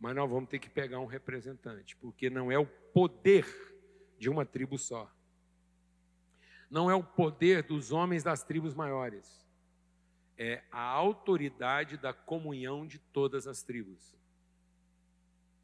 mas 0.00 0.14
nós 0.14 0.30
vamos 0.30 0.48
ter 0.48 0.58
que 0.58 0.70
pegar 0.70 1.00
um 1.00 1.06
representante, 1.06 1.96
porque 1.96 2.30
não 2.30 2.52
é 2.52 2.58
o 2.58 2.66
poder 2.66 3.46
de 4.18 4.30
uma 4.30 4.46
tribo 4.46 4.78
só. 4.78 5.12
Não 6.70 6.90
é 6.90 6.94
o 6.94 7.02
poder 7.02 7.62
dos 7.62 7.90
homens 7.92 8.22
das 8.22 8.44
tribos 8.44 8.74
maiores. 8.74 9.47
É 10.38 10.62
a 10.70 10.80
autoridade 10.80 11.96
da 11.96 12.12
comunhão 12.12 12.86
de 12.86 12.98
todas 12.98 13.46
as 13.46 13.62
tribos. 13.62 14.16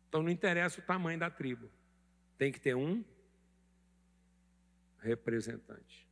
Então 0.09 0.22
não 0.22 0.31
interessa 0.31 0.81
o 0.81 0.85
tamanho 0.85 1.18
da 1.18 1.31
tribo. 1.31 1.70
Tem 2.37 2.51
que 2.51 2.61
ter 2.61 2.75
um 2.75 3.05
representante. 4.99 6.09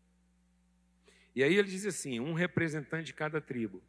E 1.34 1.42
aí 1.42 1.54
ele 1.54 1.68
diz 1.68 1.84
assim: 1.86 2.20
um 2.20 2.34
representante 2.34 3.06
de 3.06 3.14
cada 3.14 3.40
tribo. 3.40 3.82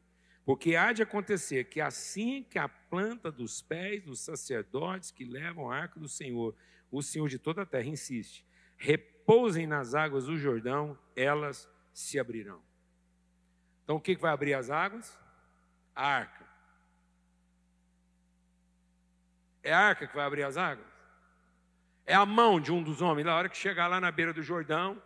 Porque 0.45 0.75
há 0.75 0.91
de 0.91 1.01
acontecer 1.01 1.65
que 1.65 1.79
assim 1.79 2.43
que 2.43 2.59
a 2.59 2.67
planta 2.67 3.31
dos 3.31 3.61
pés 3.61 4.03
dos 4.03 4.19
sacerdotes 4.19 5.09
que 5.09 5.23
levam 5.23 5.71
a 5.71 5.77
arca 5.77 5.99
do 5.99 6.09
Senhor, 6.09 6.55
o 6.91 7.01
Senhor 7.01 7.29
de 7.29 7.39
toda 7.39 7.61
a 7.61 7.65
terra 7.65 7.87
insiste, 7.87 8.45
repousem 8.75 9.65
nas 9.65 9.95
águas 9.95 10.25
do 10.25 10.37
Jordão, 10.37 10.97
elas 11.15 11.69
se 11.93 12.19
abrirão. 12.19 12.61
Então 13.83 13.95
o 13.97 14.01
que 14.01 14.15
vai 14.15 14.31
abrir 14.31 14.53
as 14.53 14.69
águas? 14.69 15.17
A 15.95 16.07
arca. 16.07 16.45
É 19.61 19.73
a 19.73 19.79
arca 19.79 20.07
que 20.07 20.15
vai 20.15 20.25
abrir 20.25 20.43
as 20.43 20.57
águas? 20.57 20.87
É 22.05 22.13
a 22.13 22.25
mão 22.25 22.59
de 22.59 22.71
um 22.71 22.83
dos 22.83 23.01
homens. 23.01 23.25
Na 23.25 23.35
hora 23.35 23.47
que 23.47 23.57
chegar 23.57 23.87
lá 23.87 23.99
na 23.99 24.11
beira 24.11 24.33
do 24.33 24.41
Jordão, 24.41 25.01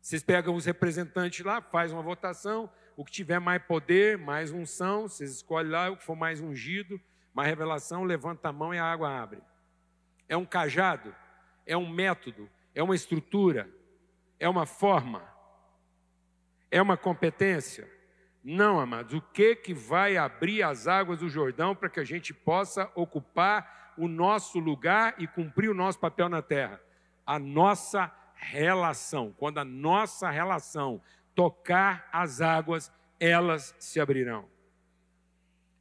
vocês 0.00 0.22
pegam 0.22 0.54
os 0.54 0.64
representantes 0.64 1.44
lá, 1.44 1.60
faz 1.60 1.92
uma 1.92 2.02
votação, 2.02 2.70
o 2.96 3.04
que 3.04 3.12
tiver 3.12 3.38
mais 3.38 3.62
poder, 3.62 4.16
mais 4.16 4.52
unção, 4.52 5.02
vocês 5.02 5.32
escolhem 5.32 5.70
lá, 5.70 5.90
o 5.90 5.96
que 5.96 6.04
for 6.04 6.16
mais 6.16 6.40
ungido, 6.40 7.00
mais 7.34 7.48
revelação, 7.48 8.04
levanta 8.04 8.48
a 8.48 8.52
mão 8.52 8.72
e 8.72 8.78
a 8.78 8.84
água 8.84 9.10
abre. 9.10 9.42
É 10.28 10.36
um 10.36 10.44
cajado, 10.44 11.14
é 11.66 11.76
um 11.76 11.88
método, 11.88 12.48
é 12.74 12.82
uma 12.82 12.94
estrutura, 12.94 13.68
é 14.38 14.48
uma 14.48 14.66
forma, 14.66 15.22
é 16.70 16.80
uma 16.80 16.96
competência. 16.96 17.88
Não, 18.42 18.80
amados, 18.80 19.14
o 19.14 19.20
que 19.20 19.56
que 19.56 19.74
vai 19.74 20.16
abrir 20.16 20.62
as 20.62 20.86
águas 20.86 21.18
do 21.18 21.28
Jordão 21.28 21.74
para 21.74 21.88
que 21.88 22.00
a 22.00 22.04
gente 22.04 22.32
possa 22.32 22.90
ocupar 22.94 23.94
o 23.96 24.06
nosso 24.06 24.58
lugar 24.58 25.14
e 25.18 25.26
cumprir 25.26 25.68
o 25.68 25.74
nosso 25.74 25.98
papel 25.98 26.28
na 26.28 26.40
terra? 26.40 26.80
A 27.26 27.38
nossa 27.38 28.12
relação. 28.34 29.34
Quando 29.36 29.58
a 29.58 29.64
nossa 29.64 30.30
relação 30.30 31.02
tocar 31.34 32.08
as 32.12 32.40
águas, 32.40 32.92
elas 33.18 33.74
se 33.78 34.00
abrirão. 34.00 34.48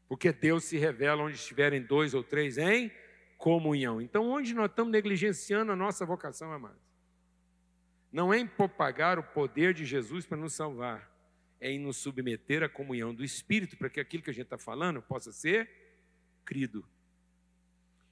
Porque 0.08 0.32
Deus 0.32 0.64
se 0.66 0.78
revela 0.78 1.24
onde 1.24 1.36
estiverem 1.36 1.82
dois 1.82 2.14
ou 2.14 2.24
três 2.24 2.58
em 2.58 2.92
comunhão. 3.38 4.02
Então, 4.02 4.30
onde 4.30 4.54
nós 4.54 4.70
estamos 4.70 4.92
negligenciando 4.92 5.72
a 5.72 5.76
nossa 5.76 6.06
vocação, 6.06 6.52
amados? 6.52 6.87
Não 8.12 8.34
é 8.34 8.40
em 8.40 8.48
propagar 8.48 9.20
o 9.20 9.24
poder 9.24 9.74
de 9.74 9.86
Jesus 9.86 10.26
para 10.26 10.38
nos 10.38 10.54
salvar, 10.54 11.12
é 11.60 11.72
em 11.72 11.80
nos 11.80 11.98
submeter 11.98 12.64
à 12.64 12.70
comunhão 12.70 13.14
do 13.14 13.24
Espírito, 13.24 13.78
para 13.78 13.90
que 13.90 14.00
aquilo 14.00 14.24
que 14.24 14.30
a 14.30 14.34
gente 14.34 14.46
está 14.46 14.58
falando 14.58 15.02
possa 15.02 15.32
ser 15.32 15.70
crido. 16.46 16.88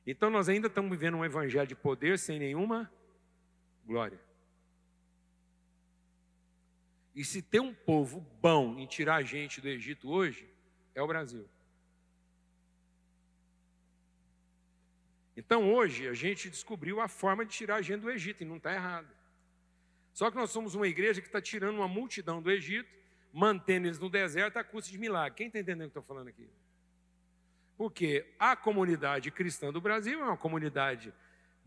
Então, 0.06 0.30
nós 0.30 0.50
ainda 0.50 0.68
estamos 0.68 0.92
vivendo 0.92 1.18
um 1.18 1.26
evangelho 1.26 1.68
de 1.68 1.76
poder 1.76 2.20
sem 2.20 2.38
nenhuma 2.38 2.92
glória. 3.86 4.20
E 7.16 7.24
se 7.24 7.42
tem 7.42 7.62
um 7.62 7.74
povo 7.74 8.20
bom 8.42 8.78
em 8.78 8.86
tirar 8.86 9.16
a 9.16 9.24
gente 9.24 9.62
do 9.62 9.70
Egito 9.70 10.10
hoje, 10.10 10.48
é 10.94 11.02
o 11.02 11.08
Brasil. 11.08 11.48
Então 15.38 15.74
hoje 15.74 16.08
a 16.08 16.14
gente 16.14 16.50
descobriu 16.50 17.00
a 17.00 17.08
forma 17.08 17.46
de 17.46 17.54
tirar 17.54 17.76
a 17.76 17.82
gente 17.82 18.02
do 18.02 18.12
Egito 18.12 18.42
e 18.42 18.46
não 18.46 18.58
está 18.58 18.74
errado. 18.74 19.08
Só 20.16 20.32
que 20.32 20.38
nós 20.38 20.50
somos 20.50 20.76
uma 20.76 20.88
igreja 20.88 21.20
que 21.20 21.28
está 21.28 21.42
tirando 21.42 21.76
uma 21.76 21.90
multidão 21.90 22.42
do 22.42 22.50
Egito, 22.50 22.90
mantendo 23.34 23.86
eles 23.86 24.00
no 24.00 24.10
deserto 24.10 24.56
a 24.56 24.64
custa 24.64 24.90
de 24.90 24.98
milagre. 24.98 25.36
Quem 25.36 25.48
está 25.48 25.60
entendendo 25.60 25.90
o 25.90 25.92
que 25.92 25.98
eu 25.98 26.02
estou 26.02 26.16
falando 26.16 26.30
aqui? 26.30 26.50
Porque 27.76 28.34
a 28.40 28.56
comunidade 28.56 29.30
cristã 29.30 29.74
do 29.74 29.82
Brasil 29.82 30.22
é 30.22 30.24
uma 30.24 30.38
comunidade 30.38 31.14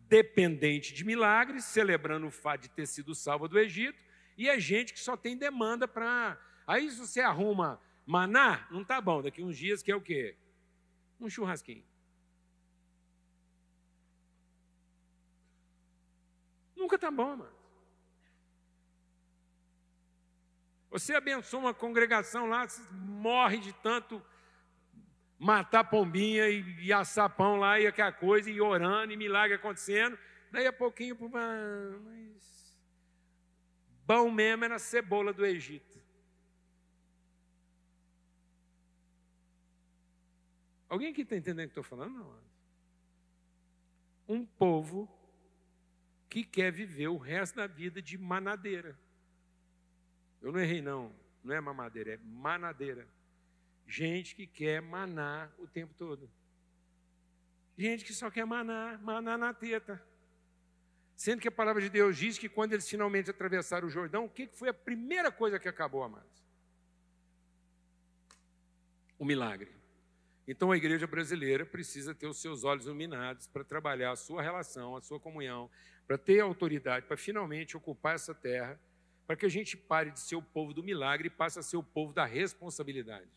dependente 0.09 0.95
de 0.95 1.05
milagres, 1.05 1.67
celebrando 1.67 2.27
o 2.27 2.31
fato 2.31 2.63
de 2.63 2.71
ter 2.71 2.87
sido 2.87 3.15
salva 3.15 3.47
do 3.47 3.59
Egito, 3.59 4.03
e 4.35 4.49
é 4.49 4.59
gente 4.59 4.95
que 4.95 5.01
só 5.01 5.15
tem 5.15 5.37
demanda 5.37 5.87
para. 5.87 6.41
Aí, 6.67 6.91
se 6.91 6.99
você 6.99 7.21
arruma 7.21 7.79
maná, 8.07 8.67
não 8.71 8.81
está 8.81 8.99
bom. 8.99 9.21
Daqui 9.21 9.43
uns 9.43 9.59
dias 9.59 9.83
que 9.83 9.93
é 9.93 9.97
o 9.97 10.01
quê? 10.01 10.39
Um 11.21 11.29
churrasquinho. 11.29 11.85
Nunca 16.75 16.95
está 16.95 17.11
bom, 17.11 17.37
mano. 17.37 17.58
Você 20.99 21.15
abençoa 21.15 21.61
uma 21.61 21.75
congregação 21.75 22.47
lá, 22.47 22.67
morre 22.91 23.59
de 23.59 23.73
tanto 23.73 24.21
matar 25.39 25.85
pombinha 25.85 26.49
e, 26.49 26.87
e 26.87 26.93
assar 26.93 27.31
pão 27.31 27.55
lá 27.55 27.79
e 27.79 27.87
aquela 27.87 28.11
coisa, 28.11 28.51
e 28.51 28.61
orando, 28.61 29.13
e 29.13 29.17
milagre 29.17 29.55
acontecendo. 29.55 30.19
Daí 30.51 30.67
a 30.67 30.73
pouquinho, 30.73 31.17
mas 31.31 32.77
bom 34.05 34.29
mesmo 34.29 34.65
era 34.65 34.75
a 34.75 34.81
cebola 34.81 35.33
do 35.33 35.47
Egito. 35.47 36.03
Alguém 40.89 41.13
aqui 41.13 41.21
está 41.21 41.37
entendendo 41.37 41.67
o 41.67 41.73
que 41.73 41.79
estou 41.79 41.85
falando? 41.85 42.15
Não. 42.19 42.39
Um 44.27 44.45
povo 44.45 45.09
que 46.29 46.43
quer 46.43 46.73
viver 46.73 47.07
o 47.07 47.17
resto 47.17 47.55
da 47.55 47.69
vida 47.69 48.03
de 48.03 48.19
manadeira. 48.19 48.99
Eu 50.41 50.53
não 50.53 50.61
errei, 50.61 50.81
não. 50.81 51.13
Não 51.43 51.55
é 51.55 51.61
mamadeira, 51.61 52.15
é 52.15 52.19
manadeira. 52.19 53.07
Gente 53.87 54.35
que 54.35 54.47
quer 54.47 54.83
manar 54.83 55.53
o 55.59 55.67
tempo 55.67 55.95
todo. 55.95 56.29
Gente 57.77 58.05
que 58.05 58.13
só 58.13 58.31
quer 58.31 58.45
manar, 58.45 59.01
manar 59.01 59.39
na 59.39 59.55
teta. 59.55 60.03
Sendo 61.17 61.41
que 61.41 61.49
a 61.49 61.53
palavra 61.53 61.81
de 61.81 61.89
Deus 61.89 62.17
diz 62.17 62.39
que 62.39 62.49
quando 62.49 62.73
eles 62.73 62.89
finalmente 62.89 63.31
atravessaram 63.31 63.89
o 63.89 63.91
Jordão, 63.91 64.27
o 64.27 64.29
que 64.29 64.47
foi 64.49 64.69
a 64.69 64.75
primeira 64.75 65.33
coisa 65.33 65.59
que 65.59 65.69
acabou, 65.69 66.03
amados? 66.03 66.47
O 69.19 69.25
milagre. 69.25 69.73
Então 70.47 70.71
a 70.73 70.77
igreja 70.77 71.07
brasileira 71.07 71.67
precisa 71.67 72.15
ter 72.15 72.27
os 72.27 72.41
seus 72.41 72.65
olhos 72.65 72.87
iluminados 72.87 73.47
para 73.47 73.65
trabalhar 73.65 74.13
a 74.13 74.17
sua 74.17 74.43
relação, 74.43 74.97
a 74.97 75.01
sua 75.01 75.21
comunhão, 75.21 75.71
para 76.07 76.17
ter 76.17 76.41
autoridade, 76.41 77.07
para 77.07 77.17
finalmente 77.17 77.77
ocupar 77.77 78.15
essa 78.15 78.35
terra, 78.35 78.81
para 79.29 79.37
que 79.37 79.45
a 79.45 79.49
gente 79.51 79.77
pare 79.77 80.11
de 80.11 80.21
ser 80.21 80.37
o 80.37 80.43
povo 80.43 80.73
do 80.73 80.83
milagre 80.83 81.27
e 81.27 81.31
passe 81.31 81.59
a 81.59 81.63
ser 81.63 81.77
o 81.77 81.83
povo 81.83 82.15
da 82.15 82.25
responsabilidade. 82.25 83.29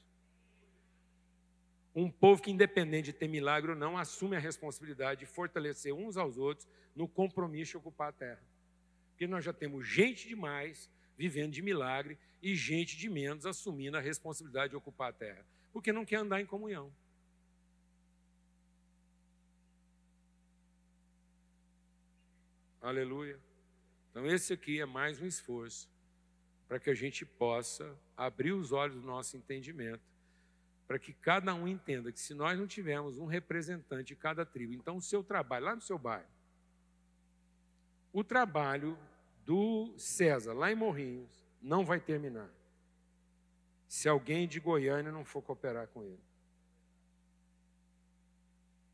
Um 1.94 2.10
povo 2.10 2.42
que, 2.42 2.50
independente 2.50 3.08
de 3.08 3.14
ter 3.14 3.28
milagre 3.28 3.72
ou 3.72 3.78
não, 3.78 3.98
assume 3.98 4.38
a 4.38 4.40
responsabilidade 4.40 5.20
de 5.20 5.26
fortalecer 5.26 5.94
uns 5.94 6.16
aos 6.16 6.38
outros 6.38 6.66
no 6.96 7.10
compromisso 7.10 7.72
de 7.72 7.78
ocupar 7.78 8.08
a 8.08 8.14
terra. 8.14 8.42
Porque 9.10 9.28
nós 9.28 9.44
já 9.44 9.52
temos 9.52 9.86
gente 9.86 10.30
demais 10.30 10.90
vivendo 11.18 11.52
de 11.52 11.62
milagre 11.62 12.18
e 12.42 12.56
gente 12.56 12.96
de 12.96 13.10
menos 13.10 13.46
assumindo 13.46 13.98
a 13.98 14.00
responsabilidade 14.00 14.70
de 14.70 14.78
ocupar 14.78 15.10
a 15.10 15.14
terra, 15.14 15.46
porque 15.74 15.92
não 15.92 16.06
quer 16.06 16.16
andar 16.16 16.40
em 16.40 16.46
comunhão. 16.46 16.90
Aleluia. 22.82 23.51
Então, 24.12 24.26
esse 24.26 24.52
aqui 24.52 24.82
é 24.82 24.86
mais 24.86 25.22
um 25.22 25.26
esforço 25.26 25.90
para 26.68 26.80
que 26.80 26.90
a 26.90 26.94
gente 26.94 27.26
possa 27.26 27.98
abrir 28.16 28.52
os 28.52 28.74
olhos 28.74 28.96
do 28.96 29.08
nosso 29.08 29.38
entendimento, 29.38 30.04
para 30.86 31.00
que 31.00 31.14
cada 31.14 31.54
um 31.54 31.66
entenda 31.66 32.12
que 32.12 32.20
se 32.20 32.34
nós 32.34 32.60
não 32.60 32.68
tivermos 32.68 33.18
um 33.18 33.26
representante 33.26 34.10
de 34.10 34.16
cada 34.18 34.46
tribo, 34.46 34.74
então 34.74 34.98
o 34.98 35.02
seu 35.02 35.24
trabalho, 35.24 35.66
lá 35.66 35.76
no 35.76 35.82
seu 35.82 35.98
bairro, 35.98 36.28
o 38.12 38.22
trabalho 38.22 39.00
do 39.46 39.94
César, 39.98 40.54
lá 40.54 40.70
em 40.70 40.76
Morrinhos, 40.76 41.32
não 41.62 41.86
vai 41.86 42.00
terminar. 42.00 42.50
Se 43.88 44.10
alguém 44.10 44.46
de 44.46 44.60
Goiânia 44.60 45.12
não 45.12 45.24
for 45.24 45.42
cooperar 45.42 45.88
com 45.88 46.04
ele. 46.04 46.24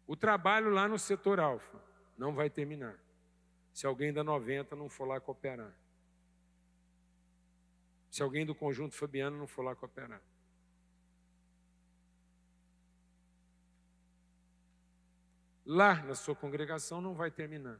O 0.05 0.15
trabalho 0.15 0.69
lá 0.69 0.87
no 0.87 0.99
setor 0.99 1.39
alfa 1.39 1.81
não 2.17 2.33
vai 2.33 2.49
terminar 2.49 3.06
se 3.77 3.85
alguém 3.85 4.11
da 4.11 4.23
90 4.23 4.75
não 4.75 4.89
for 4.89 5.05
lá 5.07 5.21
cooperar. 5.21 5.71
Se 8.09 8.23
alguém 8.23 8.43
do 8.43 8.55
conjunto 8.55 8.95
Fabiano 8.95 9.37
não 9.37 9.45
for 9.45 9.61
lá 9.61 9.75
cooperar. 9.75 10.19
Lá 15.63 16.01
na 16.01 16.15
sua 16.15 16.35
congregação 16.35 16.99
não 17.01 17.13
vai 17.13 17.29
terminar. 17.29 17.79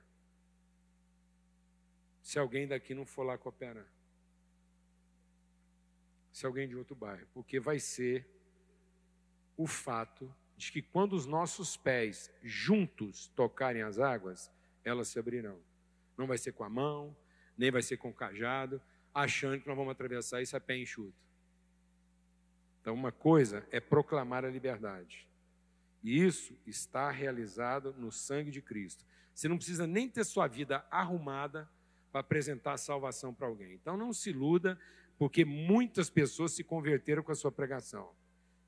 Se 2.22 2.38
alguém 2.38 2.68
daqui 2.68 2.94
não 2.94 3.04
for 3.04 3.24
lá 3.24 3.36
cooperar. 3.36 3.92
Se 6.32 6.46
alguém 6.46 6.68
de 6.68 6.76
outro 6.76 6.96
bairro. 6.96 7.28
Porque 7.34 7.60
vai 7.60 7.80
ser 7.80 8.30
o 9.58 9.66
fato 9.66 10.32
de 10.56 10.72
que 10.72 10.84
quando 10.84 11.14
os 11.14 11.26
nossos 11.26 11.76
pés 11.76 12.32
juntos 12.44 13.30
tocarem 13.30 13.82
as 13.82 13.98
águas, 13.98 14.52
elas 14.84 15.08
se 15.08 15.18
abrirão. 15.18 15.60
Não 16.18 16.28
vai 16.28 16.38
ser 16.38 16.52
com 16.54 16.64
a 16.64 16.70
mão, 16.70 17.16
nem 17.58 17.72
vai 17.72 17.82
ser 17.82 17.98
com 17.98 18.10
o 18.10 18.14
cajado, 18.14 18.82
achando 19.14 19.60
que 19.60 19.68
nós 19.68 19.78
vamos 19.78 19.92
atravessar 19.92 20.42
isso 20.42 20.56
a 20.56 20.60
pé 20.60 20.78
enxuto. 20.78 21.16
Então, 22.82 22.94
uma 22.94 23.12
coisa 23.12 23.68
é 23.72 23.80
proclamar 23.80 24.46
a 24.46 24.50
liberdade. 24.50 25.28
E 26.04 26.24
isso 26.24 26.58
está 26.66 27.12
realizado 27.12 27.94
no 27.98 28.12
sangue 28.12 28.52
de 28.52 28.62
Cristo. 28.62 29.06
Você 29.34 29.48
não 29.48 29.58
precisa 29.58 29.86
nem 29.86 30.08
ter 30.08 30.24
sua 30.24 30.48
vida 30.48 30.86
arrumada 30.90 31.70
para 32.12 32.22
apresentar 32.22 32.78
salvação 32.78 33.34
para 33.34 33.48
alguém. 33.48 33.74
Então, 33.74 33.98
não 33.98 34.14
se 34.14 34.30
iluda, 34.30 34.80
porque 35.18 35.44
muitas 35.44 36.10
pessoas 36.10 36.54
se 36.54 36.64
converteram 36.64 37.24
com 37.24 37.32
a 37.32 37.36
sua 37.36 37.52
pregação. 37.52 38.16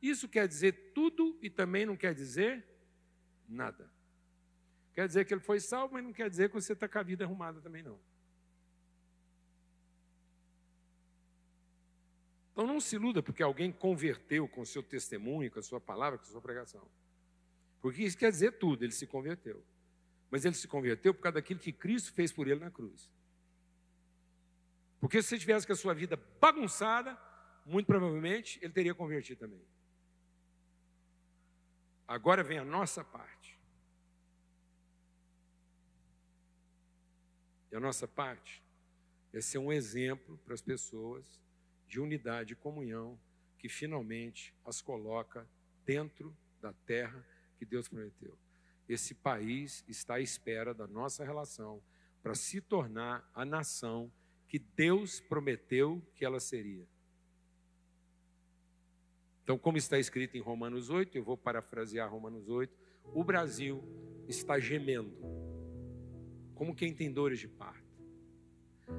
Isso 0.02 0.28
quer 0.28 0.48
dizer 0.48 0.92
tudo 0.94 1.38
e 1.42 1.50
também 1.50 1.86
não 1.86 1.96
quer 1.96 2.14
dizer 2.14 2.66
nada. 3.48 3.90
Quer 5.00 5.08
dizer 5.08 5.24
que 5.24 5.34
ele 5.34 5.40
foi 5.40 5.62
salvo, 5.62 5.94
mas 5.94 6.04
não 6.04 6.12
quer 6.12 6.30
dizer 6.30 6.50
que 6.50 6.56
você 6.56 6.74
está 6.74 6.86
com 6.86 7.00
a 7.00 7.04
vida 7.04 7.24
arrumada 7.24 7.62
também 7.62 7.82
não. 7.82 7.98
Então 12.52 12.68
não 12.68 12.82
se 12.82 12.98
iluda 12.98 13.24
porque 13.24 13.42
alguém 13.42 13.72
converteu 13.72 14.46
com 14.46 14.60
o 14.60 14.66
seu 14.66 14.84
testemunho, 14.84 15.50
com 15.50 15.60
a 15.60 15.64
sua 15.64 15.80
palavra, 15.80 16.20
com 16.20 16.26
a 16.26 16.28
sua 16.28 16.42
pregação. 16.42 16.86
Porque 17.80 18.04
isso 18.04 18.18
quer 18.18 18.30
dizer 18.30 18.60
tudo, 18.60 18.84
ele 18.84 18.92
se 18.92 19.08
converteu. 19.08 19.64
Mas 20.30 20.44
ele 20.44 20.56
se 20.56 20.68
converteu 20.68 21.14
por 21.14 21.22
causa 21.22 21.36
daquilo 21.36 21.62
que 21.62 21.72
Cristo 21.72 22.12
fez 22.12 22.34
por 22.34 22.50
ele 22.50 22.60
na 22.60 22.70
cruz. 22.70 23.10
Porque 25.00 25.22
se 25.22 25.30
você 25.30 25.40
tivesse 25.40 25.66
com 25.66 25.72
a 25.72 25.78
sua 25.78 25.94
vida 25.94 26.18
bagunçada, 26.42 27.18
muito 27.66 27.86
provavelmente 27.86 28.60
ele 28.62 28.74
teria 28.74 28.94
convertido 28.94 29.40
também. 29.40 29.66
Agora 32.06 32.44
vem 32.44 32.58
a 32.58 32.66
nossa 32.66 33.02
parte. 33.02 33.39
E 37.72 37.76
a 37.76 37.80
nossa 37.80 38.08
parte 38.08 38.64
é 39.34 39.42
ser 39.42 39.58
um 39.58 39.72
exemplo 39.72 40.38
para 40.46 40.54
as 40.54 40.62
pessoas 40.62 41.40
de 41.88 42.00
unidade 42.00 42.54
e 42.54 42.56
comunhão 42.56 43.20
que 43.58 43.70
finalmente 43.70 44.54
as 44.66 44.82
coloca 44.82 45.48
dentro 45.86 46.36
da 46.62 46.74
terra 46.86 47.26
que 47.58 47.66
Deus 47.66 47.88
prometeu. 47.88 48.38
Esse 48.88 49.14
país 49.14 49.84
está 49.88 50.16
à 50.16 50.22
espera 50.22 50.74
da 50.74 50.88
nossa 50.88 51.24
relação 51.24 51.82
para 52.24 52.34
se 52.36 52.60
tornar 52.62 53.30
a 53.34 53.46
nação 53.46 54.12
que 54.48 54.58
Deus 54.58 55.20
prometeu 55.20 56.02
que 56.16 56.26
ela 56.26 56.40
seria. 56.40 56.88
Então, 59.44 59.58
como 59.58 59.78
está 59.78 59.98
escrito 59.98 60.38
em 60.38 60.42
Romanos 60.42 60.90
8, 60.90 61.18
eu 61.18 61.24
vou 61.24 61.38
parafrasear 61.38 62.10
Romanos 62.10 62.50
8, 62.50 62.72
o 63.04 63.24
Brasil 63.24 63.84
está 64.28 64.60
gemendo, 64.60 65.12
como 66.60 66.76
quem 66.76 66.94
tem 66.94 67.10
dores 67.10 67.40
de 67.40 67.48
parto, 67.48 67.88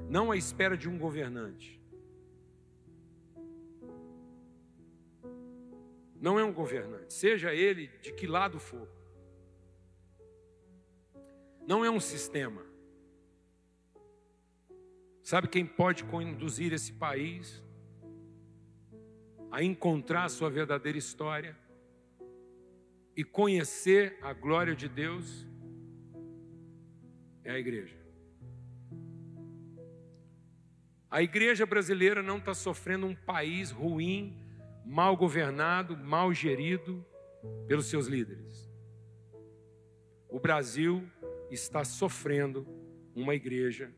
não 0.08 0.30
à 0.30 0.36
espera 0.36 0.78
de 0.78 0.88
um 0.88 0.96
governante. 0.96 1.78
Não 6.18 6.38
é 6.38 6.44
um 6.44 6.54
governante, 6.54 7.12
seja 7.12 7.54
ele 7.54 7.88
de 8.00 8.14
que 8.14 8.26
lado 8.26 8.58
for. 8.58 8.88
Não 11.66 11.84
é 11.84 11.90
um 11.90 12.00
sistema. 12.00 12.64
Sabe 15.22 15.46
quem 15.46 15.66
pode 15.66 16.04
conduzir 16.04 16.72
esse 16.72 16.94
país 16.94 17.62
a 19.50 19.62
encontrar 19.62 20.24
a 20.24 20.30
sua 20.30 20.48
verdadeira 20.48 20.96
história 20.96 21.54
e 23.14 23.22
conhecer 23.22 24.18
a 24.22 24.32
glória 24.32 24.74
de 24.74 24.88
Deus? 24.88 25.46
É 27.44 27.50
a 27.52 27.58
igreja. 27.58 27.96
A 31.10 31.22
igreja 31.22 31.66
brasileira 31.66 32.22
não 32.22 32.38
está 32.38 32.54
sofrendo 32.54 33.06
um 33.06 33.14
país 33.14 33.70
ruim, 33.70 34.38
mal 34.84 35.16
governado, 35.16 35.96
mal 35.96 36.32
gerido 36.32 37.04
pelos 37.66 37.86
seus 37.86 38.06
líderes. 38.06 38.70
O 40.28 40.38
Brasil 40.38 41.02
está 41.50 41.84
sofrendo 41.84 42.64
uma 43.14 43.34
igreja 43.34 43.92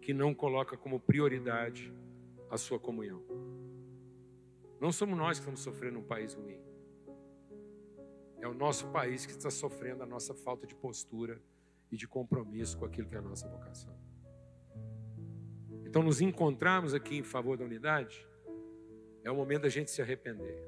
que 0.00 0.14
não 0.14 0.32
coloca 0.32 0.76
como 0.76 1.00
prioridade 1.00 1.92
a 2.48 2.56
sua 2.56 2.78
comunhão. 2.78 3.22
Não 4.80 4.92
somos 4.92 5.16
nós 5.18 5.38
que 5.38 5.42
estamos 5.42 5.60
sofrendo 5.60 5.98
um 5.98 6.04
país 6.04 6.34
ruim. 6.34 6.58
É 8.40 8.46
o 8.46 8.54
nosso 8.54 8.88
país 8.88 9.24
que 9.26 9.32
está 9.32 9.50
sofrendo 9.50 10.02
a 10.02 10.06
nossa 10.06 10.34
falta 10.34 10.66
de 10.66 10.74
postura 10.74 11.40
e 11.92 11.96
de 11.96 12.08
compromisso 12.08 12.76
com 12.78 12.86
aquilo 12.86 13.06
que 13.06 13.14
é 13.14 13.18
a 13.18 13.22
nossa 13.22 13.46
vocação. 13.46 13.94
Então, 15.84 16.02
nos 16.02 16.20
encontrarmos 16.20 16.94
aqui 16.94 17.18
em 17.18 17.22
favor 17.22 17.56
da 17.56 17.64
unidade, 17.64 18.26
é 19.22 19.30
o 19.30 19.36
momento 19.36 19.62
da 19.62 19.68
gente 19.68 19.90
se 19.90 20.02
arrepender, 20.02 20.58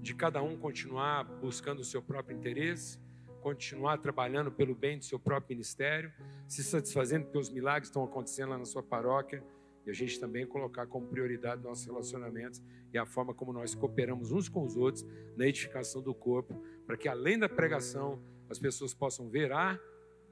de 0.00 0.14
cada 0.14 0.40
um 0.40 0.56
continuar 0.56 1.24
buscando 1.24 1.80
o 1.80 1.84
seu 1.84 2.00
próprio 2.00 2.36
interesse 2.36 3.04
continuar 3.44 3.98
trabalhando 3.98 4.50
pelo 4.50 4.74
bem 4.74 4.96
do 4.96 5.04
seu 5.04 5.18
próprio 5.18 5.54
ministério, 5.54 6.10
se 6.48 6.64
satisfazendo 6.64 7.24
porque 7.24 7.36
os 7.36 7.50
milagres 7.50 7.88
estão 7.88 8.02
acontecendo 8.02 8.48
lá 8.48 8.56
na 8.56 8.64
sua 8.64 8.82
paróquia, 8.82 9.44
e 9.86 9.90
a 9.90 9.92
gente 9.92 10.18
também 10.18 10.46
colocar 10.46 10.86
como 10.86 11.06
prioridade 11.06 11.62
nossos 11.62 11.84
relacionamentos 11.84 12.62
e 12.90 12.96
a 12.96 13.04
forma 13.04 13.34
como 13.34 13.52
nós 13.52 13.74
cooperamos 13.74 14.32
uns 14.32 14.48
com 14.48 14.64
os 14.64 14.78
outros 14.78 15.04
na 15.36 15.46
edificação 15.46 16.00
do 16.00 16.14
corpo, 16.14 16.54
para 16.86 16.96
que 16.96 17.06
além 17.06 17.38
da 17.38 17.50
pregação 17.50 18.18
as 18.48 18.58
pessoas 18.58 18.94
possam 18.94 19.28
ver 19.28 19.52
a 19.52 19.78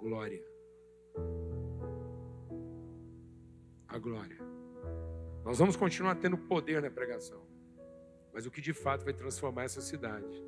glória. 0.02 0.44
A 3.86 3.98
glória. 3.98 4.38
Nós 5.44 5.60
vamos 5.60 5.76
continuar 5.76 6.16
tendo 6.16 6.36
poder 6.36 6.82
na 6.82 6.90
pregação, 6.90 7.46
mas 8.32 8.44
o 8.44 8.50
que 8.50 8.60
de 8.60 8.72
fato 8.72 9.04
vai 9.04 9.14
transformar 9.14 9.64
essa 9.64 9.80
cidade 9.80 10.44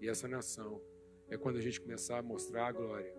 e 0.00 0.08
essa 0.08 0.26
nação 0.26 0.80
é 1.28 1.36
quando 1.36 1.56
a 1.56 1.60
gente 1.60 1.80
começar 1.80 2.18
a 2.18 2.22
mostrar 2.22 2.68
a 2.68 2.72
glória. 2.72 3.14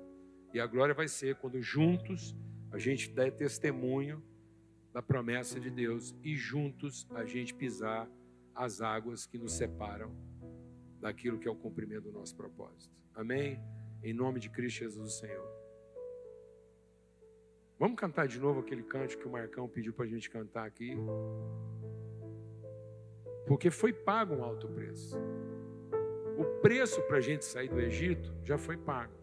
E 0.54 0.60
a 0.60 0.66
glória 0.66 0.96
vai 0.96 1.08
ser 1.08 1.36
quando 1.36 1.62
juntos 1.62 2.36
a 2.72 2.80
gente 2.80 3.10
der 3.10 3.32
testemunho 3.32 4.24
da 4.92 5.04
promessa 5.04 5.60
de 5.60 5.70
Deus 5.70 6.16
e 6.24 6.36
juntos 6.36 7.06
a 7.12 7.26
gente 7.26 7.54
pisar 7.54 8.10
as 8.56 8.82
águas 8.82 9.28
que 9.28 9.38
nos 9.38 9.54
separam 9.54 10.16
daquilo 11.00 11.38
que 11.38 11.48
é 11.48 11.52
o 11.52 11.56
cumprimento 11.56 12.06
do 12.06 12.12
nosso 12.12 12.36
propósito. 12.36 13.04
Amém? 13.14 13.60
Em 14.02 14.14
nome 14.14 14.40
de 14.40 14.50
Cristo 14.50 14.80
Jesus, 14.80 15.20
Senhor. 15.20 15.65
Vamos 17.78 18.00
cantar 18.00 18.28
de 18.28 18.40
novo 18.40 18.62
aquele 18.62 18.84
canto 18.84 19.18
que 19.18 19.28
o 19.28 19.32
Marcão 19.32 19.68
pediu 19.68 19.92
para 19.92 20.06
a 20.06 20.08
gente 20.08 20.30
cantar 20.30 20.66
aqui. 20.66 20.98
Porque 23.46 23.70
foi 23.70 23.92
pago 23.92 24.36
um 24.36 24.44
alto 24.44 24.68
preço. 24.70 25.18
O 26.38 26.62
preço 26.62 27.02
para 27.04 27.18
a 27.18 27.22
gente 27.22 27.44
sair 27.44 27.70
do 27.70 27.80
Egito 27.80 28.34
já 28.44 28.58
foi 28.58 28.78
pago. 28.78 29.14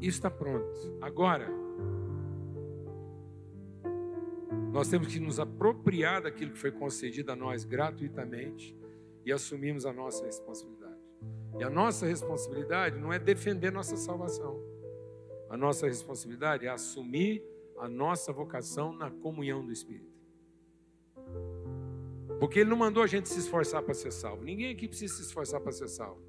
Isso 0.00 0.18
está 0.18 0.30
pronto. 0.30 0.98
Agora, 1.00 1.48
nós 4.72 4.88
temos 4.88 5.08
que 5.08 5.20
nos 5.20 5.38
apropriar 5.38 6.22
daquilo 6.22 6.52
que 6.52 6.58
foi 6.58 6.72
concedido 6.72 7.30
a 7.32 7.36
nós 7.36 7.64
gratuitamente 7.64 8.76
e 9.24 9.30
assumirmos 9.30 9.84
a 9.84 9.92
nossa 9.92 10.24
responsabilidade. 10.24 11.00
E 11.58 11.62
a 11.62 11.68
nossa 11.68 12.06
responsabilidade 12.06 12.98
não 12.98 13.12
é 13.12 13.18
defender 13.18 13.70
nossa 13.70 13.96
salvação. 13.96 14.71
A 15.52 15.56
nossa 15.58 15.86
responsabilidade 15.86 16.64
é 16.64 16.70
assumir 16.70 17.44
a 17.76 17.86
nossa 17.86 18.32
vocação 18.32 18.90
na 18.90 19.10
comunhão 19.10 19.62
do 19.62 19.70
Espírito. 19.70 20.10
Porque 22.40 22.60
ele 22.60 22.70
não 22.70 22.76
mandou 22.78 23.02
a 23.02 23.06
gente 23.06 23.28
se 23.28 23.38
esforçar 23.38 23.82
para 23.82 23.92
ser 23.92 24.12
salvo. 24.12 24.42
Ninguém 24.44 24.72
aqui 24.72 24.88
precisa 24.88 25.14
se 25.14 25.20
esforçar 25.20 25.60
para 25.60 25.70
ser 25.70 25.88
salvo. 25.88 26.22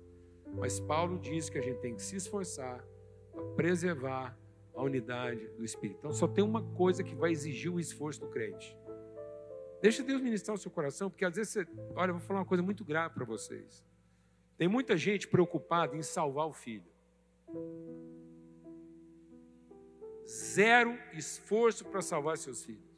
Mas 0.54 0.78
Paulo 0.78 1.18
diz 1.18 1.50
que 1.50 1.58
a 1.58 1.62
gente 1.62 1.80
tem 1.80 1.96
que 1.96 2.02
se 2.02 2.18
esforçar 2.18 2.86
para 3.32 3.44
preservar 3.56 4.38
a 4.76 4.84
unidade 4.84 5.48
do 5.56 5.64
Espírito. 5.64 6.00
Então 6.00 6.12
só 6.12 6.28
tem 6.28 6.44
uma 6.44 6.62
coisa 6.74 7.02
que 7.02 7.16
vai 7.16 7.32
exigir 7.32 7.74
o 7.74 7.80
esforço 7.80 8.20
do 8.20 8.28
crente. 8.28 8.78
Deixa 9.82 10.04
Deus 10.04 10.22
ministrar 10.22 10.54
o 10.54 10.60
seu 10.60 10.70
coração, 10.70 11.10
porque 11.10 11.24
às 11.24 11.38
vezes 11.38 11.54
você. 11.54 11.66
Olha, 11.96 12.10
eu 12.10 12.16
vou 12.16 12.28
falar 12.28 12.42
uma 12.42 12.46
coisa 12.46 12.62
muito 12.62 12.84
grave 12.84 13.14
para 13.14 13.24
vocês. 13.24 13.86
Tem 14.58 14.68
muita 14.68 14.98
gente 14.98 15.30
preocupada 15.30 15.96
em 15.96 16.02
salvar 16.02 16.46
o 16.46 16.52
filho. 16.52 16.92
Zero 20.28 20.98
esforço 21.14 21.86
para 21.86 22.02
salvar 22.02 22.38
seus 22.38 22.64
filhos. 22.64 22.94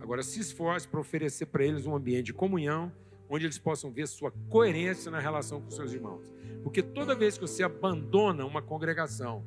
Agora, 0.00 0.22
se 0.22 0.40
esforce 0.40 0.86
para 0.86 1.00
oferecer 1.00 1.46
para 1.46 1.64
eles 1.64 1.86
um 1.86 1.94
ambiente 1.94 2.26
de 2.26 2.34
comunhão, 2.34 2.92
onde 3.28 3.44
eles 3.44 3.58
possam 3.58 3.90
ver 3.90 4.06
sua 4.06 4.32
coerência 4.48 5.10
na 5.10 5.18
relação 5.18 5.60
com 5.60 5.70
seus 5.70 5.92
irmãos. 5.92 6.30
Porque 6.62 6.82
toda 6.82 7.14
vez 7.14 7.36
que 7.36 7.40
você 7.40 7.62
abandona 7.62 8.44
uma 8.44 8.62
congregação 8.62 9.44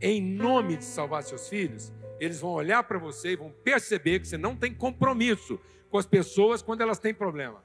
em 0.00 0.22
nome 0.22 0.76
de 0.76 0.84
salvar 0.84 1.22
seus 1.22 1.48
filhos, 1.48 1.92
eles 2.20 2.40
vão 2.40 2.50
olhar 2.50 2.82
para 2.84 2.98
você 2.98 3.32
e 3.32 3.36
vão 3.36 3.50
perceber 3.50 4.20
que 4.20 4.28
você 4.28 4.36
não 4.36 4.54
tem 4.54 4.74
compromisso 4.74 5.58
com 5.90 5.98
as 5.98 6.06
pessoas 6.06 6.62
quando 6.62 6.82
elas 6.82 6.98
têm 6.98 7.14
problema. 7.14 7.64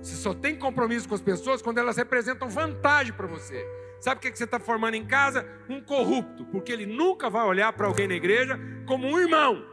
Você 0.00 0.16
só 0.16 0.34
tem 0.34 0.58
compromisso 0.58 1.08
com 1.08 1.14
as 1.14 1.20
pessoas 1.20 1.62
quando 1.62 1.78
elas 1.78 1.96
representam 1.96 2.48
vantagem 2.48 3.12
para 3.12 3.26
você. 3.26 3.64
Sabe 4.02 4.18
o 4.18 4.20
que 4.20 4.36
você 4.36 4.42
está 4.42 4.58
formando 4.58 4.96
em 4.96 5.06
casa? 5.06 5.46
Um 5.68 5.80
corrupto, 5.80 6.44
porque 6.46 6.72
ele 6.72 6.84
nunca 6.84 7.30
vai 7.30 7.46
olhar 7.46 7.72
para 7.72 7.86
alguém 7.86 8.08
na 8.08 8.14
igreja 8.14 8.58
como 8.84 9.06
um 9.06 9.16
irmão. 9.16 9.64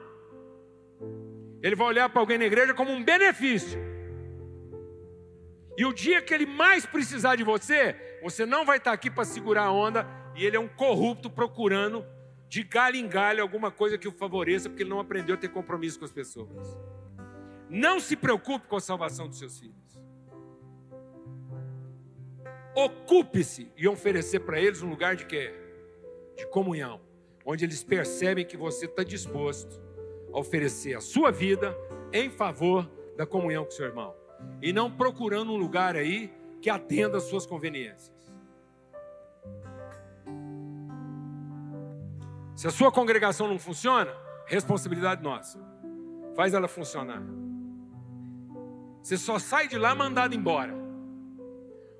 Ele 1.64 1.76
vai 1.76 1.88
olhar 1.88 2.08
para 2.10 2.22
alguém 2.22 2.38
na 2.38 2.46
igreja 2.46 2.76
como 2.76 2.92
um 2.92 3.04
benefício. 3.04 3.82
E 5.76 5.84
o 5.84 5.92
dia 5.92 6.22
que 6.22 6.32
ele 6.32 6.46
mais 6.46 6.86
precisar 6.86 7.38
de 7.38 7.44
você, 7.44 8.20
você 8.22 8.46
não 8.46 8.64
vai 8.66 8.78
estar 8.78 8.92
tá 8.92 8.94
aqui 8.94 9.10
para 9.10 9.26
segurar 9.26 9.64
a 9.64 9.72
onda 9.72 10.08
e 10.36 10.46
ele 10.46 10.56
é 10.56 10.60
um 10.60 10.68
corrupto 10.68 11.28
procurando 11.28 12.06
de 12.48 12.62
galho 12.62 12.98
em 12.98 13.10
galho 13.10 13.42
alguma 13.42 13.72
coisa 13.72 13.98
que 13.98 14.08
o 14.08 14.12
favoreça, 14.12 14.70
porque 14.70 14.84
ele 14.84 14.92
não 14.92 15.00
aprendeu 15.00 15.34
a 15.34 15.40
ter 15.40 15.48
compromisso 15.48 15.98
com 15.98 16.06
as 16.06 16.12
pessoas. 16.12 16.78
Não 17.68 18.00
se 18.00 18.16
preocupe 18.16 18.68
com 18.68 18.76
a 18.76 18.80
salvação 18.80 19.28
dos 19.28 19.40
seus 19.40 19.60
filhos. 19.60 19.89
Ocupe-se 22.80 23.70
e 23.76 23.90
oferecer 23.90 24.40
para 24.40 24.58
eles 24.58 24.82
um 24.82 24.90
lugar 24.90 25.14
de 25.14 25.26
quê? 25.26 25.54
De 26.38 26.48
comunhão, 26.48 27.02
onde 27.46 27.66
eles 27.66 27.84
percebem 27.84 28.46
que 28.46 28.56
você 28.56 28.86
está 28.86 29.04
disposto 29.04 29.82
a 30.32 30.40
oferecer 30.40 30.96
a 30.96 31.02
sua 31.02 31.30
vida 31.30 31.76
em 32.14 32.30
favor 32.30 32.90
da 33.18 33.26
comunhão 33.26 33.66
com 33.66 33.72
seu 33.72 33.86
irmão. 33.86 34.16
E 34.62 34.72
não 34.72 34.90
procurando 34.90 35.52
um 35.52 35.58
lugar 35.58 35.98
aí 35.98 36.34
que 36.62 36.70
atenda 36.70 37.18
às 37.18 37.24
suas 37.24 37.46
conveniências. 37.46 38.34
Se 42.56 42.66
a 42.66 42.72
sua 42.72 42.94
congregação 42.94 43.50
não 43.50 43.60
funciona, 43.60 44.16
responsabilidade 44.46 45.22
nossa. 45.22 45.60
Faz 46.34 46.54
ela 46.54 46.70
funcionar. 46.70 47.22
Você 49.04 49.18
só 49.18 49.38
sai 49.38 49.68
de 49.68 49.78
lá 49.78 49.94
mandado 49.94 50.34
embora. 50.34 50.79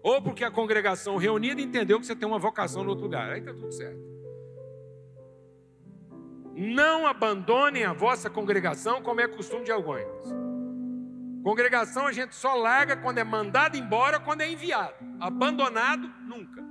Ou 0.02 0.22
porque 0.22 0.44
a 0.44 0.52
congregação 0.52 1.18
reunida 1.18 1.62
entendeu 1.62 2.00
que 2.00 2.06
você 2.06 2.16
tem 2.16 2.28
uma 2.28 2.40
vocação 2.40 2.84
no 2.84 2.90
outro 2.92 3.06
lugar. 3.06 3.32
Aí 3.32 3.40
está 3.40 3.54
tudo 3.54 3.72
certo. 3.72 4.00
Não 6.56 7.08
abandonem 7.08 7.86
a 7.86 7.94
vossa 7.94 8.30
congregação, 8.30 9.02
como 9.02 9.22
é 9.22 9.28
costume 9.28 9.64
de 9.64 9.72
alguns. 9.72 10.34
Congregação 11.44 12.06
a 12.06 12.12
gente 12.12 12.36
só 12.36 12.54
larga 12.54 12.98
quando 12.98 13.18
é 13.18 13.24
mandado 13.24 13.78
embora, 13.78 14.20
quando 14.20 14.42
é 14.42 14.52
enviado. 14.52 14.96
Abandonado, 15.20 16.08
nunca. 16.28 16.62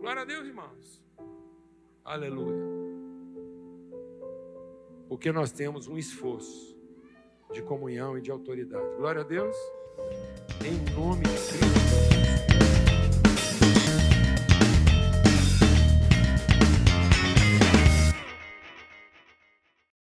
Glória 0.00 0.22
a 0.22 0.24
Deus, 0.24 0.46
irmãos. 0.46 1.02
Aleluia. 2.04 2.64
Porque 5.08 5.32
nós 5.32 5.50
temos 5.50 5.88
um 5.88 5.98
esforço 5.98 6.79
de 7.52 7.62
comunhão 7.62 8.16
e 8.16 8.20
de 8.20 8.30
autoridade. 8.30 8.96
Glória 8.96 9.22
a 9.22 9.24
Deus. 9.24 9.56
Em 10.64 10.94
nome 10.94 11.24
de 11.24 11.30
Cristo. 11.30 12.09